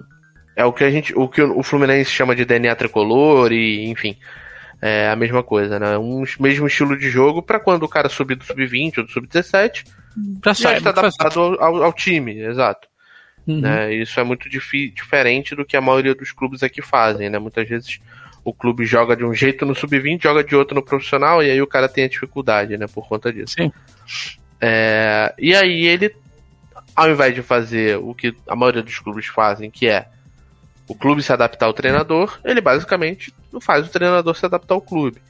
É 0.55 0.65
o 0.65 0.73
que 0.73 0.83
a 0.83 0.91
gente. 0.91 1.13
O 1.17 1.27
que 1.27 1.41
o 1.41 1.63
Fluminense 1.63 2.11
chama 2.11 2.35
de 2.35 2.43
DNA 2.45 2.75
tricolor 2.75 3.51
e, 3.51 3.85
enfim. 3.89 4.15
É 4.81 5.09
a 5.09 5.15
mesma 5.15 5.43
coisa, 5.43 5.77
né? 5.77 5.97
Um 5.97 6.23
mesmo 6.39 6.65
estilo 6.67 6.97
de 6.97 7.09
jogo 7.09 7.41
pra 7.41 7.59
quando 7.59 7.83
o 7.83 7.89
cara 7.89 8.07
subir 8.07 8.35
do 8.35 8.45
sub-20 8.45 8.99
ou 8.99 9.03
do 9.05 9.11
sub-17, 9.11 9.83
Já 10.45 10.53
já 10.53 10.77
está 10.77 10.89
adaptado 10.91 11.37
ao, 11.39 11.61
ao- 11.61 11.83
ao 11.83 11.93
time, 11.93 12.39
exato. 12.39 12.87
Uhum. 13.45 13.59
né? 13.61 13.93
Isso 13.93 14.17
é 14.19 14.23
muito 14.23 14.47
diferente 14.49 15.53
do 15.55 15.65
que 15.65 15.75
a 15.75 15.81
maioria 15.81 16.15
dos 16.15 16.31
clubes 16.31 16.63
aqui 16.63 16.81
fazem, 16.81 17.29
né? 17.29 17.37
Muitas 17.39 17.67
vezes 17.67 17.99
o 18.43 18.53
clube 18.53 18.85
joga 18.85 19.17
de 19.17 19.25
um 19.25 19.33
jeito 19.33 19.65
no 19.65 19.75
sub-20, 19.75 20.23
joga 20.23 20.43
de 20.45 20.55
outro 20.55 20.75
no 20.75 20.81
profissional, 20.83 21.43
e 21.43 21.51
aí 21.51 21.61
o 21.61 21.67
cara 21.67 21.89
tem 21.89 22.05
a 22.05 22.09
dificuldade, 22.09 22.77
né? 22.77 22.85
Por 22.87 23.05
conta 23.07 23.33
disso. 23.33 23.55
Sim. 23.57 23.71
É, 24.61 25.33
e 25.37 25.55
aí 25.55 25.85
ele, 25.85 26.13
ao 26.95 27.09
invés 27.09 27.33
de 27.33 27.41
fazer 27.41 27.97
o 27.97 28.13
que 28.13 28.35
a 28.47 28.55
maioria 28.55 28.83
dos 28.83 28.99
clubes 28.99 29.27
fazem, 29.27 29.71
que 29.71 29.87
é 29.87 30.07
o 30.87 30.95
clube 30.95 31.21
se 31.21 31.31
adaptar 31.31 31.67
ao 31.67 31.73
treinador, 31.73 32.39
ele 32.43 32.59
basicamente 32.59 33.33
faz 33.61 33.85
o 33.87 33.91
treinador 33.91 34.35
se 34.35 34.45
adaptar 34.45 34.73
ao 34.73 34.81
clube. 34.81 35.21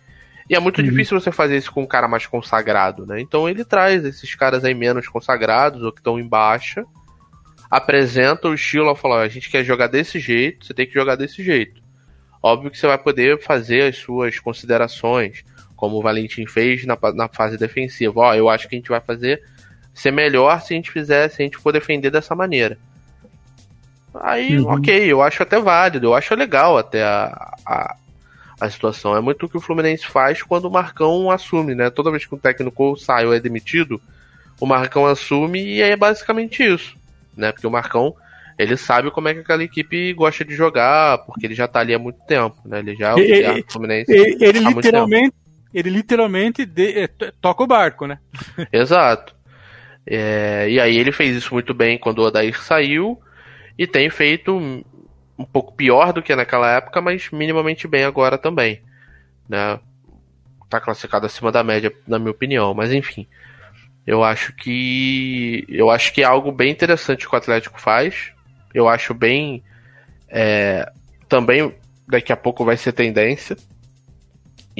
E 0.49 0.55
é 0.55 0.59
muito 0.59 0.81
difícil 0.81 1.19
você 1.19 1.31
fazer 1.31 1.57
isso 1.57 1.71
com 1.71 1.83
um 1.83 1.87
cara 1.87 2.07
mais 2.07 2.25
consagrado, 2.25 3.05
né? 3.05 3.21
Então 3.21 3.47
ele 3.47 3.63
traz 3.63 4.03
esses 4.03 4.33
caras 4.33 4.65
aí 4.65 4.73
menos 4.73 5.07
consagrados 5.07 5.83
ou 5.83 5.91
que 5.91 5.99
estão 5.99 6.19
em 6.19 6.27
baixa, 6.27 6.83
apresenta 7.69 8.47
o 8.47 8.55
estilo, 8.55 8.95
fala, 8.95 9.17
"Ó, 9.17 9.19
a 9.19 9.27
gente 9.27 9.47
quer 9.47 9.63
jogar 9.63 9.85
desse 9.85 10.19
jeito, 10.19 10.65
você 10.65 10.73
tem 10.73 10.87
que 10.87 10.93
jogar 10.93 11.15
desse 11.15 11.43
jeito. 11.43 11.79
Óbvio 12.41 12.71
que 12.71 12.79
você 12.79 12.87
vai 12.87 12.97
poder 12.97 13.39
fazer 13.43 13.83
as 13.83 13.97
suas 13.97 14.39
considerações, 14.39 15.43
como 15.79 15.95
o 15.97 16.01
Valentim 16.01 16.45
fez 16.45 16.85
na, 16.85 16.97
na 17.15 17.29
fase 17.29 17.57
defensiva. 17.57 18.19
Ó, 18.19 18.35
eu 18.35 18.49
acho 18.49 18.67
que 18.67 18.75
a 18.75 18.77
gente 18.77 18.89
vai 18.89 18.99
fazer 18.99 19.41
ser 19.93 20.11
melhor 20.11 20.61
se 20.61 20.73
a 20.73 20.75
gente 20.75 20.91
fizer, 20.91 21.29
se 21.29 21.41
a 21.41 21.45
gente 21.45 21.57
for 21.57 21.71
defender 21.71 22.11
dessa 22.11 22.35
maneira. 22.35 22.77
Aí, 24.21 24.59
Uhum. 24.59 24.73
ok, 24.73 25.05
eu 25.11 25.21
acho 25.21 25.41
até 25.43 25.57
válido, 25.59 26.07
eu 26.07 26.13
acho 26.15 26.35
legal 26.35 26.77
até 26.77 27.03
a, 27.03 27.53
a, 27.65 27.95
a 28.59 28.69
situação. 28.69 29.15
É 29.15 29.21
muito 29.21 29.45
o 29.45 29.49
que 29.49 29.55
o 29.57 29.61
Fluminense 29.61 30.05
faz 30.05 30.41
quando 30.43 30.65
o 30.65 30.71
Marcão 30.71 31.29
assume, 31.31 31.75
né? 31.75 31.89
Toda 31.89 32.11
vez 32.11 32.25
que 32.25 32.35
um 32.35 32.37
técnico 32.37 32.97
sai 32.97 33.25
ou 33.25 33.33
é 33.33 33.39
demitido, 33.39 34.01
o 34.59 34.65
Marcão 34.65 35.05
assume 35.05 35.63
e 35.63 35.81
é 35.81 35.95
basicamente 35.95 36.61
isso, 36.63 36.93
né? 37.37 37.51
Porque 37.51 37.67
o 37.67 37.71
Marcão, 37.71 38.13
ele 38.57 38.75
sabe 38.75 39.11
como 39.11 39.27
é 39.29 39.33
que 39.33 39.39
aquela 39.41 39.63
equipe 39.63 40.11
gosta 40.13 40.43
de 40.43 40.55
jogar, 40.55 41.19
porque 41.19 41.45
ele 41.45 41.55
já 41.55 41.67
tá 41.67 41.79
ali 41.79 41.93
há 41.93 41.99
muito 41.99 42.19
tempo, 42.27 42.57
né? 42.65 42.79
Ele 42.79 42.95
já 42.95 43.09
é 43.11 43.15
o 43.15 43.19
E- 43.19 43.61
do 43.61 43.71
Fluminense. 43.71 44.11
Ele, 44.11 44.37
ele 44.43 44.59
literalmente, 44.59 45.35
ele 45.73 45.89
literalmente 45.89 46.65
de- 46.65 46.99
é, 47.01 47.07
to- 47.07 47.31
toca 47.41 47.63
o 47.63 47.67
barco, 47.67 48.07
né? 48.07 48.19
Exato. 48.71 49.35
É, 50.05 50.67
e 50.69 50.79
aí 50.79 50.97
ele 50.97 51.11
fez 51.11 51.35
isso 51.35 51.53
muito 51.53 51.73
bem 51.73 51.97
quando 51.97 52.19
o 52.19 52.23
Odair 52.25 52.59
saiu 52.61 53.19
e 53.77 53.85
tem 53.87 54.09
feito 54.09 54.55
um, 54.57 54.83
um 55.37 55.45
pouco 55.45 55.73
pior 55.73 56.11
do 56.13 56.21
que 56.21 56.35
naquela 56.35 56.71
época, 56.71 57.01
mas 57.01 57.29
minimamente 57.31 57.87
bem 57.87 58.03
agora 58.03 58.37
também. 58.37 58.81
Né? 59.47 59.79
Tá 60.69 60.79
classificado 60.79 61.25
acima 61.25 61.51
da 61.51 61.63
média, 61.63 61.91
na 62.07 62.19
minha 62.19 62.31
opinião, 62.31 62.73
mas 62.73 62.91
enfim. 62.93 63.27
Eu 64.05 64.23
acho 64.23 64.53
que. 64.53 65.65
Eu 65.69 65.89
acho 65.91 66.13
que 66.13 66.21
é 66.21 66.25
algo 66.25 66.51
bem 66.51 66.71
interessante 66.71 67.27
que 67.27 67.33
o 67.33 67.37
Atlético 67.37 67.79
faz. 67.79 68.31
Eu 68.73 68.87
acho 68.87 69.13
bem. 69.13 69.63
é, 70.29 70.91
também 71.27 71.73
daqui 72.07 72.31
a 72.33 72.37
pouco 72.37 72.65
vai 72.65 72.77
ser 72.77 72.91
tendência. 72.93 73.55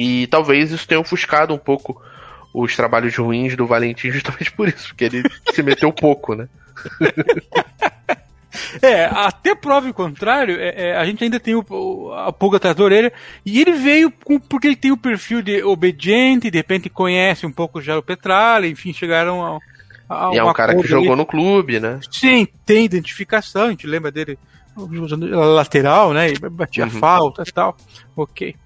E 0.02 0.26
talvez 0.28 0.70
isso 0.70 0.86
tenha 0.88 1.00
ofuscado 1.00 1.52
um 1.52 1.58
pouco 1.58 2.00
os 2.54 2.74
trabalhos 2.74 3.14
ruins 3.16 3.54
do 3.56 3.66
Valentim 3.66 4.10
justamente 4.12 4.50
por 4.52 4.68
isso, 4.68 4.88
porque 4.88 5.04
ele 5.04 5.22
se 5.52 5.62
meteu 5.62 5.92
pouco, 5.92 6.34
né? 6.34 6.48
É, 8.82 9.04
até 9.04 9.54
prova 9.54 9.88
o 9.88 9.94
contrário, 9.94 10.56
é, 10.58 10.88
é, 10.90 10.96
a 10.96 11.04
gente 11.04 11.22
ainda 11.22 11.38
tem 11.38 11.54
o, 11.54 11.64
o- 11.70 12.12
a 12.12 12.32
pulga 12.32 12.56
atrás 12.56 12.74
da 12.74 12.82
orelha, 12.82 13.12
e 13.46 13.60
ele 13.60 13.72
veio 13.72 14.10
com- 14.10 14.40
porque 14.40 14.66
ele 14.66 14.76
tem 14.76 14.90
o 14.90 14.96
perfil 14.96 15.40
de 15.40 15.62
obediente, 15.62 16.50
de 16.50 16.58
repente 16.58 16.88
conhece 16.90 17.46
um 17.46 17.52
pouco 17.52 17.80
já 17.80 17.96
o 17.96 18.02
Petralha, 18.02 18.66
enfim, 18.66 18.92
chegaram 18.92 19.60
a, 20.08 20.30
E 20.34 20.38
é 20.38 20.42
um 20.44 20.52
cara 20.52 20.74
que 20.74 20.86
jogou 20.86 21.10
ali. 21.12 21.16
no 21.16 21.26
clube, 21.26 21.78
né? 21.78 22.00
Sim, 22.10 22.46
tem 22.66 22.84
identificação, 22.84 23.66
a 23.66 23.70
gente 23.70 23.86
lembra 23.86 24.10
dele 24.10 24.36
lateral, 24.76 26.12
né? 26.12 26.30
E 26.32 26.38
batia 26.50 26.84
Uhum. 26.84 26.90
falta 26.90 27.44
e 27.46 27.52
tal. 27.52 27.76
Ok. 28.16 28.56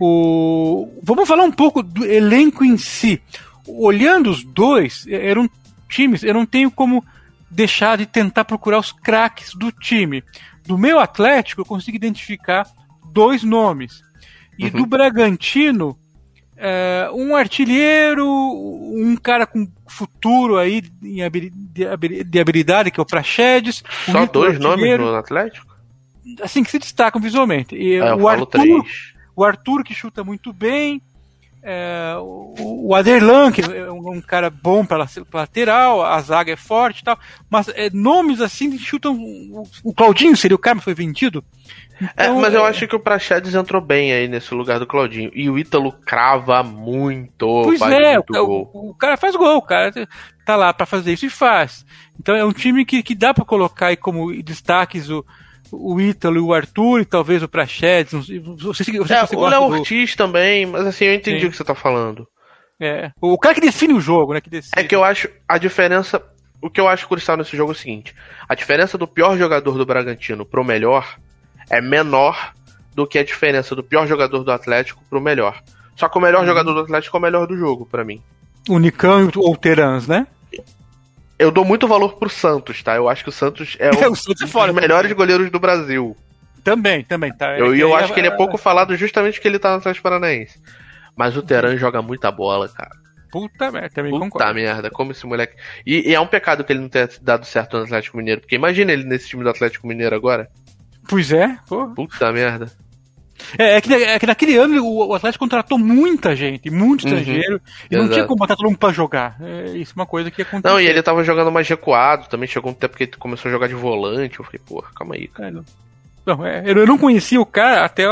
O... 0.00 0.88
Vamos 1.02 1.26
falar 1.28 1.44
um 1.44 1.52
pouco 1.52 1.82
do 1.82 2.04
elenco 2.04 2.64
em 2.64 2.76
si. 2.76 3.20
Olhando 3.66 4.30
os 4.30 4.44
dois, 4.44 5.06
eram 5.08 5.48
times, 5.88 6.22
eu 6.22 6.34
não 6.34 6.44
tenho 6.46 6.70
como 6.70 7.04
deixar 7.50 7.96
de 7.98 8.06
tentar 8.06 8.44
procurar 8.44 8.78
os 8.78 8.92
craques 8.92 9.54
do 9.54 9.72
time. 9.72 10.22
Do 10.66 10.76
meu 10.76 10.98
Atlético, 10.98 11.60
eu 11.60 11.64
consigo 11.64 11.96
identificar 11.96 12.66
dois 13.12 13.42
nomes. 13.42 14.02
E 14.58 14.66
Uhum. 14.66 14.70
do 14.70 14.86
Bragantino, 14.86 15.96
é, 16.56 17.08
um 17.12 17.34
artilheiro, 17.36 18.26
um 18.26 19.16
cara 19.16 19.46
com 19.46 19.68
futuro 19.86 20.56
aí 20.58 20.80
de, 20.80 21.22
habili- 21.22 21.52
de 22.24 22.38
habilidade, 22.40 22.90
que 22.90 22.98
é 22.98 23.02
o 23.02 23.06
Praxedes. 23.06 23.82
um 24.08 24.12
Só 24.12 24.20
outro 24.22 24.40
dois 24.40 24.58
nomes 24.58 24.98
no 24.98 25.14
Atlético? 25.14 25.76
Assim, 26.42 26.64
que 26.64 26.70
se 26.70 26.78
destacam 26.78 27.20
visualmente. 27.20 27.74
E, 27.76 27.94
eu 27.94 28.16
o, 28.16 28.28
Arthur, 28.28 28.46
três. 28.46 29.15
O 29.36 29.44
Arthur, 29.44 29.84
que 29.84 29.94
chuta 29.94 30.24
muito 30.24 30.52
bem. 30.52 31.00
é, 31.62 32.14
o, 32.18 32.86
o 32.88 32.94
Aderlan, 32.94 33.50
que 33.52 33.60
é 33.60 33.90
um, 33.90 34.12
um 34.12 34.20
cara 34.20 34.48
bom 34.50 34.84
pela 34.86 35.06
lateral, 35.34 36.02
a 36.04 36.20
zaga 36.20 36.52
é 36.52 36.56
forte 36.56 37.00
e 37.00 37.04
tal. 37.04 37.18
Mas 37.50 37.68
é, 37.68 37.90
nomes 37.92 38.40
assim 38.40 38.70
que 38.70 38.78
chutam. 38.78 39.14
O, 39.16 39.64
o 39.84 39.92
Claudinho 39.94 40.36
seria 40.36 40.54
o 40.54 40.58
cara 40.60 40.78
que 40.78 40.84
foi 40.84 40.94
vendido. 40.94 41.44
É, 42.16 42.24
Então, 42.26 42.40
mas 42.40 42.52
eu 42.54 42.64
é, 42.64 42.68
acho 42.68 42.86
que 42.86 42.94
o 42.94 43.00
Praxedes 43.00 43.54
entrou 43.54 43.80
bem 43.80 44.12
aí 44.12 44.28
nesse 44.28 44.54
lugar 44.54 44.78
do 44.78 44.86
Claudinho. 44.86 45.30
E 45.34 45.48
o 45.50 45.58
Ítalo 45.58 45.90
crava 45.92 46.62
muito. 46.62 47.62
Pois 47.64 47.78
faz 47.80 47.92
é, 47.94 48.14
muito 48.14 48.36
o, 48.36 48.46
gol. 48.46 48.70
o- 48.72 48.94
cara 48.94 49.16
faz 49.16 49.34
gol, 49.34 49.56
o 49.56 49.62
cara 49.62 49.90
tá 50.44 50.54
lá 50.56 50.72
pra 50.72 50.86
fazer 50.86 51.14
isso 51.14 51.26
e 51.26 51.30
faz. 51.30 51.84
Então 52.20 52.34
é 52.36 52.44
um 52.44 52.52
time 52.52 52.84
que, 52.84 53.02
que 53.02 53.14
dá 53.14 53.32
pra 53.34 53.44
colocar 53.44 53.86
aí 53.88 53.96
como 53.96 54.30
destaques 54.42 55.08
o, 55.10 55.24
o 55.72 56.00
Ítalo 56.00 56.36
e 56.36 56.40
o 56.40 56.52
Arthur 56.54 57.00
e 57.00 57.04
talvez 57.04 57.42
o 57.42 57.48
sei 58.74 58.84
se 58.84 58.98
você, 58.98 59.14
É, 59.14 59.26
você 59.26 59.36
o 59.36 59.46
Léo 59.48 59.68
do- 59.68 59.78
Ortiz 59.78 60.14
também, 60.16 60.66
mas 60.66 60.86
assim, 60.86 61.04
eu 61.06 61.14
entendi 61.14 61.40
Sim. 61.40 61.46
o 61.46 61.50
que 61.50 61.56
você 61.56 61.64
tá 61.64 61.74
falando. 61.74 62.26
é, 62.80 63.10
o 63.20 63.38
cara 63.38 63.54
que 63.54 63.60
define 63.60 63.94
o 63.94 64.00
jogo, 64.00 64.32
né? 64.34 64.40
Que 64.40 64.50
decide. 64.50 64.72
É 64.78 64.84
que 64.84 64.94
eu 64.94 65.02
acho 65.04 65.28
a 65.48 65.58
diferença. 65.58 66.22
O 66.62 66.70
que 66.70 66.80
eu 66.80 66.88
acho 66.88 67.06
crucial 67.06 67.36
nesse 67.36 67.56
jogo 67.56 67.72
é 67.72 67.74
o 67.74 67.78
seguinte: 67.78 68.14
a 68.48 68.54
diferença 68.54 68.96
do 68.98 69.06
pior 69.06 69.36
jogador 69.38 69.76
do 69.78 69.86
Bragantino 69.86 70.44
pro 70.44 70.64
melhor 70.64 71.16
é 71.70 71.80
menor 71.80 72.52
do 72.94 73.06
que 73.06 73.18
a 73.18 73.24
diferença 73.24 73.74
do 73.74 73.82
pior 73.84 74.06
jogador 74.06 74.42
do 74.42 74.50
Atlético 74.50 75.02
pro 75.10 75.20
melhor. 75.20 75.62
Só 75.94 76.08
que 76.08 76.18
o 76.18 76.20
melhor 76.20 76.44
jogador 76.46 76.72
do 76.74 76.80
Atlético 76.80 77.16
é 77.16 77.20
o 77.20 77.22
melhor 77.22 77.46
do 77.46 77.56
jogo, 77.56 77.86
pra 77.86 78.04
mim. 78.04 78.22
O 78.68 78.78
Nicão 78.78 79.30
ou 79.36 79.52
o 79.52 79.56
Terans, 79.56 80.06
né? 80.06 80.26
Eu 81.38 81.50
dou 81.50 81.64
muito 81.64 81.86
valor 81.86 82.16
pro 82.16 82.28
Santos, 82.30 82.82
tá? 82.82 82.96
Eu 82.96 83.08
acho 83.08 83.22
que 83.22 83.28
o 83.28 83.32
Santos 83.32 83.76
é 83.78 83.88
É, 83.88 83.90
um 84.08 84.12
o 84.12 84.16
Santos 84.16 84.40
é 84.42 84.66
dos 84.66 84.74
melhores 84.74 85.12
goleiros 85.12 85.50
do 85.50 85.58
Brasil. 85.60 86.16
Também, 86.64 87.04
também. 87.04 87.32
Tá, 87.32 87.58
Eu, 87.58 87.72
É 87.72 87.76
e 87.76 87.80
eu 87.80 87.90
que- 87.90 87.94
acho 87.96 88.12
que 88.14 88.20
ele 88.20 88.28
é 88.28 88.36
pouco 88.36 88.56
falado 88.56 88.96
justamente 88.96 89.34
porque 89.34 89.46
ele 89.48 89.58
tá 89.58 89.70
no 89.70 89.76
Atlético 89.76 90.02
Paranaense. 90.02 90.58
Mas 91.16 91.36
o 91.36 91.42
Teran 91.42 91.76
joga 91.76 92.02
muita 92.02 92.30
bola, 92.30 92.68
cara. 92.68 92.90
Puta 93.30 93.70
merda, 93.70 93.90
também 93.90 94.10
Puta 94.12 94.24
concordo. 94.24 94.54
merda, 94.54 94.90
como 94.90 95.12
esse 95.12 95.26
moleque. 95.26 95.54
E, 95.86 96.10
e 96.10 96.14
é 96.14 96.20
um 96.20 96.26
pecado 96.26 96.64
que 96.64 96.72
ele 96.72 96.80
não 96.80 96.88
tenha 96.88 97.08
dado 97.20 97.44
certo 97.44 97.76
no 97.76 97.84
Atlético 97.84 98.16
Mineiro, 98.16 98.40
porque 98.40 98.54
imagina 98.54 98.92
ele 98.92 99.04
nesse 99.04 99.28
time 99.28 99.42
do 99.44 99.50
Atlético 99.50 99.86
Mineiro 99.86 100.14
agora. 100.16 100.48
Pois 101.08 101.30
é, 101.32 101.56
pô. 101.68 101.86
Puta 101.94 102.32
merda. 102.32 102.70
É, 103.58 103.76
é 103.76 103.80
que, 103.80 103.92
é 103.94 104.18
que 104.18 104.26
naquele 104.26 104.56
ano 104.56 104.82
o, 104.84 105.08
o 105.08 105.14
Atlético 105.14 105.44
contratou 105.44 105.78
muita 105.78 106.34
gente, 106.34 106.70
muito 106.70 107.06
Uhum. 107.06 107.16
estrangeiro, 107.16 107.60
e 107.90 107.94
não 107.94 108.02
Exato. 108.02 108.14
tinha 108.14 108.26
como 108.26 108.38
botar 108.38 108.56
todo 108.56 108.66
mundo 108.66 108.78
pra 108.78 108.92
jogar. 108.92 109.36
É, 109.40 109.76
isso 109.76 109.92
é 109.96 110.00
uma 110.00 110.06
coisa 110.06 110.30
que 110.30 110.42
aconteceu. 110.42 110.70
Não, 110.72 110.80
e 110.80 110.86
ele 110.86 111.02
tava 111.02 111.22
jogando 111.24 111.50
mais 111.52 111.68
recuado, 111.68 112.28
também 112.28 112.48
chegou 112.48 112.70
um 112.70 112.74
tempo 112.74 112.96
que 112.96 113.04
ele 113.04 113.12
começou 113.18 113.48
a 113.48 113.52
jogar 113.52 113.68
de 113.68 113.74
volante. 113.74 114.38
Eu 114.38 114.44
falei, 114.44 114.60
porra, 114.66 114.88
calma 114.94 115.14
aí, 115.14 115.28
cara. 115.28 115.48
É, 115.48 115.50
não. 115.52 115.64
Não, 116.26 116.44
é, 116.44 116.60
eu 116.66 116.84
não 116.88 116.98
conhecia 116.98 117.40
o 117.40 117.46
cara 117.46 117.84
até 117.84 118.02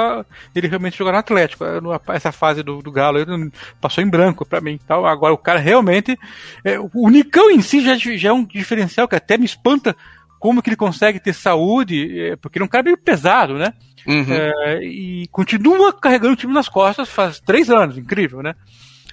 ele 0.55 0.69
realmente 0.69 0.97
jogar 0.97 1.11
no 1.11 1.19
Atlético. 1.19 1.65
Essa 2.13 2.31
fase 2.31 2.63
do, 2.63 2.81
do 2.81 2.93
Galo 2.93 3.19
ele 3.19 3.51
passou 3.81 4.05
em 4.05 4.09
branco 4.09 4.47
pra 4.47 4.61
mim. 4.61 4.79
Tal. 4.87 5.05
Agora 5.05 5.35
o 5.35 5.37
cara 5.39 5.59
realmente. 5.59 6.17
é, 6.65 6.79
o 6.79 7.09
Nicão 7.11 7.51
em 7.51 7.61
si 7.61 7.81
já, 7.85 7.97
já 7.97 8.29
é 8.29 8.33
um 8.33 8.45
diferencial 8.45 9.09
que 9.09 9.17
até 9.17 9.37
me 9.37 9.45
espanta 9.45 9.97
como 10.45 10.61
que 10.61 10.69
ele 10.69 10.77
consegue 10.77 11.19
ter 11.19 11.33
saúde, 11.33 12.21
é, 12.21 12.37
porque 12.37 12.59
ele 12.59 12.65
é 12.65 12.67
um 12.67 12.69
cara 12.69 12.85
meio 12.85 12.99
pesado, 12.99 13.55
né? 13.55 13.73
Uhum. 14.07 14.27
É, 14.31 14.85
e 14.85 15.27
continua 15.33 15.91
carregando 15.91 16.35
o 16.35 16.37
time 16.37 16.53
nas 16.53 16.69
costas 16.69 17.09
faz 17.09 17.41
três 17.41 17.71
anos, 17.71 17.97
incrível, 17.97 18.43
né? 18.43 18.55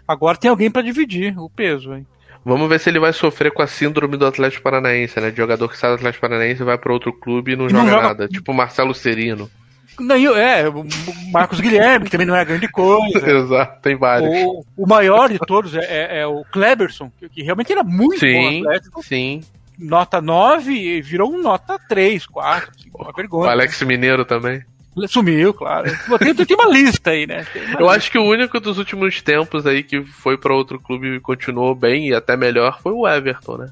Agora 0.06 0.36
tem 0.38 0.50
alguém 0.52 0.70
pra 0.70 0.82
dividir 0.82 1.34
o 1.40 1.50
peso, 1.50 1.94
hein? 1.94 2.06
Vamos 2.44 2.68
ver 2.68 2.82
se 2.82 2.90
ele 2.90 3.00
vai 3.00 3.14
sofrer 3.14 3.50
com 3.54 3.62
a 3.62 3.68
síndrome 3.68 4.18
do 4.18 4.26
Atlético 4.26 4.62
Paranaense, 4.62 5.22
né? 5.22 5.32
De 5.32 5.38
jogador 5.38 5.70
que 5.70 5.78
sai 5.78 5.92
do 5.92 5.96
Atlético 5.96 6.20
Paranaense 6.28 6.62
e 6.62 6.66
vai 6.66 6.78
pra 6.78 6.92
outro 6.92 7.14
clube 7.14 7.54
e 7.54 7.56
não, 7.56 7.64
não 7.68 7.70
joga, 7.70 7.90
joga- 7.92 8.02
nada. 8.10 8.28
Tipo 8.28 8.52
o 8.52 8.56
Marcelo 8.56 8.94
Serino. 8.94 9.50
Não, 9.98 10.16
é, 10.36 10.68
o 10.68 10.86
Marcos 11.32 11.62
Guilherme, 11.62 12.06
que 12.06 12.12
também 12.12 12.28
não 12.28 12.36
é 12.36 12.44
grande 12.44 12.68
coisa. 12.68 13.24
Exato, 13.38 13.82
tem 13.82 13.96
vários. 13.96 14.30
O, 14.44 14.66
o 14.76 14.86
maior 14.86 15.30
de 15.30 15.40
todos 15.40 15.74
é, 15.76 15.80
é- 15.86 16.20
é 16.24 16.28
o 16.28 16.44
Kleberson, 16.52 17.10
que, 17.18 17.30
que 17.30 17.42
realmente 17.42 17.72
era 17.72 17.86
muito 17.86 18.20
bom 18.20 18.20
Sim, 18.20 18.60
atlético. 18.66 19.02
sim. 19.02 19.42
Nota 19.78 20.22
9 20.22 20.74
e 20.74 21.02
virou 21.02 21.32
um 21.34 21.42
nota 21.42 21.80
3, 21.90 22.26
4. 22.26 22.72
Assim, 22.78 22.90
uma 22.94 23.10
O 23.10 23.14
vergonha. 23.14 23.52
Alex 23.52 23.82
Mineiro 23.82 24.26
também. 24.26 24.64
Sumiu, 25.08 25.54
claro. 25.54 25.90
Tem, 26.20 26.36
tem 26.36 26.58
uma 26.58 26.70
lista 26.70 27.12
aí, 27.12 27.26
né? 27.26 27.46
Eu 27.56 27.62
lista. 27.62 27.86
acho 27.86 28.12
que 28.12 28.18
o 28.18 28.26
único 28.26 28.60
dos 28.60 28.78
últimos 28.78 29.22
tempos 29.22 29.66
aí 29.66 29.84
que 29.84 30.04
foi 30.04 30.38
pra 30.38 30.54
outro 30.54 30.80
clube 30.80 31.16
e 31.16 31.20
continuou 31.20 31.74
bem 31.74 32.10
e 32.10 32.14
até 32.14 32.36
melhor 32.36 32.80
foi 32.82 32.92
o 32.92 33.08
Everton, 33.08 33.58
né? 33.58 33.72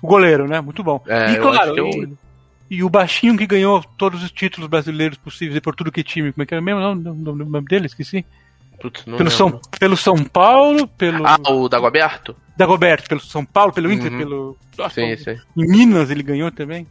O 0.00 0.06
goleiro, 0.06 0.46
né? 0.46 0.60
Muito 0.60 0.82
bom. 0.82 1.02
É, 1.06 1.32
e 1.32 1.36
eu 1.36 1.42
claro, 1.42 1.74
que 1.74 1.80
é 1.80 1.82
o 1.82 1.88
e, 1.88 2.16
e 2.70 2.84
o 2.84 2.88
baixinho 2.88 3.36
que 3.36 3.46
ganhou 3.46 3.84
todos 3.98 4.22
os 4.22 4.30
títulos 4.30 4.68
brasileiros 4.70 5.18
possíveis 5.18 5.56
e 5.56 5.60
por 5.60 5.74
tudo 5.74 5.92
que 5.92 6.02
time. 6.04 6.32
Como 6.32 6.42
é 6.42 6.46
que 6.46 6.54
era 6.54 6.62
mesmo 6.62 6.80
o 6.80 6.94
nome, 6.94 7.08
o 7.28 7.34
nome 7.44 7.68
dele? 7.68 7.86
Esqueci. 7.86 8.24
Putz, 8.82 9.02
Pelo 9.02 9.16
lembro. 9.16 9.30
São, 9.32 9.60
pelo 9.78 9.96
São 9.96 10.16
Paulo, 10.24 10.86
pelo 10.88 11.24
Ah, 11.26 11.38
o 11.48 11.68
Dagoberto? 11.68 12.36
Dagoberto, 12.56 13.08
pelo 13.08 13.20
São 13.20 13.44
Paulo, 13.44 13.72
pelo 13.72 13.90
Inter, 13.92 14.10
Uhum. 14.12 14.18
pelo. 14.18 14.56
Nossa, 14.76 14.94
Sim, 14.96 15.16
sim. 15.16 15.36
Em 15.56 15.66
Minas 15.68 16.10
ele 16.10 16.22
ganhou 16.22 16.50
também. 16.50 16.86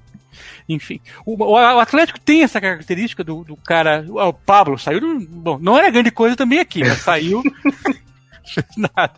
Enfim. 0.69 0.99
O, 1.25 1.35
o- 1.43 1.57
Atlético 1.57 2.19
tem 2.19 2.43
essa 2.43 2.61
característica 2.61 3.23
do, 3.23 3.43
do 3.43 3.55
cara. 3.57 4.05
O, 4.09 4.31
Pablo 4.33 4.77
saiu. 4.79 4.99
do- 5.01 5.19
Bom, 5.27 5.59
não 5.61 5.77
era 5.77 5.91
grande 5.91 6.09
coisa 6.11 6.35
também 6.35 6.59
aqui, 6.59 6.79
mas 6.79 6.99
saiu. 6.99 7.43
nada. 8.77 9.13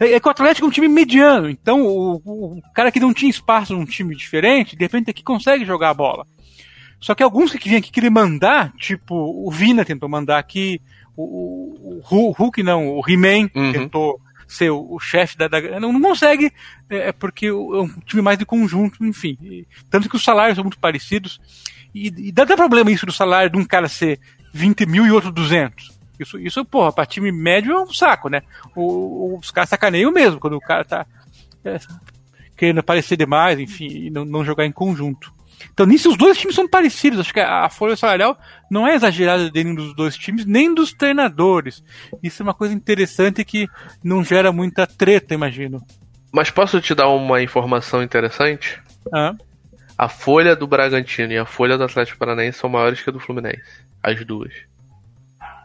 É, 0.00 0.12
é 0.14 0.20
que 0.20 0.28
o 0.28 0.30
Atlético 0.30 0.66
é 0.66 0.68
um 0.68 0.72
time 0.72 0.88
mediano. 0.88 1.50
Então, 1.50 1.82
o, 1.82 2.22
o- 2.24 2.58
o 2.58 2.62
cara 2.74 2.92
que 2.92 3.00
não 3.00 3.12
tinha 3.12 3.30
espaço 3.30 3.74
num 3.74 3.84
time 3.84 4.14
diferente, 4.14 4.76
de 4.76 4.84
repente 4.84 5.10
aqui 5.10 5.22
consegue 5.22 5.64
jogar 5.64 5.90
a 5.90 5.94
bola. 5.94 6.24
Só 7.00 7.14
que 7.14 7.22
alguns 7.22 7.52
que 7.52 7.68
vinham 7.68 7.78
aqui 7.78 7.92
querer 7.92 8.10
mandar, 8.10 8.72
tipo, 8.76 9.14
o 9.14 9.50
Vina 9.52 9.84
tentou 9.84 10.08
mandar 10.08 10.38
aqui, 10.38 10.80
o, 11.22 12.00
o, 12.10 12.16
o 12.28 12.30
Hulk 12.32 12.62
não, 12.62 12.88
o 12.88 13.02
He-Man 13.06 13.48
Uhum. 13.54 13.72
tentou 13.72 14.20
ser 14.46 14.70
o, 14.70 14.86
o 14.94 14.98
chefe 14.98 15.36
da, 15.36 15.48
da- 15.48 15.78
Não, 15.80 15.92
não 15.92 16.00
consegue, 16.00 16.52
é, 16.88 17.08
é 17.08 17.12
porque 17.12 17.50
o- 17.50 17.74
é 17.76 17.82
um 17.82 17.88
time 18.06 18.22
mais 18.22 18.38
de 18.38 18.46
conjunto, 18.46 19.04
enfim. 19.04 19.36
E- 19.42 19.66
tanto 19.90 20.08
que 20.08 20.16
os 20.16 20.24
salários 20.24 20.56
são 20.56 20.64
muito 20.64 20.78
parecidos. 20.78 21.40
E, 21.94 22.08
e 22.28 22.32
dá, 22.32 22.44
dá 22.44 22.56
problema 22.56 22.90
isso 22.90 23.04
do 23.06 23.12
salário 23.12 23.50
de 23.50 23.58
um 23.58 23.64
cara 23.64 23.88
ser 23.88 24.18
20 24.54 24.86
mil 24.86 25.06
e 25.06 25.10
outro 25.10 25.30
200. 25.32 25.96
Isso, 26.18 26.38
isso 26.38 26.64
porra, 26.64 26.92
pra 26.92 27.06
time 27.06 27.30
médio 27.30 27.72
é 27.72 27.80
um 27.82 27.92
saco, 27.92 28.28
né? 28.28 28.42
O- 28.74 29.38
os 29.38 29.50
caras 29.50 29.68
sacaneiam 29.70 30.10
mesmo 30.12 30.40
quando 30.40 30.56
o 30.56 30.60
cara 30.60 30.84
tá 30.84 31.06
é, 31.64 31.78
querendo 32.56 32.78
aparecer 32.80 33.16
demais, 33.16 33.58
enfim, 33.58 33.86
e 33.86 34.10
não, 34.10 34.24
não 34.24 34.44
jogar 34.44 34.64
em 34.66 34.72
conjunto. 34.72 35.32
Então, 35.72 35.86
nisso, 35.86 36.10
os 36.10 36.16
dois 36.16 36.36
times 36.38 36.54
são 36.54 36.68
parecidos. 36.68 37.20
Acho 37.20 37.32
que 37.32 37.40
a 37.40 37.68
folha 37.68 37.96
salarial 37.96 38.38
não 38.70 38.86
é 38.86 38.94
exagerada 38.94 39.50
dentro 39.50 39.74
dos 39.76 39.94
dois 39.94 40.16
times, 40.16 40.44
nem 40.44 40.74
dos 40.74 40.92
treinadores. 40.92 41.82
Isso 42.22 42.42
é 42.42 42.44
uma 42.44 42.54
coisa 42.54 42.74
interessante 42.74 43.44
que 43.44 43.68
não 44.02 44.22
gera 44.24 44.52
muita 44.52 44.86
treta, 44.86 45.34
imagino. 45.34 45.82
Mas 46.32 46.50
posso 46.50 46.80
te 46.80 46.94
dar 46.94 47.08
uma 47.08 47.42
informação 47.42 48.02
interessante? 48.02 48.80
Ah, 49.12 49.32
A 49.96 50.08
folha 50.08 50.54
do 50.54 50.66
Bragantino 50.66 51.32
e 51.32 51.38
a 51.38 51.46
folha 51.46 51.76
do 51.78 51.84
Atlético 51.84 52.18
Paranaense 52.18 52.58
são 52.58 52.68
maiores 52.70 53.00
que 53.02 53.10
a 53.10 53.12
do 53.12 53.18
Fluminense. 53.20 53.62
As 54.02 54.24
duas. 54.24 54.52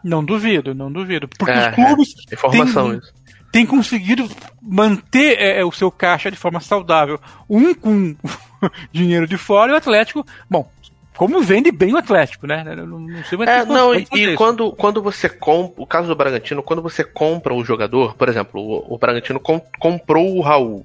não 0.02 0.24
duvido, 0.24 0.74
não 0.74 0.90
duvido. 0.90 1.28
Porque 1.28 1.50
É, 1.52 1.70
os 1.70 1.74
clubes 1.74 2.14
Informação 2.32 2.88
têm, 2.90 2.98
isso. 2.98 3.12
têm 3.52 3.66
conseguido 3.66 4.28
manter 4.60 5.38
é, 5.38 5.64
o 5.64 5.70
seu 5.70 5.90
caixa 5.90 6.30
de 6.30 6.36
forma 6.36 6.60
saudável. 6.60 7.20
Um 7.48 7.74
com 7.74 8.16
dinheiro 8.92 9.26
de 9.26 9.36
fora 9.36 9.72
e 9.72 9.74
o 9.74 9.78
Atlético, 9.78 10.26
bom, 10.48 10.68
como 11.16 11.40
vende 11.40 11.70
bem 11.70 11.94
o 11.94 11.98
Atlético, 11.98 12.46
né? 12.46 12.64
Eu 12.66 12.86
Não, 12.86 12.98
não 12.98 13.24
sei 13.24 13.38
mais 13.38 13.48
É, 13.48 13.64
não, 13.64 13.94
e, 13.94 14.06
e 14.12 14.34
quando, 14.34 14.72
quando 14.72 15.00
você 15.00 15.28
compra, 15.28 15.82
o 15.82 15.86
caso 15.86 16.08
do 16.08 16.16
Bragantino, 16.16 16.62
quando 16.62 16.82
você 16.82 17.04
compra 17.04 17.54
um 17.54 17.64
jogador, 17.64 18.14
por 18.16 18.28
exemplo, 18.28 18.60
o, 18.60 18.94
o 18.94 18.98
Bragantino 18.98 19.38
com- 19.38 19.62
comprou 19.78 20.36
o 20.36 20.40
Raul, 20.40 20.84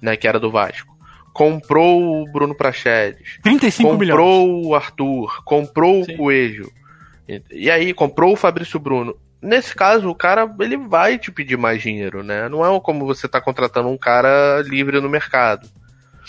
né, 0.00 0.16
que 0.16 0.28
era 0.28 0.38
do 0.38 0.50
Vasco. 0.50 0.96
Comprou 1.32 2.22
o 2.22 2.32
Bruno 2.32 2.54
Prachedes. 2.54 3.38
35 3.42 3.94
milhões. 3.96 4.18
comprou 4.18 4.66
o 4.66 4.74
Arthur, 4.74 5.42
comprou 5.44 6.04
Sim. 6.04 6.14
o 6.14 6.16
Coelho. 6.16 6.72
E, 7.28 7.42
e 7.50 7.70
aí, 7.70 7.92
comprou 7.94 8.32
o 8.32 8.36
Fabrício 8.36 8.78
Bruno. 8.78 9.16
Nesse 9.42 9.74
caso, 9.74 10.10
o 10.10 10.14
cara 10.14 10.52
ele 10.60 10.76
vai 10.76 11.18
te 11.18 11.32
pedir 11.32 11.56
mais 11.56 11.80
dinheiro, 11.80 12.22
né? 12.22 12.48
Não 12.48 12.64
é 12.64 12.80
como 12.80 13.06
você 13.06 13.26
tá 13.26 13.40
contratando 13.40 13.88
um 13.88 13.96
cara 13.96 14.60
livre 14.62 15.00
no 15.00 15.08
mercado. 15.08 15.68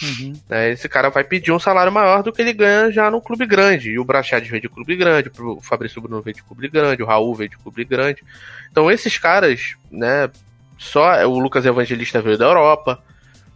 Uhum. 0.01 0.33
né? 0.49 0.71
Esse 0.71 0.87
cara 0.89 1.09
vai 1.09 1.23
pedir 1.23 1.51
um 1.51 1.59
salário 1.59 1.91
maior 1.91 2.23
do 2.23 2.31
que 2.31 2.41
ele 2.41 2.53
ganha 2.53 2.91
já 2.91 3.09
no 3.11 3.21
clube 3.21 3.45
grande. 3.45 3.89
E 3.91 3.99
o 3.99 4.03
Brachad 4.05 4.43
veio 4.47 4.61
de 4.61 4.69
clube 4.69 4.95
grande, 4.95 5.31
o 5.39 5.61
Fabrício 5.61 6.01
Bruno 6.01 6.21
veio 6.21 6.35
de 6.35 6.43
clube 6.43 6.67
grande, 6.67 7.03
o 7.03 7.05
Raul 7.05 7.35
veio 7.35 7.49
de 7.49 7.57
clube 7.57 7.83
grande. 7.85 8.23
Então 8.71 8.89
esses 8.91 9.17
caras, 9.17 9.75
né? 9.91 10.29
Só 10.77 11.25
o 11.27 11.39
Lucas 11.39 11.65
Evangelista 11.65 12.21
veio 12.21 12.37
da 12.37 12.45
Europa. 12.45 13.01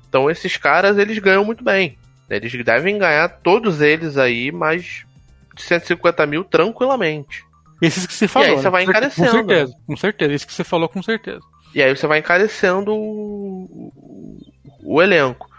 Então 0.09 0.29
esses 0.29 0.57
caras 0.57 0.97
eles 0.97 1.17
ganham 1.19 1.43
muito 1.45 1.63
bem. 1.63 1.97
Eles 2.29 2.51
devem 2.63 2.97
ganhar 2.97 3.27
todos 3.29 3.81
eles 3.81 4.17
aí 4.17 4.51
mais 4.51 5.03
de 5.55 5.61
150 5.63 6.25
mil 6.25 6.43
tranquilamente. 6.43 7.43
Esses 7.81 8.05
que 8.05 8.13
você 8.13 8.27
falou. 8.27 8.47
aí 8.49 8.55
você 8.55 8.63
né? 8.63 8.69
vai 8.69 8.85
Com 8.85 8.91
encarecendo, 8.91 9.31
certeza, 9.31 9.73
com 9.85 9.97
certeza. 9.97 10.33
Esse 10.33 10.47
que 10.47 10.53
você 10.53 10.63
falou, 10.63 10.87
com 10.89 11.03
certeza. 11.03 11.41
E 11.73 11.83
aí 11.83 11.95
você 11.95 12.07
vai 12.07 12.19
encarecendo 12.19 12.93
o, 12.93 13.63
o- 13.65 14.41
o 14.95 15.01
elenco. 15.01 15.49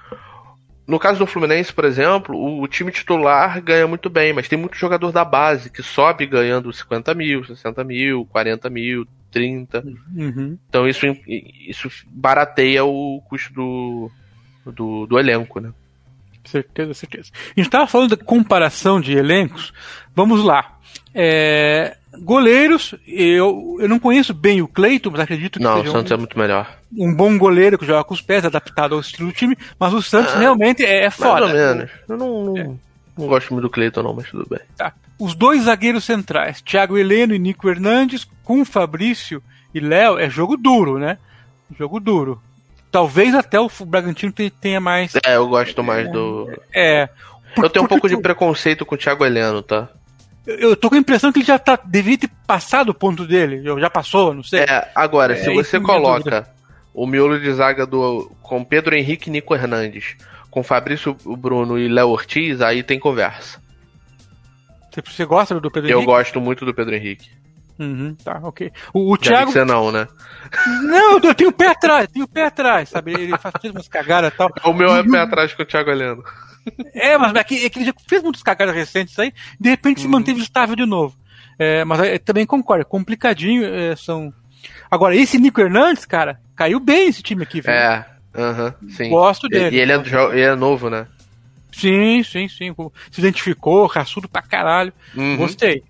No 0.87 0.99
caso 0.99 1.18
do 1.18 1.26
Fluminense, 1.26 1.72
por 1.72 1.84
exemplo, 1.84 2.37
o, 2.37 2.62
o 2.62 2.68
time 2.68 2.93
titular 2.93 3.61
ganha 3.61 3.87
muito 3.87 4.09
bem, 4.09 4.32
mas 4.32 4.49
tem 4.49 4.59
muito 4.59 4.76
jogador 4.76 5.11
da 5.11 5.24
base 5.24 5.68
que 5.68 5.82
sobe 5.82 6.26
ganhando 6.26 6.72
50 6.72 7.12
mil, 7.14 7.45
60 7.45 7.82
mil, 7.82 8.24
40 8.26 8.70
mil, 8.70 9.07
30. 9.30 9.84
Uhum. 10.14 10.57
Então 10.68 10.87
isso, 10.87 11.05
isso 11.26 11.91
barateia 12.07 12.84
o 12.84 13.20
custo 13.28 13.53
do, 13.53 14.11
do, 14.64 15.07
do 15.07 15.18
elenco, 15.18 15.59
né? 15.59 15.72
Certeza, 16.45 16.95
certeza. 16.95 17.30
A 17.34 17.49
gente 17.49 17.66
estava 17.66 17.87
falando 17.89 18.16
da 18.16 18.24
comparação 18.24 19.01
de 19.01 19.16
elencos. 19.16 19.72
Vamos 20.14 20.45
lá. 20.45 20.78
É, 21.12 21.97
goleiros, 22.20 22.94
eu, 23.06 23.76
eu 23.80 23.88
não 23.88 23.98
conheço 23.98 24.32
bem 24.34 24.62
o 24.62 24.68
Cleiton, 24.68 25.10
mas 25.10 25.20
acredito 25.20 25.58
que 25.58 25.64
Não, 25.64 25.74
o 25.76 25.80
seja 25.80 25.92
Santos 25.92 26.10
um, 26.10 26.14
é 26.14 26.18
muito 26.18 26.38
melhor. 26.38 26.76
um 26.96 27.14
bom 27.14 27.36
goleiro 27.38 27.78
que 27.78 27.86
joga 27.86 28.04
com 28.04 28.14
os 28.14 28.20
pés, 28.20 28.44
adaptado 28.44 28.94
ao 28.94 29.00
estilo 29.00 29.28
do 29.28 29.34
time, 29.34 29.56
mas 29.78 29.92
o 29.92 30.02
Santos 30.02 30.34
realmente 30.34 30.84
é, 30.84 31.04
é 31.04 31.10
foda. 31.10 31.46
Ah, 31.46 31.48
Mais 31.48 31.52
ou 31.52 31.58
menos. 31.76 31.90
Eu 32.08 32.16
não, 32.16 32.44
não, 32.44 32.80
não 33.18 33.26
gosto 33.26 33.52
muito 33.52 33.62
do 33.64 33.70
Cleiton, 33.70 34.02
não, 34.02 34.14
mas 34.14 34.28
tudo 34.30 34.46
bem. 34.48 34.60
Tá. 34.76 34.92
Os 35.18 35.34
dois 35.34 35.62
zagueiros 35.62 36.04
centrais, 36.04 36.60
Thiago 36.60 36.98
Heleno 36.98 37.34
e 37.34 37.38
Nico 37.38 37.68
Hernandes, 37.70 38.26
com 38.44 38.64
Fabrício 38.64 39.42
e 39.74 39.80
Léo, 39.80 40.18
é 40.18 40.28
jogo 40.28 40.56
duro, 40.56 40.98
né? 40.98 41.16
Jogo 41.78 41.98
duro. 41.98 42.40
Talvez 42.92 43.34
até 43.34 43.58
o 43.58 43.68
Bragantino 43.86 44.30
te- 44.32 44.50
tenha 44.50 44.80
mais. 44.80 45.14
É, 45.24 45.36
eu 45.36 45.48
gosto 45.48 45.82
mais 45.82 46.10
do. 46.12 46.48
É. 46.72 47.08
Eu 47.56 47.68
tenho 47.70 47.84
um 47.84 47.88
pouco 47.88 48.08
de 48.08 48.14
o- 48.14 48.20
preconceito 48.22 48.84
com 48.86 48.94
o 48.94 48.98
Thiago 48.98 49.24
Heleno, 49.24 49.62
tá? 49.62 49.88
Eu 50.47 50.76
tô 50.76 50.88
com 50.88 50.94
a 50.94 50.99
impressão 50.99 51.32
que 51.32 51.40
ele 51.40 51.47
já 51.47 51.59
tá, 51.59 51.78
devia 51.84 52.16
ter 52.16 52.30
passado 52.47 52.90
o 52.90 52.94
ponto 52.94 53.26
dele. 53.26 53.62
Já 53.80 53.90
passou, 53.90 54.32
não 54.32 54.42
sei. 54.42 54.61
É, 54.61 54.88
agora, 54.94 55.34
É, 55.34 55.36
se 55.36 55.53
você 55.53 55.80
coloca 55.80 56.49
o 56.94 57.07
miolo 57.07 57.38
de 57.40 57.53
zaga 57.53 57.84
do 57.86 58.30
com 58.42 58.64
Pedro 58.64 58.94
Henrique 58.97 59.28
e 59.28 59.32
Nico 59.32 59.55
Hernandes, 59.55 60.16
com 60.51 60.62
Fabrício 60.62 61.14
Bruno 61.24 61.78
e 61.78 61.88
Léo 61.88 62.09
Ortiz, 62.11 62.61
aí 62.61 62.82
tem 62.82 62.99
conversa. 62.99 63.61
Você, 64.90 65.03
você 65.03 65.24
gosta 65.24 65.59
do 65.61 65.70
Pedro 65.70 65.90
Eu 65.90 65.99
Henrique? 65.99 66.12
gosto 66.12 66.40
muito 66.40 66.64
do 66.64 66.72
Pedro 66.72 66.94
Henrique. 66.94 67.28
Uhum, 67.78 68.14
tá, 68.24 68.40
ok. 68.42 68.72
O, 68.94 69.12
o 69.12 69.18
Thiago. 69.18 69.53
você 69.53 69.62
não, 69.64 69.92
né? 69.92 70.09
Não, 70.84 71.18
eu 71.18 71.34
tenho 71.34 71.51
o 71.51 71.53
pé 71.53 71.68
atrás, 71.68 72.09
tenho 72.11 72.24
o 72.24 72.28
pé 72.28 72.44
atrás, 72.47 72.88
sabe? 72.88 73.12
Ele 73.12 73.36
faz 73.36 73.53
umas 73.70 73.86
cagadas 73.88 74.32
e 74.32 74.36
tal. 74.36 74.49
O 74.64 74.72
meu 74.72 74.94
é 74.94 75.03
pé 75.03 75.18
atrás 75.18 75.53
com 75.53 75.62
o 75.62 75.66
Thiago 75.66 75.90
Heleno. 75.90 76.24
É, 76.94 77.16
mas 77.18 77.34
é 77.34 77.44
que, 77.44 77.64
é 77.64 77.70
que 77.70 77.78
ele 77.78 77.86
já 77.86 77.94
fez 78.08 78.22
muitas 78.22 78.42
cagadas 78.42 78.74
recentes 78.74 79.18
aí, 79.18 79.32
de 79.60 79.68
repente 79.70 79.98
Uhum. 79.98 80.02
se 80.02 80.08
manteve 80.08 80.40
estável 80.40 80.74
de 80.76 80.86
novo. 80.86 81.16
É, 81.58 81.84
mas 81.84 82.00
é, 82.00 82.18
também 82.18 82.44
concordo, 82.44 82.82
é 82.82 82.84
complicadinho. 82.84 83.64
é, 83.64 83.94
são... 83.96 84.32
Agora, 84.90 85.14
esse 85.16 85.38
Nico 85.38 85.60
Hernandes, 85.60 86.04
cara, 86.04 86.40
caiu 86.54 86.78
bem 86.80 87.08
esse 87.08 87.22
time 87.22 87.42
aqui, 87.44 87.60
viu? 87.60 87.70
É, 87.72 88.04
aham, 88.34 88.74
sim. 88.90 89.08
Gosto 89.10 89.48
dele. 89.48 89.76
e 89.76 89.80
ele 89.80 89.92
é, 89.92 89.96
ele 90.32 90.40
é 90.40 90.54
novo, 90.54 90.90
né? 90.90 91.06
Sim, 91.72 92.22
sim, 92.22 92.48
sim. 92.48 92.74
Se 93.10 93.20
identificou, 93.20 93.86
raçudo 93.86 94.28
pra 94.28 94.42
caralho. 94.42 94.92
Uhum. 95.14 95.36
Gostei. 95.36 95.82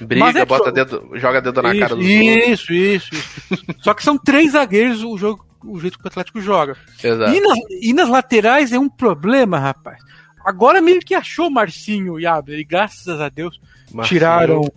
Briga, 0.00 0.40
é 0.40 0.44
bota 0.46 0.72
dedo, 0.72 1.10
joga 1.14 1.42
dedo 1.42 1.60
na 1.60 1.78
cara 1.78 1.94
isso, 1.94 1.96
do 1.96 2.00
outro. 2.00 2.50
isso, 2.50 2.72
isso, 2.72 3.14
isso. 3.14 3.64
Só 3.80 3.92
que 3.92 4.02
são 4.02 4.16
três 4.16 4.52
zagueiros 4.52 5.04
o 5.04 5.18
jogo, 5.18 5.44
o 5.62 5.78
jeito 5.78 5.98
que 5.98 6.04
o 6.04 6.08
Atlético 6.08 6.40
joga. 6.40 6.74
Exato. 7.02 7.34
E, 7.34 7.40
nas- 7.40 7.58
e 7.82 7.92
nas 7.92 8.08
laterais 8.08 8.72
é 8.72 8.78
um 8.78 8.88
problema, 8.88 9.58
rapaz. 9.58 9.98
Agora 10.44 10.80
meio 10.80 11.00
que 11.00 11.14
achou 11.14 11.50
Marcinho 11.50 12.18
e 12.20 12.26
Abner, 12.26 12.58
e 12.58 12.64
graças 12.64 13.20
a 13.20 13.28
Deus 13.28 13.60
Marcinho- 13.92 14.18
tiraram. 14.20 14.60
O 14.60 14.72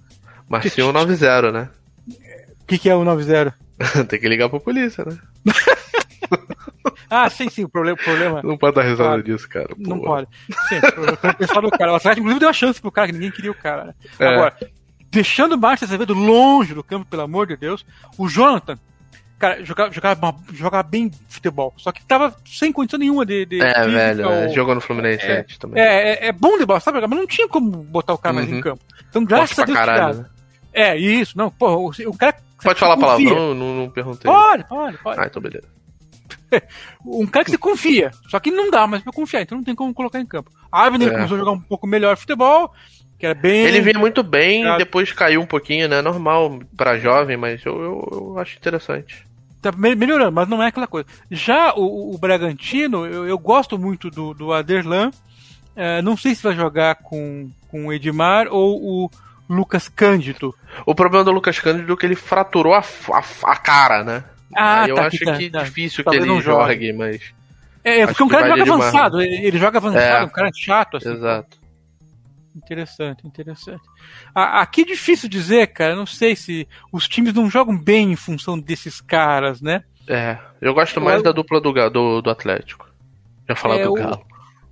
Marcinho 0.48 0.94
9-0, 0.94 1.52
né? 1.52 1.70
que, 2.66 2.78
que 2.78 2.90
é 2.90 2.96
o 2.96 3.04
9-0? 3.04 3.54
Tem 4.08 4.20
que 4.20 4.28
ligar 4.28 4.50
pra 4.50 4.60
polícia, 4.60 5.06
né? 5.06 5.18
Ah, 7.10 7.30
sim, 7.30 7.50
sim, 7.50 7.64
o 7.64 7.70
problema. 7.70 7.98
O 7.98 8.04
problema 8.04 8.42
Não 8.44 8.58
pode 8.58 8.76
dar 8.76 8.82
risada 8.84 9.24
disso, 9.24 9.48
cara. 9.48 9.70
não 9.78 9.98
pode. 10.00 10.28
Sim, 10.68 10.76
o 10.76 11.30
o 11.30 11.34
pessoal 11.36 11.62
do 11.62 11.72
cara. 11.72 11.94
O 11.94 11.96
Atlético, 11.96 12.20
inclusive, 12.20 12.40
deu 12.42 12.48
uma 12.50 12.54
chance 12.54 12.82
pro 12.82 12.92
cara, 12.92 13.08
que 13.08 13.14
ninguém 13.14 13.32
queria 13.32 13.52
o 13.52 13.56
cara. 13.56 13.86
Né? 13.86 13.94
É. 14.20 14.28
Agora, 14.28 14.58
deixando 15.10 15.54
o 15.54 15.58
Márcio 15.58 15.86
Azevedo 15.86 16.14
longe 16.14 16.74
do 16.74 16.84
campo, 16.84 17.06
pelo 17.06 17.22
amor 17.22 17.48
de 17.48 17.56
Deus, 17.56 17.86
o 18.18 18.28
Jonathan, 18.28 18.78
cara, 19.40 19.64
jogava, 19.64 19.92
jogava, 19.92 20.36
jogava 20.54 20.84
bem 20.84 21.12
futebol, 21.30 21.74
só 21.78 21.92
que 21.92 22.04
tava 22.06 22.36
sem 22.46 22.72
condição 22.72 23.00
nenhuma 23.00 23.26
de. 23.26 23.46
de 23.46 23.62
É, 23.62 23.74
física 23.74 23.88
velho. 23.92 24.22
é, 24.24 24.48
ou- 24.48 24.54
Jogou 24.54 24.76
no 24.76 24.82
Fluminense 24.82 25.26
É, 25.26 25.46
também. 25.60 25.82
É, 25.84 26.10
é, 26.26 26.28
é 26.28 26.32
bom 26.32 26.58
de 26.58 26.66
bola, 26.66 26.80
sabe? 26.80 27.00
Mas 27.02 27.10
não 27.10 27.28
tinha 27.28 27.48
como 27.48 27.70
botar 27.72 28.14
o 28.14 28.18
cara 28.18 28.34
mais 28.34 28.50
Uhum. 28.50 28.58
em 28.58 28.62
campo. 28.62 28.84
Então, 29.10 29.24
graças 29.24 29.56
Forte 29.56 29.62
a 29.62 29.66
Deus. 29.66 29.78
caralho, 29.78 30.18
né? 30.20 30.26
É, 30.74 30.96
isso, 30.98 31.38
não, 31.38 31.50
porra, 31.50 31.76
o, 31.78 32.10
o 32.12 32.18
cara. 32.18 32.36
Pode 32.64 32.80
falar 32.80 32.96
confia. 32.96 33.30
palavrão? 33.30 33.54
Não, 33.56 33.76
não 33.76 33.90
perguntei. 33.90 34.32
Pode, 34.32 34.64
pode, 34.68 34.98
pode. 34.98 35.20
Ah, 35.20 35.26
então 35.28 35.42
beleza. 35.42 35.68
Um 37.06 37.26
cara 37.28 37.46
que 37.46 37.52
você 37.52 37.58
confia, 37.58 38.12
só 38.30 38.40
que 38.40 38.52
não 38.52 38.70
dá 38.70 38.86
mais 38.88 39.04
pra 39.04 39.12
confiar, 39.14 39.42
então 39.42 39.58
não 39.58 39.64
tem 39.66 39.76
como 39.76 39.94
colocar 39.94 40.20
em 40.20 40.26
campo. 40.26 40.52
A 40.72 40.86
Abner 40.86 41.08
É. 41.08 41.12
começou 41.12 41.36
a 41.36 41.40
jogar 41.40 41.52
um 41.52 41.60
pouco 41.60 41.86
melhor 41.88 42.18
futebol, 42.18 42.74
que 43.20 43.26
era 43.26 43.36
bem. 43.36 43.66
Ele 43.66 43.82
vinha 43.82 44.00
muito 44.00 44.24
bem, 44.24 44.64
depois 44.78 45.12
caiu 45.12 45.42
um 45.42 45.46
pouquinho, 45.46 45.88
né? 45.88 46.02
Normal 46.02 46.60
pra 46.76 46.98
jovem, 46.98 47.38
mas 47.38 47.66
eu, 47.66 47.74
eu, 47.82 48.10
eu 48.12 48.40
acho 48.40 48.58
interessante. 48.58 49.26
Tá 49.62 49.72
me- 49.72 49.96
melhorando, 49.96 50.32
mas 50.32 50.48
não 50.48 50.62
é 50.62 50.68
aquela 50.68 50.88
coisa. 50.88 51.08
Já 51.32 51.74
o, 51.76 52.14
o 52.14 52.18
Bragantino, 52.18 53.06
eu, 53.06 53.28
eu 53.28 53.38
gosto 53.38 53.78
muito 53.78 54.10
do, 54.10 54.34
do 54.34 54.54
Aderlan. 54.54 55.12
É, 55.76 56.02
não 56.02 56.18
sei 56.18 56.34
se 56.34 56.42
vai 56.44 56.56
jogar 56.56 56.96
com, 56.96 57.50
com 57.70 57.88
o 57.88 57.94
Edmar 57.94 58.48
ou 58.50 58.82
o 59.06 59.12
Lucas 59.50 59.88
Cândido. 59.88 60.54
O 60.86 60.96
problema 60.96 61.24
do 61.24 61.32
Lucas 61.32 61.60
Cândido 61.60 61.94
é 61.94 61.96
que 61.96 62.06
ele 62.06 62.16
fraturou 62.16 62.74
a, 62.74 62.80
a, 63.14 63.24
a 63.52 63.56
cara, 63.56 64.04
né? 64.04 64.24
Ah, 64.56 64.84
Aí 64.84 64.90
eu 64.90 64.96
tá, 64.96 65.06
acho 65.08 65.18
que 65.18 65.26
tá, 65.26 65.38
que 65.38 65.50
tá. 65.50 65.64
difícil 65.64 66.04
que 66.04 66.16
ele 66.16 66.26
não 66.26 66.42
jogue. 66.42 66.74
jogue, 66.74 66.94
mas. 66.94 67.22
É, 67.84 68.04
Acho 68.04 68.08
porque 68.08 68.24
é 68.24 68.26
um 68.26 68.30
cara 68.30 68.48
joga 68.50 68.62
avançado. 68.74 69.22
Ele, 69.22 69.46
ele 69.48 69.58
joga 69.58 69.78
avançado, 69.78 70.04
É. 70.04 70.24
um 70.26 70.30
cara 70.30 70.50
chato. 70.54 70.98
Assim. 70.98 71.14
Exato. 71.14 71.57
Interessante, 72.58 73.26
interessante. 73.28 73.84
Aqui 74.34 74.82
é 74.82 74.86
difícil 74.86 75.30
dizer, 75.30 75.68
cara. 75.68 75.96
Não 75.96 76.06
sei 76.06 76.36
se 76.36 76.68
os 76.92 77.08
times 77.08 77.34
não 77.34 77.50
jogam 77.50 77.78
bem 77.78 78.12
em 78.12 78.16
função 78.16 78.58
desses 78.60 79.00
caras, 79.00 79.62
né? 79.62 79.84
É. 80.08 80.38
Eu 80.60 80.74
gosto 80.74 81.00
mais 81.00 81.18
Eu- 81.18 81.24
da 81.24 81.32
dupla 81.32 81.62
do, 81.62 81.72
do, 81.90 82.22
do 82.22 82.30
Atlético. 82.30 82.88
Já 83.48 83.56
falar 83.56 83.78
É, 83.78 83.84
do 83.84 83.92
o- 83.92 83.96
Galo. 83.96 84.26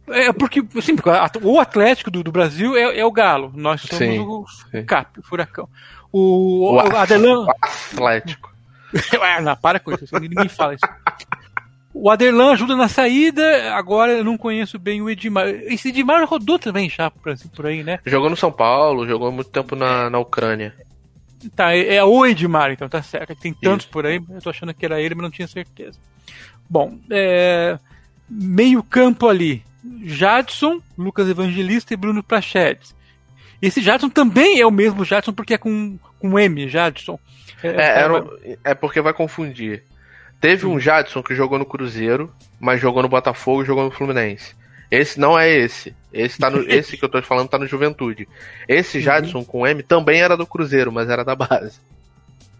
É 0.07 0.31
porque, 0.33 0.61
porque 0.61 0.91
a- 1.09 1.31
o 1.41 1.59
Atlético 1.59 2.11
do, 2.11 2.23
do 2.23 2.31
Brasil 2.31 2.75
é, 2.75 2.99
é 2.99 3.05
o 3.05 3.11
Galo. 3.11 3.51
Nós 3.55 3.81
somos 3.81 3.97
Sim, 3.97 4.19
o, 4.19 4.45
sim. 4.47 4.79
o 4.79 4.85
CAP, 4.85 5.19
o 5.19 5.23
Furacão. 5.23 5.67
O, 6.11 6.71
o, 6.71 6.75
O. 6.75 6.79
Atlético. 6.79 8.53
Ah, 9.21 9.41
não, 9.41 9.57
para 9.57 9.77
com 9.79 9.91
isso, 9.91 10.05
ninguém 10.19 10.47
fala 10.47 10.75
isso. 10.75 10.85
O 11.97 12.09
Aderlan 12.09 12.51
ajuda 12.51 12.75
na 12.75 12.89
saída, 12.89 13.73
agora 13.73 14.11
eu 14.11 14.23
não 14.23 14.37
conheço 14.37 14.77
bem 14.77 15.01
o 15.01 15.09
Edmar. 15.09 15.47
Esse 15.47 15.89
Edmar 15.89 16.25
rodou 16.25 16.59
também 16.59 16.89
já 16.89 17.09
por, 17.09 17.31
assim, 17.31 17.47
por 17.47 17.65
aí, 17.65 17.83
né? 17.83 17.99
Jogou 18.05 18.29
no 18.29 18.35
São 18.35 18.51
Paulo, 18.51 19.07
jogou 19.07 19.31
muito 19.31 19.49
tempo 19.49 19.77
na, 19.77 20.09
na 20.09 20.19
Ucrânia. 20.19 20.75
Tá, 21.55 21.73
é, 21.73 21.95
é 21.95 22.03
o 22.03 22.25
Edmar, 22.25 22.71
então 22.71 22.89
tá 22.89 23.01
certo. 23.01 23.31
É 23.31 23.35
Tem 23.35 23.53
tantos 23.53 23.85
Isso. 23.85 23.93
por 23.93 24.05
aí, 24.05 24.19
eu 24.29 24.41
tô 24.41 24.49
achando 24.49 24.73
que 24.73 24.85
era 24.85 24.99
ele, 24.99 25.15
mas 25.15 25.23
não 25.23 25.31
tinha 25.31 25.47
certeza. 25.47 25.97
Bom, 26.69 26.97
é, 27.09 27.79
meio 28.29 28.83
campo 28.83 29.29
ali. 29.29 29.63
Jadson, 30.03 30.81
Lucas 30.97 31.29
Evangelista 31.29 31.93
e 31.93 31.97
Bruno 31.97 32.21
Prachedes. 32.21 32.93
Esse 33.61 33.81
Jadson 33.81 34.09
também 34.09 34.59
é 34.59 34.65
o 34.65 34.71
mesmo 34.71 35.05
Jadson 35.05 35.31
porque 35.31 35.53
é 35.53 35.57
com, 35.57 35.97
com 36.19 36.37
M, 36.37 36.67
Jadson. 36.67 37.17
É, 37.63 38.01
era 38.01 38.21
um- 38.21 38.29
é 38.63 38.73
porque 38.75 38.99
vai 38.99 39.13
confundir. 39.13 39.83
Teve 40.45 40.67
um 40.67 40.79
Jadson 40.79 41.23
que 41.23 41.33
jogou 41.33 41.57
no 41.57 41.65
Cruzeiro, 41.65 42.31
mas 42.59 42.79
jogou 42.79 43.01
no 43.01 43.09
Botafogo 43.09 43.63
e 43.63 43.65
jogou 43.65 43.83
no 43.85 43.89
Fluminense. 43.89 44.53
Esse 44.91 45.19
não 45.19 45.39
é 45.39 45.51
esse. 45.51 45.91
Esse, 46.13 46.37
tá 46.37 46.51
no, 46.51 46.61
esse 46.71 46.95
que 46.95 47.03
eu 47.03 47.09
tô 47.09 47.19
te 47.19 47.25
falando 47.25 47.49
tá 47.49 47.57
no 47.57 47.65
Juventude. 47.65 48.27
Esse 48.67 49.01
Jadson 49.01 49.43
com 49.43 49.65
M 49.65 49.81
também 49.81 50.21
era 50.21 50.37
do 50.37 50.45
Cruzeiro, 50.45 50.91
mas 50.91 51.09
era 51.09 51.25
da 51.25 51.35
base. 51.35 51.79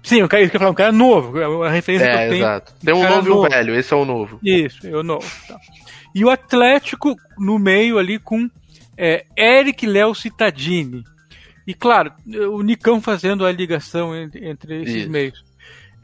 Sim, 0.01 0.23
o 0.23 0.27
cara, 0.27 0.41
isso 0.41 0.49
que 0.51 0.57
eu 0.57 0.67
um 0.67 0.73
cara 0.73 0.91
novo. 0.91 1.61
A 1.61 1.69
referência 1.69 2.07
que 2.07 2.17
É, 2.17 2.25
eu 2.25 2.29
tenho. 2.31 2.41
exato. 2.41 2.73
Tem 2.83 2.93
um 2.95 3.03
novo 3.03 3.27
e 3.27 3.31
um 3.31 3.35
novo. 3.35 3.49
velho, 3.49 3.75
esse 3.75 3.93
é 3.93 3.95
o 3.95 4.03
novo. 4.03 4.39
Isso, 4.43 4.87
eu 4.87 5.03
não. 5.03 5.19
Tá. 5.19 5.59
E 6.15 6.25
o 6.25 6.31
Atlético 6.31 7.15
no 7.37 7.59
meio 7.59 7.99
ali 7.99 8.17
com 8.17 8.49
é, 8.97 9.25
Eric 9.37 9.85
Léo 9.85 10.15
Cittadini. 10.15 11.03
E 11.67 11.75
claro, 11.75 12.11
o 12.51 12.63
Nicão 12.63 12.99
fazendo 12.99 13.45
a 13.45 13.51
ligação 13.51 14.15
entre, 14.15 14.43
entre 14.43 14.81
esses 14.81 14.95
Isso. 14.95 15.11
meios. 15.11 15.45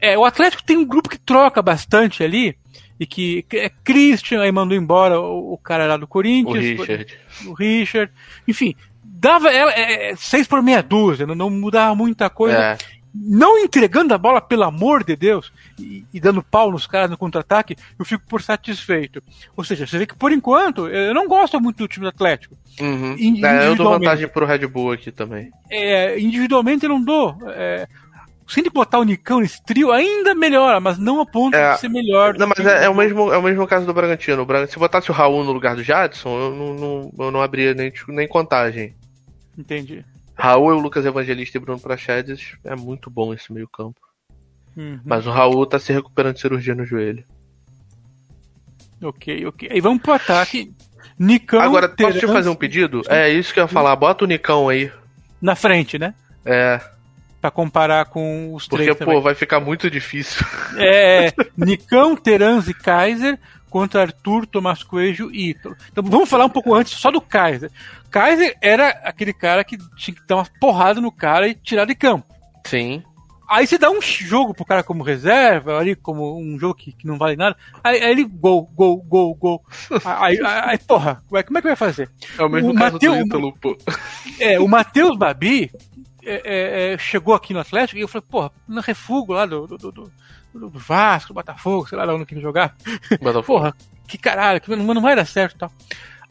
É, 0.02 0.18
o 0.18 0.24
Atlético 0.24 0.64
tem 0.64 0.76
um 0.76 0.84
grupo 0.84 1.08
que 1.08 1.16
troca 1.18 1.62
bastante 1.62 2.24
ali. 2.24 2.56
E 3.00 3.06
que 3.06 3.44
é 3.54 3.68
Christian, 3.82 4.42
aí 4.42 4.52
mandou 4.52 4.76
embora 4.76 5.18
o, 5.18 5.54
o 5.54 5.58
cara 5.58 5.86
lá 5.86 5.96
do 5.96 6.04
O 6.04 6.08
Corinthians. 6.08 6.78
Richard. 6.78 7.18
O 7.46 7.52
Richard. 7.52 8.12
Enfim, 8.46 8.76
dava 9.02 9.50
ela 9.50 9.72
é, 9.72 10.10
é, 10.10 10.16
seis 10.16 10.46
por 10.46 10.62
meia 10.62 10.82
dúzia, 10.82 11.26
não, 11.26 11.34
não 11.34 11.50
mudava 11.50 11.94
muita 11.94 12.30
coisa 12.30 12.56
É, 12.56 12.78
não 13.14 13.58
entregando 13.58 14.14
a 14.14 14.18
bola, 14.18 14.40
pelo 14.40 14.62
amor 14.62 15.04
de 15.04 15.14
Deus, 15.16 15.52
e, 15.78 16.04
e 16.14 16.20
dando 16.20 16.42
pau 16.42 16.70
nos 16.70 16.86
caras 16.86 17.10
no 17.10 17.18
contra-ataque, 17.18 17.76
eu 17.98 18.04
fico 18.04 18.24
por 18.26 18.40
satisfeito. 18.40 19.22
Ou 19.56 19.64
seja, 19.64 19.86
você 19.86 19.98
vê 19.98 20.06
que 20.06 20.14
por 20.14 20.32
enquanto 20.32 20.88
eu 20.88 21.12
não 21.12 21.28
gosto 21.28 21.60
muito 21.60 21.78
do 21.78 21.88
time 21.88 22.04
do 22.04 22.08
Atlético. 22.08 22.56
uhum. 22.80 23.16
É, 23.44 23.66
eu 23.66 23.76
dou 23.76 23.90
vantagem 23.90 24.28
pro 24.28 24.46
Red 24.46 24.66
Bull 24.66 24.92
aqui 24.92 25.10
também. 25.10 25.50
É, 25.70 26.18
individualmente 26.18 26.84
eu 26.84 26.90
não 26.90 27.02
dou. 27.02 27.36
Se 28.52 28.60
ele 28.60 28.70
botar 28.70 28.98
o 28.98 29.04
Nicão 29.04 29.40
nesse 29.40 29.62
trio, 29.64 29.90
ainda 29.90 30.34
melhora, 30.34 30.78
mas 30.78 30.98
não 30.98 31.20
a 31.20 31.26
ponto 31.26 31.54
É. 31.56 31.72
de 31.74 31.80
ser 31.80 31.88
melhor. 31.88 32.36
Não, 32.36 32.46
mas 32.46 32.58
é, 32.64 32.84
é 32.84 32.88
o 32.88 32.94
mesmo, 32.94 33.32
é 33.32 33.38
o 33.38 33.42
mesmo 33.42 33.66
caso 33.66 33.86
do 33.86 33.94
Bragantino. 33.94 34.42
O 34.42 34.46
Bragantino. 34.46 34.72
Se 34.74 34.78
botasse 34.78 35.10
o 35.10 35.14
Raul 35.14 35.42
no 35.44 35.52
lugar 35.52 35.74
do 35.74 35.82
Jadson, 35.82 36.38
eu 36.38 36.54
não, 36.54 36.74
não, 36.74 37.12
eu 37.26 37.30
não 37.30 37.40
abria 37.42 37.72
nem, 37.72 37.92
nem 38.08 38.28
contagem. 38.28 38.94
Entendi. 39.56 40.04
Raul 40.34 40.72
e 40.72 40.74
o 40.74 40.80
Lucas 40.80 41.06
Evangelista 41.06 41.56
e 41.56 41.60
Bruno 41.60 41.80
Prachedes 41.80 42.56
é 42.64 42.74
muito 42.76 43.10
bom 43.10 43.32
esse 43.32 43.52
meio 43.52 43.68
campo. 43.68 44.00
Uhum. 44.76 45.00
Mas 45.04 45.26
o 45.26 45.30
Raul 45.30 45.64
tá 45.66 45.78
se 45.78 45.92
recuperando 45.92 46.34
de 46.34 46.40
cirurgia 46.40 46.74
no 46.74 46.84
joelho. 46.84 47.24
Ok, 49.02 49.46
ok. 49.46 49.68
Aí 49.70 49.80
vamos 49.80 50.02
pro 50.02 50.12
ataque. 50.12 50.72
Nicão. 51.18 51.60
Agora, 51.60 51.88
posso 51.88 51.96
te 51.96 52.20
Terence 52.20 52.26
fazer 52.26 52.48
um 52.48 52.54
pedido? 52.54 53.02
É 53.08 53.28
isso 53.28 53.52
que 53.52 53.60
eu 53.60 53.64
ia 53.64 53.68
falar. 53.68 53.94
Bota 53.96 54.24
o 54.24 54.28
Nicão 54.28 54.68
aí. 54.68 54.90
Na 55.40 55.54
frente, 55.54 55.98
né? 55.98 56.14
É, 56.44 56.80
Pra 57.42 57.50
comparar 57.50 58.04
com 58.06 58.54
os 58.54 58.66
porque, 58.68 58.84
três 58.84 58.96
pô, 58.98 59.04
também. 59.04 59.20
vai 59.20 59.34
ficar 59.34 59.58
muito 59.60 59.90
difícil. 59.90 60.46
É, 60.78 61.32
Nicão, 61.56 62.14
Terans 62.16 62.68
e 62.68 62.72
Kaiser 62.72 63.38
contra 63.68 64.02
Arthur, 64.02 64.46
Tomás 64.46 64.82
Coelho 64.84 65.28
e 65.34 65.50
Ítalo. 65.50 65.76
Então 65.90 66.04
vamos 66.04 66.28
falar 66.28 66.44
um 66.46 66.50
pouco 66.50 66.72
antes 66.74 66.92
só 66.94 67.10
do 67.10 67.20
Kaiser. 67.20 67.70
Kaiser 68.10 68.56
era 68.62 68.88
aquele 69.04 69.32
cara 69.32 69.64
que 69.64 69.76
tinha 69.96 70.14
que 70.14 70.26
dar 70.26 70.36
uma 70.36 70.46
porrada 70.60 71.00
no 71.00 71.10
cara 71.10 71.48
e 71.48 71.54
tirar 71.54 71.84
de 71.84 71.94
campo. 71.96 72.26
Sim. 72.64 73.02
Aí 73.50 73.66
você 73.66 73.76
dá 73.76 73.90
um 73.90 74.00
jogo 74.00 74.54
pro 74.54 74.64
cara 74.64 74.82
como 74.82 75.02
reserva, 75.02 75.78
ali 75.78 75.94
como 75.94 76.38
um 76.40 76.58
jogo 76.58 76.74
que, 76.74 76.92
que 76.92 77.06
não 77.06 77.18
vale 77.18 77.36
nada. 77.36 77.54
Aí, 77.84 78.02
aí 78.02 78.10
ele 78.12 78.24
gol, 78.24 78.62
gol, 78.74 78.96
gol, 79.02 79.34
gol. 79.34 79.62
Aí, 80.06 80.38
aí, 80.38 80.62
aí, 80.70 80.78
porra, 80.78 81.20
ué, 81.30 81.42
como 81.42 81.58
é 81.58 81.60
que 81.60 81.66
vai 81.68 81.76
fazer? 81.76 82.08
É 82.38 82.42
o 82.42 82.48
mesmo 82.48 82.70
O 82.70 82.74
caso 82.74 82.94
Mateu- 82.94 83.12
do 83.12 83.20
Ítalo, 83.26 83.52
pô. 83.60 83.76
É, 84.40 84.58
o 84.58 84.66
Matheus 84.66 85.18
Babi 85.18 85.70
é, 86.24 86.42
é, 86.44 86.92
é, 86.94 86.98
chegou 86.98 87.34
aqui 87.34 87.52
no 87.52 87.60
Atlético 87.60 87.98
e 87.98 88.02
eu 88.02 88.08
falei, 88.08 88.26
porra, 88.30 88.50
no 88.68 88.80
refugo 88.80 89.32
lá 89.32 89.46
do, 89.46 89.66
do, 89.66 89.76
do, 89.78 89.90
do- 89.92 90.12
Vasco, 90.70 91.28
do 91.32 91.34
Botafogo, 91.34 91.88
sei 91.88 91.96
lá 91.98 92.04
de 92.06 92.12
onde 92.12 92.26
que 92.26 92.34
ele 92.34 92.40
jogar. 92.40 92.74
Botafogo. 93.20 93.44
Porra, 93.46 93.74
que 94.06 94.18
caralho, 94.18 94.60
que 94.60 94.74
não, 94.74 94.94
não 94.94 95.02
vai 95.02 95.16
dar 95.16 95.24
certo 95.26 95.54
e 95.56 95.58
tal. 95.58 95.72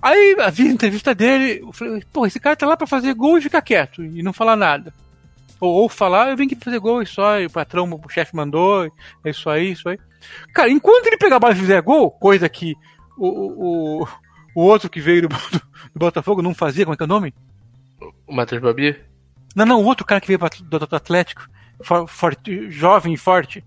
Aí 0.01 0.35
vi 0.51 0.67
a 0.67 0.71
entrevista 0.71 1.13
dele, 1.13 1.59
eu 1.61 1.71
falei, 1.71 2.03
porra, 2.11 2.27
esse 2.27 2.39
cara 2.39 2.55
tá 2.55 2.65
lá 2.65 2.75
pra 2.75 2.87
fazer 2.87 3.13
gol 3.13 3.37
e 3.37 3.41
ficar 3.41 3.61
quieto 3.61 4.03
e 4.03 4.23
não 4.23 4.33
falar 4.33 4.55
nada. 4.55 4.93
Ou, 5.59 5.71
ou 5.83 5.89
falar, 5.89 6.29
eu 6.31 6.37
vim 6.37 6.45
aqui 6.45 6.55
fazer 6.55 6.79
gol 6.79 7.01
e 7.03 7.05
só, 7.05 7.39
e 7.39 7.45
o 7.45 7.49
patrão, 7.51 7.87
o 7.91 8.09
chefe 8.09 8.35
mandou, 8.35 8.85
é 9.23 9.29
isso 9.29 9.47
aí, 9.49 9.71
isso 9.71 9.87
aí. 9.87 9.99
Cara, 10.53 10.69
enquanto 10.71 11.05
ele 11.05 11.17
pegar 11.17 11.35
a 11.35 11.39
bola 11.39 11.53
e 11.53 11.57
fizer 11.57 11.81
gol, 11.81 12.09
coisa 12.09 12.49
que 12.49 12.73
o, 13.17 13.27
o, 13.27 14.01
o, 14.03 14.07
o 14.55 14.61
outro 14.61 14.89
que 14.89 14.99
veio 14.99 15.23
do, 15.23 15.27
do, 15.27 15.37
do 15.93 15.99
Botafogo 15.99 16.41
não 16.41 16.55
fazia, 16.55 16.83
como 16.85 16.93
é 16.95 16.97
que 16.97 17.03
é 17.03 17.05
o 17.05 17.09
nome? 17.09 17.33
O 18.25 18.33
Matheus 18.33 18.61
Babi? 18.61 18.97
Não, 19.55 19.65
não, 19.65 19.81
o 19.81 19.85
outro 19.85 20.05
cara 20.05 20.21
que 20.21 20.27
veio 20.27 20.39
do, 20.63 20.79
do 20.79 20.95
Atlético, 20.95 21.47
for- 21.83 22.07
forte, 22.07 22.69
jovem 22.69 23.13
e 23.13 23.17
forte. 23.17 23.63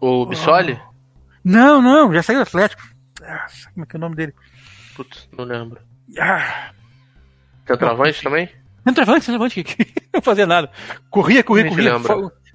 O 0.00 0.26
Bissoli? 0.26 0.80
Não, 1.44 1.80
não, 1.82 2.12
já 2.12 2.22
saiu 2.22 2.38
do 2.40 2.42
Atlético. 2.42 2.82
Ah, 3.22 3.46
como 3.74 3.84
é 3.84 3.86
que 3.86 3.96
é 3.96 3.98
o 3.98 4.00
nome 4.00 4.16
dele? 4.16 4.34
Putz, 4.94 5.28
não 5.36 5.44
lembro. 5.44 5.80
Ah, 6.18 6.70
Centroavante 7.66 8.22
também? 8.22 8.48
Centroavante, 8.86 9.24
centroavante, 9.24 9.64
que 9.64 9.86
não 10.12 10.22
fazia 10.22 10.46
nada. 10.46 10.70
Corria, 11.10 11.42
corria, 11.44 11.64
corria. 11.70 11.92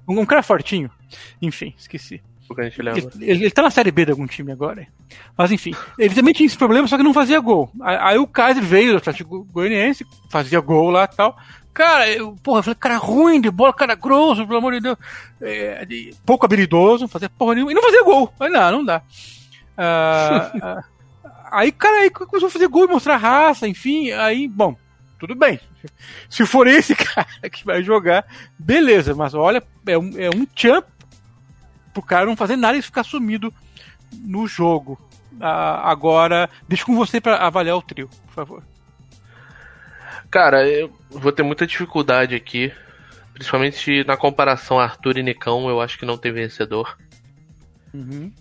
Um, 0.08 0.20
um 0.20 0.26
cara 0.26 0.42
fortinho. 0.42 0.90
Enfim, 1.40 1.72
esqueci. 1.78 2.22
Ele, 2.92 3.00
ele, 3.20 3.44
ele 3.44 3.50
tá 3.50 3.62
na 3.62 3.70
Série 3.70 3.90
B 3.90 4.04
de 4.04 4.10
algum 4.10 4.26
time 4.26 4.52
agora. 4.52 4.86
Mas 5.36 5.50
enfim, 5.52 5.72
ele 5.98 6.14
também 6.14 6.34
tinha 6.34 6.46
esse 6.46 6.58
problema, 6.58 6.86
só 6.86 6.96
que 6.96 7.02
não 7.02 7.14
fazia 7.14 7.40
gol. 7.40 7.70
Aí, 7.80 7.96
aí 8.00 8.18
o 8.18 8.26
Kaiser 8.26 8.62
veio 8.62 8.92
do 8.92 8.98
Atlético 8.98 9.44
Goianiense, 9.44 10.04
fazia 10.30 10.60
gol 10.60 10.90
lá 10.90 11.04
e 11.10 11.16
tal. 11.16 11.36
Cara, 11.74 12.08
eu, 12.08 12.36
porra, 12.40 12.60
eu 12.60 12.62
falei, 12.62 12.76
cara 12.76 12.96
ruim 12.98 13.40
de 13.40 13.50
bola, 13.50 13.72
cara 13.72 13.96
grosso, 13.96 14.46
pelo 14.46 14.58
amor 14.58 14.72
de 14.74 14.80
Deus. 14.80 14.96
É, 15.40 15.84
de- 15.84 16.14
pouco 16.24 16.46
habilidoso, 16.46 17.02
não 17.02 17.08
fazia 17.08 17.28
porra 17.28 17.54
nenhuma. 17.56 17.72
E 17.72 17.74
não 17.74 17.82
fazia 17.82 18.04
gol. 18.04 18.32
Aí 18.38 18.48
não, 18.48 18.70
não 18.70 18.84
dá. 18.84 19.02
Uh, 19.76 20.84
aí, 21.50 21.72
cara, 21.72 22.02
aí 22.02 22.10
começou 22.10 22.46
a 22.46 22.50
fazer 22.50 22.68
gol 22.68 22.84
e 22.84 22.88
mostrar 22.92 23.16
raça, 23.16 23.66
enfim, 23.66 24.12
aí, 24.12 24.46
bom, 24.46 24.76
tudo 25.18 25.34
bem. 25.34 25.58
Se 26.30 26.46
for 26.46 26.68
esse 26.68 26.94
cara 26.96 27.26
que 27.50 27.64
vai 27.64 27.82
jogar, 27.82 28.24
beleza, 28.56 29.12
mas 29.14 29.34
olha, 29.34 29.60
é 29.86 29.98
um, 29.98 30.12
é 30.16 30.30
um 30.30 30.46
champ 30.54 30.84
pro 31.92 32.02
cara 32.02 32.26
não 32.26 32.36
fazer 32.36 32.56
nada 32.56 32.78
e 32.78 32.82
ficar 32.82 33.02
sumido 33.02 33.52
no 34.12 34.46
jogo. 34.46 34.92
Uh, 35.32 35.44
agora, 35.82 36.48
deixa 36.68 36.84
com 36.84 36.94
você 36.94 37.20
para 37.20 37.36
avaliar 37.44 37.76
o 37.76 37.82
trio, 37.82 38.08
por 38.26 38.32
favor. 38.32 38.62
Cara, 40.34 40.68
eu 40.68 40.92
vou 41.10 41.30
ter 41.30 41.44
muita 41.44 41.64
dificuldade 41.64 42.34
aqui. 42.34 42.72
Principalmente 43.32 44.02
na 44.02 44.16
comparação 44.16 44.80
Arthur 44.80 45.18
e 45.18 45.22
Nicão, 45.22 45.68
eu 45.68 45.80
acho 45.80 45.96
que 45.96 46.04
não 46.04 46.18
tem 46.18 46.32
vencedor. 46.32 46.98
Uhum. 47.94 48.32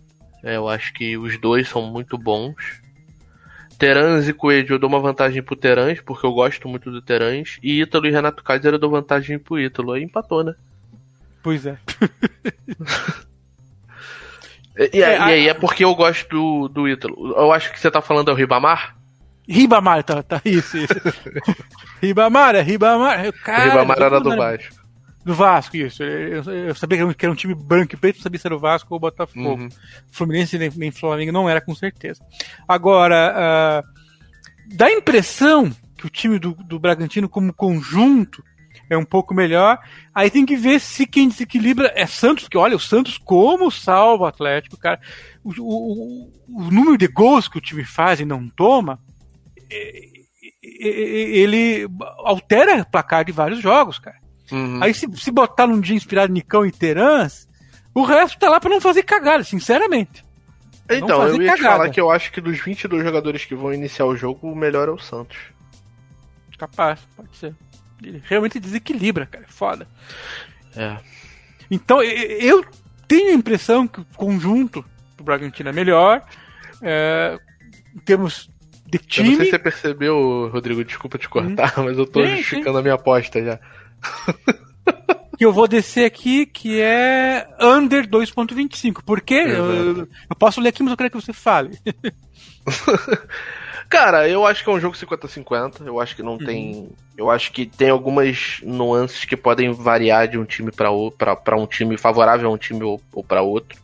É, 0.44 0.56
eu 0.56 0.68
acho 0.68 0.92
que 0.92 1.16
os 1.16 1.40
dois 1.40 1.70
são 1.70 1.84
muito 1.84 2.18
bons. 2.18 2.82
Terans 3.78 4.28
e 4.28 4.34
Coelho 4.34 4.74
eu 4.74 4.80
dou 4.80 4.90
uma 4.90 5.00
vantagem 5.00 5.44
pro 5.44 5.56
Terans, 5.56 6.02
porque 6.02 6.26
eu 6.26 6.34
gosto 6.34 6.68
muito 6.68 6.90
do 6.90 7.00
Terans. 7.00 7.60
E 7.62 7.84
Ítalo 7.84 8.08
e 8.08 8.12
Renato 8.12 8.44
Kaiser 8.44 8.74
eu 8.74 8.80
dou 8.80 8.90
vantagem 8.90 9.38
pro 9.38 9.60
Ítalo. 9.60 9.92
Aí 9.92 10.02
empatou, 10.02 10.44
né? 10.44 10.56
Pois 11.44 11.64
é. 11.68 11.78
e, 14.80 14.98
e, 14.98 15.04
é, 15.04 15.16
e 15.16 15.22
aí 15.22 15.48
é 15.48 15.54
porque 15.54 15.86
eu 15.86 15.94
gosto 15.94 16.28
do, 16.28 16.68
do 16.70 16.90
Ítalo. 16.90 17.36
Eu 17.38 17.52
acho 17.52 17.72
que 17.72 17.80
você 17.80 17.92
tá 17.92 18.02
falando 18.02 18.32
é 18.32 18.34
o 18.34 18.36
Ribamar? 18.36 18.96
Ribamar, 19.48 20.04
tá, 20.04 20.24
tá 20.24 20.42
isso, 20.46 20.78
isso. 20.78 20.94
Ribamar, 22.02 22.56
é 22.56 22.62
Ribamar. 22.62 23.32
Cara, 23.44 23.64
Ribamar 23.66 24.02
era 24.02 24.20
do 24.20 24.36
Vasco. 24.36 24.84
Do 25.26 25.34
Vasco, 25.34 25.78
isso. 25.78 26.04
Eu, 26.04 26.44
eu 26.44 26.76
sabia 26.76 27.14
que 27.14 27.26
era 27.26 27.32
um 27.32 27.36
time 27.36 27.56
branco 27.56 27.96
e 27.96 27.98
preto, 27.98 28.18
não 28.18 28.24
sabia 28.24 28.40
se 28.40 28.48
era 28.48 28.56
o 28.56 28.60
Vasco 28.60 28.94
ou 28.94 28.98
o 28.98 29.02
Botafogo. 29.02 29.64
Uhum. 29.64 29.70
Fluminense 30.12 30.58
nem, 30.58 30.70
nem 30.76 30.92
Flamengo 30.92 31.32
não 31.32 31.50
era 31.50 31.62
com 31.62 31.74
certeza. 31.74 32.22
Agora, 32.68 33.84
uh, 33.86 34.76
dá 34.76 34.88
a 34.88 34.94
impressão 34.94 35.72
que 35.98 36.06
o 36.06 36.10
time 36.10 36.40
do, 36.40 36.54
do 36.54 36.80
Bragantino, 36.80 37.30
como 37.30 37.54
conjunto, 37.54 38.44
é 38.90 38.98
um 38.98 39.06
pouco 39.06 39.34
melhor. 39.34 39.80
Aí 40.14 40.30
tem 40.30 40.46
que 40.46 40.56
ver 40.56 40.80
se 40.80 41.06
quem 41.06 41.30
desequilibra 41.30 41.92
é 41.96 42.06
Santos, 42.06 42.48
que 42.48 42.58
olha, 42.58 42.76
o 42.76 42.80
Santos 42.80 43.18
como 43.18 43.72
salva 43.72 44.24
o 44.24 44.28
Atlético, 44.28 44.78
cara. 44.78 45.00
O, 45.44 45.52
o, 45.60 46.32
o, 46.50 46.72
número 46.72 46.98
de 46.98 47.08
gols 47.08 47.48
que 47.48 47.58
o 47.58 47.62
time 47.62 47.84
faz 47.84 48.20
e 48.20 48.26
não 48.26 48.48
toma, 48.50 49.00
ele 50.62 51.88
altera 52.20 52.82
o 52.82 52.86
placar 52.86 53.26
de 53.26 53.32
vários 53.32 53.62
jogos, 53.62 54.00
cara. 54.00 54.18
Uhum. 54.52 54.84
Aí 54.84 54.94
se, 54.94 55.08
se 55.16 55.32
botar 55.32 55.68
num 55.68 55.80
dia 55.80 55.96
inspirado 55.96 56.32
em 56.32 56.36
Nicão 56.36 56.66
e 56.66 56.72
Terãs, 56.72 57.48
o 57.94 58.04
resto 58.04 58.40
tá 58.40 58.50
lá 58.50 58.60
pra 58.60 58.70
não 58.70 58.82
fazer 58.82 59.04
cagada, 59.04 59.44
sinceramente. 59.44 60.24
Então, 60.90 61.28
eu 61.28 61.42
ia 61.42 61.56
cagada. 61.56 61.58
te 61.58 61.62
falar 61.62 61.90
que 61.90 62.02
eu 62.02 62.12
acho 62.12 62.32
que 62.32 62.42
dos 62.42 62.60
22 62.60 63.04
jogadores 63.04 63.46
que 63.46 63.56
vão 63.56 63.74
iniciar 63.74 64.06
o 64.06 64.16
jogo, 64.16 64.52
o 64.52 64.56
melhor 64.56 64.88
é 64.88 64.92
o 64.92 65.00
Santos. 65.00 65.38
Capaz, 66.58 67.00
pode 67.16 67.36
ser. 67.38 67.56
Ele 68.02 68.22
realmente 68.26 68.60
desequilibra, 68.60 69.26
cara. 69.26 69.46
É 69.48 69.52
foda. 69.52 69.88
É. 70.76 70.98
Então, 71.72 72.02
eu 72.04 72.66
tenho 73.08 73.32
a 73.32 73.34
impressão 73.34 73.88
que 73.88 74.02
o 74.02 74.06
conjunto 74.16 74.84
do 75.18 75.24
Bragantino 75.24 75.70
é 75.70 75.74
melhor. 75.74 76.22
É, 76.82 77.40
em 77.96 78.00
termos 78.00 78.50
de 78.94 79.06
time. 79.08 79.28
Eu 79.28 79.32
não 79.32 79.38
sei 79.38 79.46
se 79.46 79.52
você 79.52 79.60
percebeu, 79.60 80.50
Rodrigo, 80.52 80.84
desculpa 80.84 81.18
te 81.18 81.28
cortar, 81.28 81.80
hum. 81.80 81.86
mas 81.86 81.98
eu 81.98 82.06
tô 82.06 82.22
sim, 82.22 82.38
justificando 82.38 82.74
sim. 82.74 82.80
a 82.80 82.82
minha 82.82 82.94
aposta 82.94 83.44
já. 83.44 83.60
que 85.38 85.44
eu 85.46 85.52
vou 85.52 85.68
descer 85.68 86.06
aqui, 86.06 86.46
que 86.46 86.80
é 86.80 87.48
under 87.60 88.08
2.25. 88.08 89.02
Porque 89.06 89.34
eu, 89.34 89.98
eu, 89.98 90.36
posso 90.38 90.62
ler 90.62 90.70
aqui, 90.70 90.84
mas 90.84 90.92
eu 90.92 90.98
quero 90.98 91.10
que 91.10 91.22
você 91.22 91.34
fale. 91.34 91.78
Cara, 93.90 94.28
eu 94.28 94.46
acho 94.46 94.64
que 94.64 94.70
é 94.70 94.74
um 94.74 94.80
jogo 94.80 94.96
50-50. 94.96 95.86
Eu 95.86 96.00
acho 96.00 96.16
que 96.16 96.24
não 96.24 96.34
uhum. 96.34 96.46
tem. 96.46 96.90
Eu 97.18 97.30
acho 97.30 97.52
que 97.52 97.66
tem 97.66 97.90
algumas 97.90 98.60
nuances 98.64 99.26
que 99.26 99.38
podem 99.38 99.72
variar 99.72 100.28
de 100.28 100.38
um 100.38 100.46
time 100.46 100.72
para 100.72 100.92
um 101.58 101.68
time 101.68 101.98
favorável 101.98 102.50
a 102.50 102.54
um 102.54 102.58
time 102.58 102.84
ou, 102.84 103.02
ou 103.12 103.24
para 103.24 103.42
outro. 103.42 103.80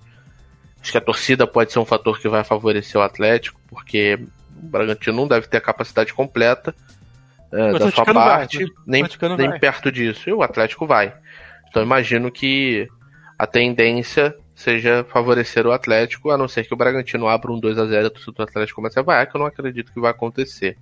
Acho 0.82 0.91
que 0.91 0.97
a 0.97 1.01
torcida 1.01 1.45
pode 1.45 1.72
ser 1.72 1.80
um 1.80 1.86
fator 1.86 2.20
que 2.20 2.30
vai 2.30 2.43
favorecer 2.43 2.99
o 2.99 3.03
Atlético, 3.03 3.60
porque 3.68 4.18
o 4.62 4.68
Bragantino 4.68 5.16
não 5.16 5.28
deve 5.28 5.47
ter 5.47 5.57
a 5.57 5.62
capacidade 5.62 6.14
completa 6.14 6.74
é, 7.51 7.72
da 7.74 7.91
sua 7.91 8.05
parte, 8.05 8.60
vai, 8.60 8.74
nem, 8.86 9.03
nem 9.38 9.60
perto 9.60 9.91
disso. 9.91 10.30
E 10.30 10.34
o 10.34 10.43
Atlético 10.43 10.86
vai. 10.86 11.14
Então 11.68 11.82
imagino 11.82 12.32
que 12.32 12.88
a 13.38 13.47
tendência 13.47 14.36
seja 14.55 15.05
favorecer 15.10 15.66
o 15.66 15.72
Atlético, 15.72 16.32
a 16.32 16.38
não 16.38 16.47
ser 16.47 16.66
que 16.66 16.74
o 16.74 16.78
Bragantino 16.78 17.28
abra 17.28 17.51
um 17.51 17.60
2 17.60 17.78
a 17.78 17.86
0 17.86 18.14
e 18.16 18.30
o 18.30 18.43
Atlético 18.43 18.76
comece 18.76 18.99
a 18.99 19.01
vaiar, 19.01 19.26
que 19.26 19.36
eu 19.36 19.39
não 19.39 19.47
acredito 19.47 19.91
que 19.93 19.99
vai 19.99 20.12
acontecer. 20.12 20.78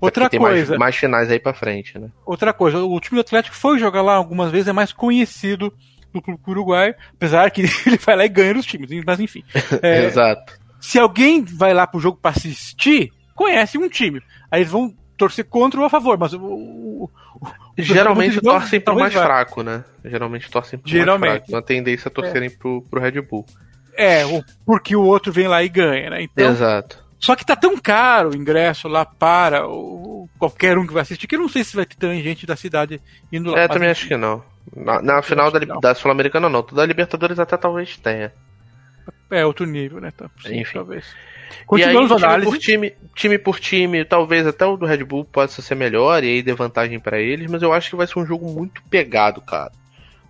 Outra 0.00 0.28
tem 0.28 0.38
coisa. 0.38 0.70
Mais, 0.70 0.78
mais, 0.78 0.96
finais 0.96 1.30
aí 1.30 1.38
pra 1.38 1.52
frente, 1.52 1.98
né? 1.98 2.08
Outra 2.24 2.52
coisa, 2.52 2.78
o 2.78 3.00
time 3.00 3.16
do 3.16 3.22
Atlético 3.22 3.56
foi 3.56 3.78
jogar 3.78 4.02
lá 4.02 4.14
algumas 4.14 4.52
vezes, 4.52 4.68
é 4.68 4.72
mais 4.72 4.92
conhecido 4.92 5.72
do 6.12 6.22
clube 6.22 6.40
uruguai, 6.46 6.94
apesar 7.12 7.50
que 7.50 7.62
ele 7.86 7.98
vai 7.98 8.16
lá 8.16 8.24
e 8.24 8.28
ganha 8.28 8.56
os 8.56 8.66
times, 8.66 8.88
mas 9.04 9.20
enfim. 9.20 9.42
É, 9.82 10.04
Exato. 10.04 10.58
Se 10.80 10.98
alguém 10.98 11.42
vai 11.42 11.74
lá 11.74 11.86
pro 11.86 12.00
jogo 12.00 12.18
pra 12.20 12.30
assistir, 12.30 13.12
conhece 13.34 13.78
um 13.78 13.88
time. 13.88 14.22
Aí 14.50 14.60
eles 14.60 14.72
vão 14.72 14.94
torcer 15.16 15.44
contra 15.44 15.80
ou 15.80 15.86
a 15.86 15.90
favor, 15.90 16.16
mas 16.18 16.32
o. 16.32 16.40
o, 16.40 17.10
o 17.40 17.48
Geralmente 17.76 18.40
torcem 18.40 18.80
pro 18.80 18.96
mais 18.96 19.14
vai. 19.14 19.24
fraco, 19.24 19.62
né? 19.62 19.84
Geralmente 20.04 20.50
torcem 20.50 20.78
pro 20.78 20.90
Geralmente. 20.90 21.30
mais 21.30 21.38
fraco. 21.40 21.52
Uma 21.52 21.62
tendência 21.62 22.08
a 22.08 22.12
torcerem 22.12 22.48
é. 22.48 22.50
pro, 22.50 22.82
pro 22.82 23.00
Red 23.00 23.20
Bull. 23.22 23.44
É, 23.96 24.22
porque 24.64 24.94
o 24.94 25.02
outro 25.02 25.32
vem 25.32 25.48
lá 25.48 25.62
e 25.62 25.68
ganha, 25.68 26.10
né? 26.10 26.22
Então, 26.22 26.50
Exato. 26.50 27.04
Só 27.18 27.34
que 27.34 27.44
tá 27.44 27.56
tão 27.56 27.76
caro 27.76 28.30
o 28.30 28.36
ingresso 28.36 28.86
lá 28.86 29.04
para 29.04 29.66
o, 29.66 30.28
qualquer 30.38 30.78
um 30.78 30.86
que 30.86 30.92
vai 30.92 31.02
assistir, 31.02 31.26
que 31.26 31.34
eu 31.34 31.40
não 31.40 31.48
sei 31.48 31.64
se 31.64 31.74
vai 31.74 31.84
ter 31.84 31.96
tanta 31.96 32.14
gente 32.14 32.46
da 32.46 32.54
cidade 32.54 33.00
indo 33.32 33.50
lá. 33.50 33.58
É, 33.58 33.68
também 33.68 33.90
acho 33.90 34.06
que 34.06 34.16
não. 34.16 34.42
Na, 34.76 35.02
na 35.02 35.22
final 35.22 35.50
da, 35.50 35.58
da 35.58 35.94
Sul-Americana 35.94 36.48
não. 36.48 36.62
Da 36.62 36.86
Libertadores 36.86 37.38
até 37.38 37.56
talvez 37.56 37.96
tenha. 37.96 38.32
É, 39.30 39.44
outro 39.44 39.66
nível, 39.66 40.00
né? 40.00 40.10
Tá, 40.10 40.30
sim, 40.42 40.60
Enfim. 40.60 40.74
Talvez. 40.74 41.04
Continuamos 41.66 42.12
análise. 42.12 42.50
Por 42.50 42.58
time, 42.58 42.92
time 43.14 43.38
por 43.38 43.60
time, 43.60 44.04
talvez 44.04 44.46
até 44.46 44.64
o 44.64 44.76
do 44.76 44.86
Red 44.86 45.04
Bull 45.04 45.24
possa 45.24 45.62
ser 45.62 45.74
melhor 45.74 46.22
e 46.22 46.28
aí 46.28 46.42
dê 46.42 46.52
vantagem 46.54 46.98
para 47.00 47.20
eles, 47.20 47.50
mas 47.50 47.62
eu 47.62 47.72
acho 47.72 47.90
que 47.90 47.96
vai 47.96 48.06
ser 48.06 48.18
um 48.18 48.26
jogo 48.26 48.50
muito 48.50 48.82
pegado, 48.84 49.40
cara. 49.40 49.72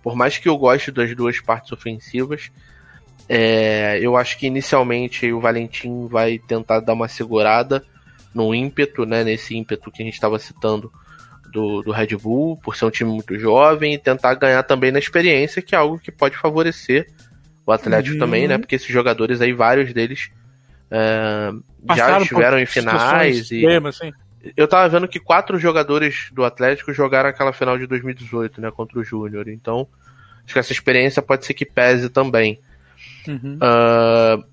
Por 0.01 0.15
mais 0.15 0.37
que 0.37 0.47
eu 0.47 0.57
goste 0.57 0.91
das 0.91 1.13
duas 1.15 1.39
partes 1.41 1.71
ofensivas, 1.71 2.51
é, 3.27 3.99
eu 4.01 4.17
acho 4.17 4.37
que 4.37 4.47
inicialmente 4.47 5.31
o 5.31 5.39
Valentim 5.39 6.07
vai 6.07 6.39
tentar 6.39 6.79
dar 6.79 6.93
uma 6.93 7.07
segurada 7.07 7.83
no 8.33 8.53
ímpeto, 8.55 9.05
né? 9.05 9.23
Nesse 9.23 9.55
ímpeto 9.55 9.91
que 9.91 10.01
a 10.01 10.05
gente 10.05 10.15
estava 10.15 10.39
citando 10.39 10.91
do, 11.51 11.81
do 11.81 11.91
Red 11.91 12.15
Bull, 12.17 12.57
por 12.57 12.75
ser 12.75 12.85
um 12.85 12.91
time 12.91 13.11
muito 13.11 13.37
jovem, 13.37 13.93
e 13.93 13.97
tentar 13.97 14.35
ganhar 14.35 14.63
também 14.63 14.91
na 14.91 14.99
experiência, 14.99 15.61
que 15.61 15.75
é 15.75 15.77
algo 15.77 15.99
que 15.99 16.11
pode 16.11 16.37
favorecer 16.37 17.07
o 17.69 17.71
Atlético 17.71 18.15
uhum. 18.15 18.19
também, 18.19 18.47
né? 18.47 18.57
Porque 18.57 18.75
esses 18.75 18.87
jogadores 18.87 19.41
aí, 19.41 19.53
vários 19.53 19.93
deles 19.93 20.31
é, 20.89 21.51
já 21.95 22.19
estiveram 22.19 22.57
em 22.57 22.65
finais. 22.65 23.51
E... 23.51 23.65
assim. 23.65 24.11
Eu 24.57 24.67
tava 24.67 24.89
vendo 24.89 25.07
que 25.07 25.19
quatro 25.19 25.59
jogadores 25.59 26.29
do 26.31 26.43
Atlético 26.43 26.93
jogaram 26.93 27.29
aquela 27.29 27.53
final 27.53 27.77
de 27.77 27.85
2018, 27.85 28.59
né? 28.59 28.71
Contra 28.71 28.97
o 28.97 29.03
Júnior. 29.03 29.47
Então, 29.49 29.87
acho 30.43 30.53
que 30.53 30.59
essa 30.59 30.71
experiência 30.71 31.21
pode 31.21 31.45
ser 31.45 31.53
que 31.53 31.65
pese 31.65 32.09
também. 32.09 32.59
Uhum. 33.27 33.59
Uh, 33.61 34.43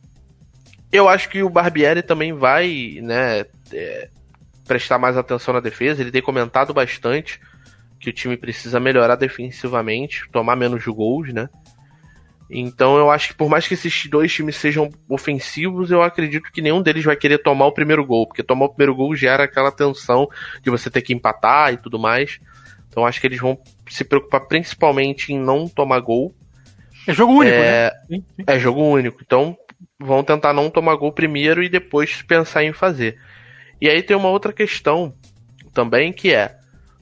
eu 0.92 1.08
acho 1.08 1.28
que 1.30 1.42
o 1.42 1.48
Barbieri 1.48 2.02
também 2.02 2.34
vai, 2.34 2.98
né? 3.02 3.46
É, 3.72 4.08
prestar 4.66 4.98
mais 4.98 5.16
atenção 5.16 5.54
na 5.54 5.60
defesa. 5.60 6.02
Ele 6.02 6.10
tem 6.10 6.20
comentado 6.20 6.74
bastante 6.74 7.40
que 7.98 8.10
o 8.10 8.12
time 8.12 8.36
precisa 8.36 8.78
melhorar 8.78 9.16
defensivamente, 9.16 10.28
tomar 10.30 10.54
menos 10.56 10.84
gols, 10.84 11.32
né? 11.32 11.48
Então 12.48 12.96
eu 12.96 13.10
acho 13.10 13.28
que 13.28 13.34
por 13.34 13.48
mais 13.48 13.66
que 13.66 13.74
esses 13.74 14.06
dois 14.06 14.32
times 14.32 14.56
sejam 14.56 14.90
ofensivos, 15.08 15.90
eu 15.90 16.02
acredito 16.02 16.50
que 16.52 16.62
nenhum 16.62 16.80
deles 16.80 17.04
vai 17.04 17.16
querer 17.16 17.38
tomar 17.38 17.66
o 17.66 17.72
primeiro 17.72 18.04
gol, 18.04 18.26
porque 18.26 18.42
tomar 18.42 18.66
o 18.66 18.68
primeiro 18.68 18.94
gol 18.94 19.16
gera 19.16 19.44
aquela 19.44 19.72
tensão 19.72 20.28
de 20.62 20.70
você 20.70 20.88
ter 20.88 21.02
que 21.02 21.12
empatar 21.12 21.72
e 21.72 21.76
tudo 21.76 21.98
mais. 21.98 22.38
Então 22.88 23.04
acho 23.04 23.20
que 23.20 23.26
eles 23.26 23.40
vão 23.40 23.58
se 23.88 24.04
preocupar 24.04 24.46
principalmente 24.46 25.32
em 25.32 25.38
não 25.38 25.68
tomar 25.68 25.98
gol. 26.00 26.34
É 27.06 27.12
jogo 27.12 27.32
único, 27.32 27.56
é, 27.56 27.92
né? 28.08 28.22
É 28.46 28.58
jogo 28.58 28.82
único. 28.82 29.20
Então 29.22 29.56
vão 29.98 30.22
tentar 30.22 30.52
não 30.52 30.70
tomar 30.70 30.94
gol 30.94 31.12
primeiro 31.12 31.62
e 31.62 31.68
depois 31.68 32.22
pensar 32.22 32.62
em 32.62 32.72
fazer. 32.72 33.18
E 33.80 33.88
aí 33.88 34.02
tem 34.02 34.16
uma 34.16 34.28
outra 34.28 34.52
questão 34.52 35.12
também 35.74 36.12
que 36.12 36.32
é 36.32 36.56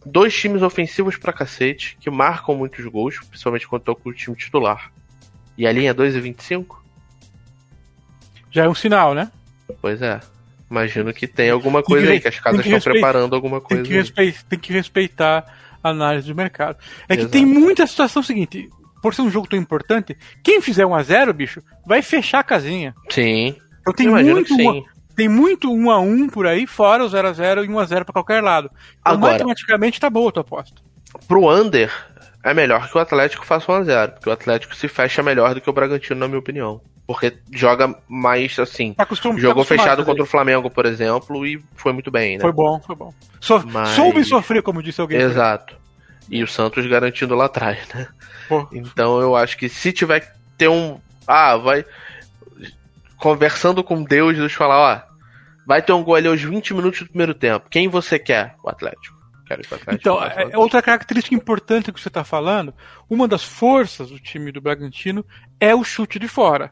dois 0.05 0.35
times 0.35 0.63
ofensivos 0.63 1.17
pra 1.17 1.33
cacete 1.33 1.97
que 2.01 2.11
marcam 2.11 2.55
muitos 2.55 2.85
gols, 2.87 3.21
principalmente 3.29 3.69
quando 3.69 3.83
estão 3.83 3.95
com 3.95 4.09
o 4.09 4.13
time 4.13 4.35
titular. 4.37 4.91
E 5.57 5.67
a 5.67 5.73
linha 5.73 5.95
2,25? 5.95 6.77
Já 8.51 8.65
é 8.65 8.69
um 8.69 8.75
sinal, 8.75 9.15
né? 9.15 9.31
Pois 9.81 10.01
é. 10.03 10.21
Imagino 10.71 11.13
que 11.13 11.27
tem 11.27 11.51
alguma 11.51 11.83
coisa 11.83 12.07
tem 12.07 12.15
aí, 12.15 12.21
que 12.21 12.29
as 12.29 12.39
casas 12.41 12.63
que 12.63 12.69
estão 12.69 12.93
preparando 12.93 13.35
alguma 13.35 13.61
coisa. 13.61 13.83
Tem 13.83 13.93
que, 13.93 13.99
respeitar, 13.99 14.43
tem 14.49 14.59
que 14.59 14.73
respeitar 14.73 15.45
a 15.83 15.91
análise 15.91 16.27
do 16.27 16.35
mercado. 16.35 16.79
É 17.09 17.15
Exato. 17.15 17.27
que 17.27 17.33
tem 17.33 17.47
muita 17.47 17.87
situação 17.87 18.23
seguinte. 18.23 18.69
Por 19.03 19.15
ser 19.15 19.23
um 19.23 19.31
jogo 19.31 19.47
tão 19.47 19.59
importante, 19.59 20.17
quem 20.43 20.61
fizer 20.63 20.87
1 20.87 20.95
a 20.95 21.03
0 21.03 21.35
bicho, 21.35 21.63
vai 21.87 22.01
fechar 22.01 22.41
a 22.41 22.45
casinha. 22.45 22.95
Sim. 23.11 23.55
Então 23.81 23.93
tem 23.93 24.09
muito, 24.09 24.55
uma, 24.55 24.83
tem 25.15 25.29
muito 25.29 25.71
1 25.71 25.91
a 25.91 26.01
1 26.01 26.29
por 26.29 26.47
aí, 26.47 26.67
fora 26.67 27.05
o 27.05 27.09
0 27.09 27.29
a 27.29 27.33
0 27.33 27.65
e 27.65 27.69
1 27.69 27.79
a 27.79 27.85
0 27.85 28.05
para 28.07 28.13
qualquer 28.15 28.43
lado. 28.43 28.71
Então, 29.01 29.13
Agora, 29.13 29.33
matematicamente 29.33 30.01
tá 30.01 30.09
boa 30.09 30.31
a 30.31 30.33
tua 30.33 30.41
aposta. 30.41 30.81
Pro 31.29 31.49
under, 31.55 31.93
é 32.45 32.55
melhor 32.55 32.89
que 32.91 32.97
o 32.97 33.01
Atlético 33.01 33.45
faça 33.45 33.73
1 33.73 33.75
a 33.75 33.83
0 33.83 34.13
porque 34.13 34.29
o 34.29 34.33
Atlético 34.33 34.75
se 34.77 34.87
fecha 34.87 35.23
melhor 35.23 35.55
do 35.55 35.61
que 35.61 35.69
o 35.69 35.73
Bragantino, 35.73 36.21
na 36.21 36.29
minha 36.29 36.39
opinião. 36.39 36.81
Porque 37.07 37.37
joga 37.53 37.95
mais 38.09 38.59
assim. 38.59 38.95
Tá 38.95 39.03
acostum- 39.03 39.37
jogou 39.39 39.63
tá 39.65 39.69
fechado 39.77 40.05
contra 40.05 40.23
o 40.23 40.27
Flamengo, 40.27 40.71
por 40.71 40.87
exemplo, 40.87 41.47
e 41.47 41.63
foi 41.75 41.93
muito 41.93 42.11
bem, 42.11 42.37
né? 42.39 42.41
Foi 42.43 42.53
bom, 42.53 42.81
foi 42.81 42.97
bom. 42.97 43.13
So, 43.41 43.63
Mas- 43.67 43.91
Soube 43.91 44.25
sofrer, 44.25 44.63
como 44.63 44.83
disse 44.83 45.01
alguém. 45.01 45.21
Exato. 45.21 45.77
E 46.31 46.43
o 46.43 46.47
Santos 46.47 46.87
garantindo 46.87 47.35
lá 47.35 47.45
atrás, 47.45 47.79
né? 47.95 48.07
Pô, 48.49 48.67
Então 48.73 49.21
eu 49.21 49.37
acho 49.37 49.59
que 49.59 49.69
se 49.69 49.93
tiver 49.93 50.21
que 50.21 50.29
ter 50.57 50.69
um. 50.69 50.99
Ah, 51.27 51.57
vai. 51.59 51.85
Conversando 53.19 53.83
com 53.83 54.03
Deus, 54.03 54.37
Deus 54.37 54.53
falar, 54.53 54.79
ó. 54.79 55.15
Vai 55.67 55.81
ter 55.83 55.93
um 55.93 56.03
gol 56.05 56.15
ali 56.15 56.29
aos 56.29 56.43
20 56.43 56.75
minutos 56.75 57.01
do 57.01 57.07
primeiro 57.09 57.33
tempo. 57.35 57.67
Quem 57.71 57.89
você 57.89 58.19
quer? 58.19 58.55
O 58.63 58.69
Atlético. 58.69 59.17
Então, 59.93 60.23
é- 60.23 60.27
Atlético. 60.29 60.59
outra 60.61 60.83
característica 60.83 61.35
importante 61.35 61.93
que 61.93 62.01
você 62.01 62.09
está 62.09 62.25
falando, 62.25 62.75
uma 63.09 63.27
das 63.29 63.43
forças 63.45 64.11
do 64.11 64.19
time 64.19 64.51
do 64.53 64.61
Bragantino 64.61 65.25
é 65.61 65.75
o 65.75 65.85
chute 65.85 66.19
de 66.19 66.29
fora. 66.29 66.71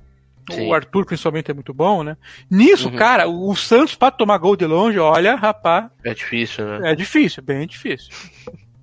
Sim. 0.51 0.69
O 0.69 0.75
Arthur, 0.75 1.07
principalmente, 1.07 1.51
é 1.53 1.55
muito 1.55 1.73
bom, 1.73 2.03
né? 2.03 2.17
Nisso, 2.51 2.89
Uhum. 2.89 2.97
cara, 2.97 3.29
o 3.29 3.55
Santos, 3.55 3.95
para 3.95 4.11
tomar 4.11 4.39
gol 4.39 4.57
de 4.57 4.67
longe, 4.67 4.99
olha, 4.99 5.37
rapaz, 5.37 5.87
É 6.03 6.13
difícil, 6.13 6.67
né? 6.67 6.91
é 6.93 6.95
difícil, 6.97 7.43
bem 7.45 7.65
difícil. 7.67 8.11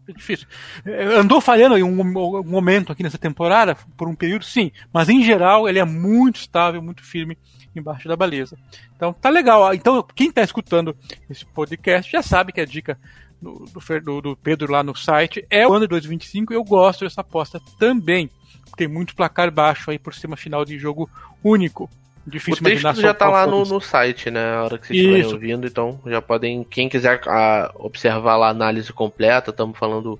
É 0.07 0.11
difícil. 0.13 0.47
É, 0.85 1.03
Andou 1.17 1.39
falhando 1.41 1.77
em 1.77 1.83
um, 1.83 1.99
um 2.01 2.43
momento 2.43 2.91
aqui 2.91 3.03
nessa 3.03 3.17
temporada, 3.17 3.75
por 3.97 4.07
um 4.07 4.15
período, 4.15 4.43
sim. 4.45 4.71
Mas 4.91 5.07
em 5.09 5.21
geral, 5.23 5.67
ele 5.69 5.77
é 5.79 5.85
muito 5.85 6.37
estável, 6.37 6.81
muito 6.81 7.03
firme 7.03 7.37
embaixo 7.75 8.07
da 8.07 8.15
baliza. 8.15 8.57
Então 8.95 9.13
tá 9.13 9.29
legal. 9.29 9.71
Então, 9.73 10.01
quem 10.15 10.31
tá 10.31 10.41
escutando 10.41 10.95
esse 11.29 11.45
podcast 11.45 12.11
já 12.11 12.23
sabe 12.23 12.51
que 12.51 12.59
a 12.61 12.65
dica 12.65 12.97
do, 13.41 13.65
do 13.65 14.21
do- 14.21 14.35
Pedro 14.37 14.71
lá 14.71 14.83
no 14.83 14.95
site 14.95 15.45
é 15.49 15.67
o 15.67 15.71
ano 15.73 15.81
de 15.81 15.87
2025. 15.89 16.53
Eu 16.53 16.63
gosto 16.63 17.05
dessa 17.05 17.21
aposta 17.21 17.59
também. 17.79 18.29
Tem 18.77 18.87
muito 18.87 19.15
placar 19.15 19.51
baixo 19.51 19.91
aí 19.91 19.99
por 19.99 20.13
ser 20.13 20.27
uma 20.27 20.37
final 20.37 20.63
de 20.65 20.77
jogo 20.77 21.09
único. 21.43 21.89
O 22.25 22.29
Difícil 22.29 22.59
imaginar 22.67 22.91
texto 22.93 23.01
já 23.03 23.13
tá 23.13 23.25
qual 23.25 23.31
lá 23.33 23.47
no, 23.47 23.63
no 23.65 23.79
site, 23.81 24.29
né? 24.29 24.53
A 24.55 24.63
hora 24.63 24.77
que 24.77 24.87
vocês 24.87 24.99
estiverem 24.99 25.25
ouvindo, 25.33 25.65
então 25.67 25.99
já 26.05 26.21
podem. 26.21 26.63
Quem 26.63 26.87
quiser 26.87 27.21
ah, 27.27 27.71
observar 27.75 28.35
lá 28.37 28.47
a 28.47 28.51
análise 28.51 28.91
completa, 28.93 29.49
estamos 29.51 29.77
falando 29.77 30.19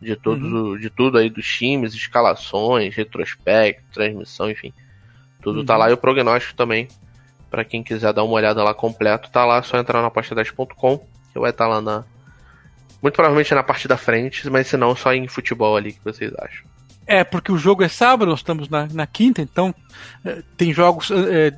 de, 0.00 0.16
todos 0.16 0.50
Uhum. 0.50 0.70
o- 0.72 0.78
de 0.78 0.88
tudo 0.88 1.18
aí 1.18 1.28
dos 1.28 1.46
times, 1.46 1.94
escalações, 1.94 2.94
retrospecto, 2.94 3.82
transmissão, 3.92 4.50
enfim. 4.50 4.72
Tudo 5.42 5.64
tá 5.64 5.74
Uhum. 5.74 5.78
lá 5.80 5.90
e 5.90 5.92
o 5.92 5.96
prognóstico 5.98 6.54
também. 6.56 6.88
Pra 7.50 7.64
quem 7.64 7.82
quiser 7.82 8.12
dar 8.14 8.24
uma 8.24 8.32
olhada 8.34 8.62
lá 8.64 8.72
completo, 8.72 9.30
tá 9.30 9.44
lá, 9.44 9.62
só 9.62 9.76
entrar 9.78 10.00
na 10.00 10.10
aposta10.com, 10.10 10.98
que 11.32 11.38
vai 11.38 11.50
estar 11.50 11.66
lá 11.68 11.80
na. 11.82 12.04
Muito 13.02 13.14
provavelmente 13.14 13.54
na 13.54 13.62
parte 13.62 13.88
da 13.88 13.96
frente, 13.96 14.48
mas 14.48 14.68
se 14.68 14.76
não, 14.76 14.94
só 14.94 15.12
em 15.12 15.26
futebol 15.26 15.76
ali 15.76 15.92
que 15.92 16.04
vocês 16.04 16.32
acham. 16.38 16.64
É, 17.04 17.24
porque 17.24 17.50
o 17.50 17.58
jogo 17.58 17.82
é 17.82 17.88
sábado, 17.88 18.30
nós 18.30 18.38
estamos 18.38 18.68
na, 18.68 18.86
na 18.86 19.06
quinta, 19.06 19.42
então 19.42 19.74
eh, 20.24 20.42
tem 20.56 20.72
jogos 20.72 21.10
eh, 21.10 21.52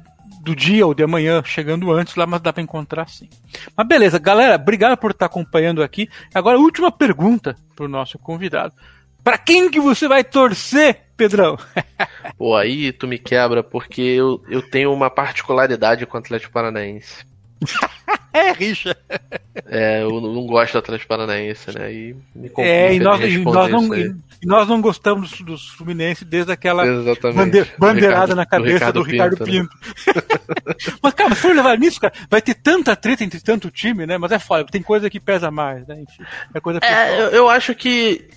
do 0.45 0.57
dia 0.57 0.87
ou 0.87 0.95
de 0.95 1.03
amanhã 1.03 1.43
chegando 1.45 1.93
antes 1.93 2.17
lá, 2.17 2.27
mas 2.27 2.41
dá 2.41 2.53
pra 2.53 2.63
encontrar 2.63 3.09
sim. 3.09 3.29
Mas 3.77 3.87
beleza, 3.87 4.19
galera, 4.19 4.57
obrigado 4.57 4.97
por 4.97 5.11
estar 5.11 5.27
acompanhando 5.27 5.83
aqui. 5.83 6.09
Agora, 6.35 6.59
última 6.59 6.91
pergunta 6.91 7.57
pro 7.77 7.89
nosso 7.89 8.19
convidado. 8.19 8.75
Pra 9.23 9.39
quem 9.39 9.71
que 9.71 9.81
você 9.81 10.07
vai 10.07 10.23
torcer, 10.23 11.01
Pedrão? 11.17 11.59
Pô, 12.37 12.55
aí 12.55 12.93
tu 12.93 13.07
me 13.07 13.19
quebra, 13.19 13.63
porque 13.63 14.03
eu, 14.03 14.43
eu 14.49 14.61
tenho 14.61 14.93
uma 14.93 15.09
particularidade 15.09 16.05
com 16.05 16.17
o 16.17 16.21
Atlético 16.21 16.53
Paranaense. 16.53 17.25
É, 18.35 18.51
Richa. 18.51 18.97
É, 19.67 20.03
eu 20.03 20.21
não 20.21 20.45
gosto 20.45 20.73
do 20.73 20.79
Atlético 20.79 21.09
Paranaense, 21.09 21.71
né? 21.79 21.93
E 21.93 22.17
me 22.35 22.51
É, 22.59 22.93
e 22.93 22.99
nós, 22.99 23.21
e 23.21 23.39
nós, 23.39 23.71
não, 23.71 23.95
e 23.95 24.13
nós 24.45 24.67
não 24.67 24.81
gostamos 24.81 25.41
dos, 25.41 25.69
Fluminense 25.69 26.25
desde 26.25 26.51
aquela 26.51 26.85
Do 26.85 27.05
bandeirada 27.79 28.35
Ricardo- 28.35 28.35
na 28.35 28.45
cabeça 28.45 28.93
do 28.93 29.03
Ricardo, 29.03 29.39
né? 29.39 29.47
Pinto. 29.47 29.71
Mas, 31.01 31.15
cara, 31.15 31.33
se 31.33 31.41
for 31.43 31.55
levar 31.55 31.79
nisso, 31.79 32.01
cara, 32.01 32.13
vai 32.29 32.43
ter 32.43 32.55
tanta 32.55 32.97
treta 32.97 33.23
entre 33.23 33.39
tanto 33.41 33.71
time, 33.71 34.05
né? 34.05 34.19
Mas 34.19 34.33
é 34.33 34.39
foda, 34.41 34.67
tem 34.69 34.83
coisa 34.83 35.09
que 35.09 35.21
pesa 35.21 35.53
mais, 35.53 35.87
né? 35.87 36.01
Enfim, 36.01 36.25
é 36.53 36.59
coisa 36.61 36.81
É, 36.83 37.21
eu, 37.23 37.29
eu 37.29 37.49
acho 37.49 37.73
que. 37.73 38.29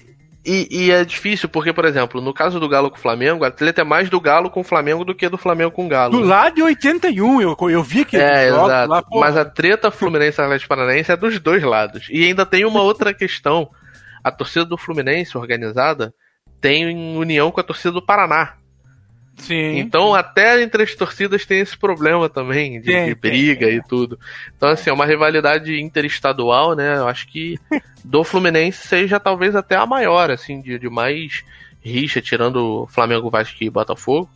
E, 0.46 0.68
e 0.72 0.92
é 0.92 1.04
difícil, 1.04 1.50
porque, 1.50 1.74
por 1.74 1.84
exemplo, 1.84 2.22
no 2.22 2.34
caso 2.34 2.60
do 2.60 2.70
Galo 2.70 2.90
com 2.90 2.98
o 2.98 3.02
Flamengo, 3.02 3.44
a 3.44 3.48
atleta 3.48 3.82
é 3.82 3.84
mais 3.84 4.10
do 4.10 4.20
Galo 4.20 4.50
com 4.50 4.62
o 4.62 4.64
Flamengo 4.64 5.04
do 5.04 5.14
que 5.14 5.28
do 5.28 5.38
Flamengo 5.38 5.72
com 5.72 5.86
o 5.86 5.90
Galo. 5.90 6.12
Do 6.12 6.24
lado 6.24 6.56
de 6.56 6.64
81, 6.64 7.42
eu, 7.42 7.58
eu 7.70 7.84
vi 7.84 8.06
que 8.06 8.16
É, 8.16 8.48
exato. 8.48 8.90
lá, 8.90 9.04
Mas 9.12 9.36
a 9.36 9.44
treta 9.44 9.92
Fluminense 9.92 10.40
Atlético 10.40 10.70
Paranaense 10.70 11.12
é 11.12 11.18
dos 11.18 11.38
dois 11.40 11.62
lados. 11.64 12.08
E 12.10 12.26
ainda 12.26 12.46
tem 12.46 12.64
uma 12.64 12.82
outra 12.82 13.14
questão. 13.14 13.70
A 14.24 14.32
torcida 14.32 14.64
do 14.64 14.78
Fluminense 14.78 15.38
organizada 15.38 16.14
tem 16.62 17.16
união 17.18 17.52
com 17.52 17.60
a 17.60 17.64
torcida 17.64 17.92
do 17.92 18.02
Paraná. 18.02 18.54
Sim. 19.38 19.80
Então, 19.80 20.14
até 20.14 20.62
entre 20.62 20.84
as 20.84 20.94
torcidas 20.96 21.46
tem 21.46 21.60
esse 21.60 21.78
problema 21.78 22.28
também, 22.30 22.80
de, 22.82 22.92
Tem, 22.92 23.06
de 23.08 23.16
tem, 23.16 23.32
briga 23.32 23.70
e 23.70 23.82
tudo. 23.82 24.20
Então, 24.56 24.70
assim, 24.70 24.90
é 24.90 24.94
uma 24.94 25.06
rivalidade 25.06 25.80
interestadual, 25.80 26.76
né? 26.76 26.98
Eu 26.98 27.08
acho 27.08 27.28
que 27.28 27.60
do 28.04 28.24
Fluminense 28.24 28.88
seja 28.88 29.20
talvez 29.20 29.56
até 29.56 29.76
a 29.76 29.86
maior, 29.86 30.32
assim, 30.32 30.62
de, 30.62 30.78
de 30.78 30.90
mais 30.90 31.44
rixa, 31.82 32.22
tirando 32.22 32.88
Flamengo, 32.92 33.30
Vasco 33.30 33.58
e 33.62 33.70
Botafogo. 33.70 34.30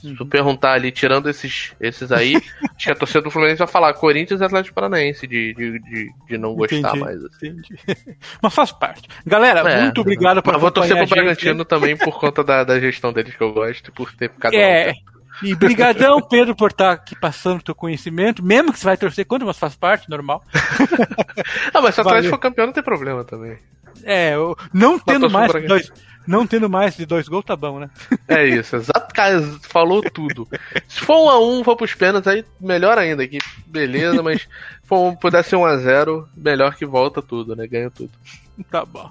Se 0.00 0.14
tu 0.14 0.26
perguntar 0.26 0.72
ali, 0.72 0.90
tirando 0.92 1.28
esses, 1.28 1.72
esses 1.80 2.12
aí, 2.12 2.36
acho 2.76 2.86
que 2.86 2.90
a 2.90 2.94
torcida 2.94 3.22
do 3.22 3.30
Fluminense 3.30 3.58
vai 3.58 3.66
falar 3.66 3.94
Corinthians 3.94 4.40
e 4.40 4.44
Atlético 4.44 4.74
Paranaense 4.74 5.26
de, 5.26 5.54
de, 5.54 5.78
de, 5.78 6.10
de 6.28 6.38
não 6.38 6.54
gostar 6.54 6.76
Entendi, 6.76 7.00
mais. 7.00 7.24
assim. 7.24 7.46
entendi. 7.48 7.76
Mas 8.42 8.54
faz 8.54 8.72
parte. 8.72 9.08
Galera, 9.26 9.60
É, 9.70 9.82
muito 9.82 10.00
obrigado 10.00 10.42
por 10.42 10.56
vou 10.58 10.70
torcer 10.70 10.96
pro. 10.96 11.06
Bragantino 11.06 11.64
também 11.64 11.96
por 11.96 12.18
conta 12.18 12.44
da, 12.44 12.64
da 12.64 12.78
gestão 12.78 13.12
deles 13.12 13.34
que 13.34 13.42
eu 13.42 13.52
gosto, 13.52 13.92
por 13.92 14.12
ter 14.12 14.30
ficado 14.30 14.54
É. 14.54 14.92
E 15.42 15.54
brigadão, 15.54 16.20
Pedro, 16.22 16.56
por 16.56 16.70
estar 16.70 16.92
aqui 16.92 17.14
passando 17.14 17.60
o 17.60 17.62
teu 17.62 17.74
conhecimento, 17.74 18.42
mesmo 18.42 18.72
que 18.72 18.78
você 18.78 18.86
vai 18.86 18.96
torcer 18.96 19.26
contra, 19.26 19.46
mas 19.46 19.58
faz 19.58 19.76
parte, 19.76 20.08
normal. 20.08 20.42
Ah, 21.74 21.80
mas 21.82 21.94
se 21.94 22.00
o. 22.00 22.02
Atlético 22.02 22.30
for 22.30 22.38
campeão, 22.38 22.66
não 22.66 22.72
tem 22.72 22.82
problema 22.82 23.22
também. 23.22 23.58
É, 24.02 24.34
não 24.72 24.98
tendo 24.98 25.28
mais 25.28 25.52
dois, 25.66 25.92
não 26.26 26.46
tendo 26.46 26.68
mais 26.68 26.96
de 26.96 27.06
dois 27.06 27.28
gols 27.28 27.44
tá 27.44 27.54
bom, 27.56 27.78
né? 27.80 27.90
É 28.28 28.46
isso, 28.46 28.76
exato, 28.76 29.12
cara, 29.14 29.40
falou 29.62 30.02
tudo. 30.02 30.48
Se 30.88 31.00
for 31.00 31.24
um 31.24 31.30
a 31.30 31.38
um, 31.38 31.62
for 31.64 31.76
pros 31.76 31.94
pênaltis, 31.94 32.26
aí 32.32 32.44
melhor 32.60 32.98
ainda, 32.98 33.26
que 33.26 33.38
beleza, 33.66 34.22
mas 34.22 34.42
se 34.42 34.48
for, 34.84 35.08
um- 35.08 35.16
puder 35.16 35.42
ser 35.44 35.56
um 35.56 35.64
a 35.64 35.76
zero, 35.76 36.28
melhor 36.36 36.74
que 36.74 36.84
volta 36.86 37.20
tudo, 37.22 37.54
né? 37.56 37.66
Ganha 37.66 37.90
tudo. 37.90 38.10
Tá 38.70 38.84
bom. 38.84 39.10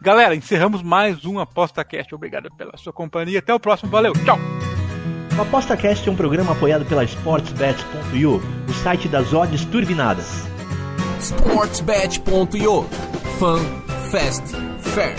Galera, 0.00 0.34
encerramos 0.34 0.82
mais 0.82 1.24
um 1.24 1.38
Aposta 1.38 1.84
Cast. 1.84 2.14
Obrigado 2.14 2.48
pela 2.56 2.76
sua 2.76 2.92
companhia. 2.92 3.40
Até 3.40 3.52
o 3.52 3.60
próximo. 3.60 3.90
Valeu. 3.90 4.12
Tchau. 4.24 4.38
O 5.36 5.42
ApostaCast 5.42 6.08
é 6.08 6.12
um 6.12 6.16
programa 6.16 6.52
apoiado 6.52 6.86
pela 6.86 7.04
SportsBet.io, 7.04 8.40
o 8.68 8.72
site 8.72 9.06
das 9.06 9.34
odds 9.34 9.66
turbinadas. 9.66 10.46
Sportsbet.io 11.20 12.84
Fun, 13.38 13.58
Fast, 14.10 14.56
Fair. 14.80 15.14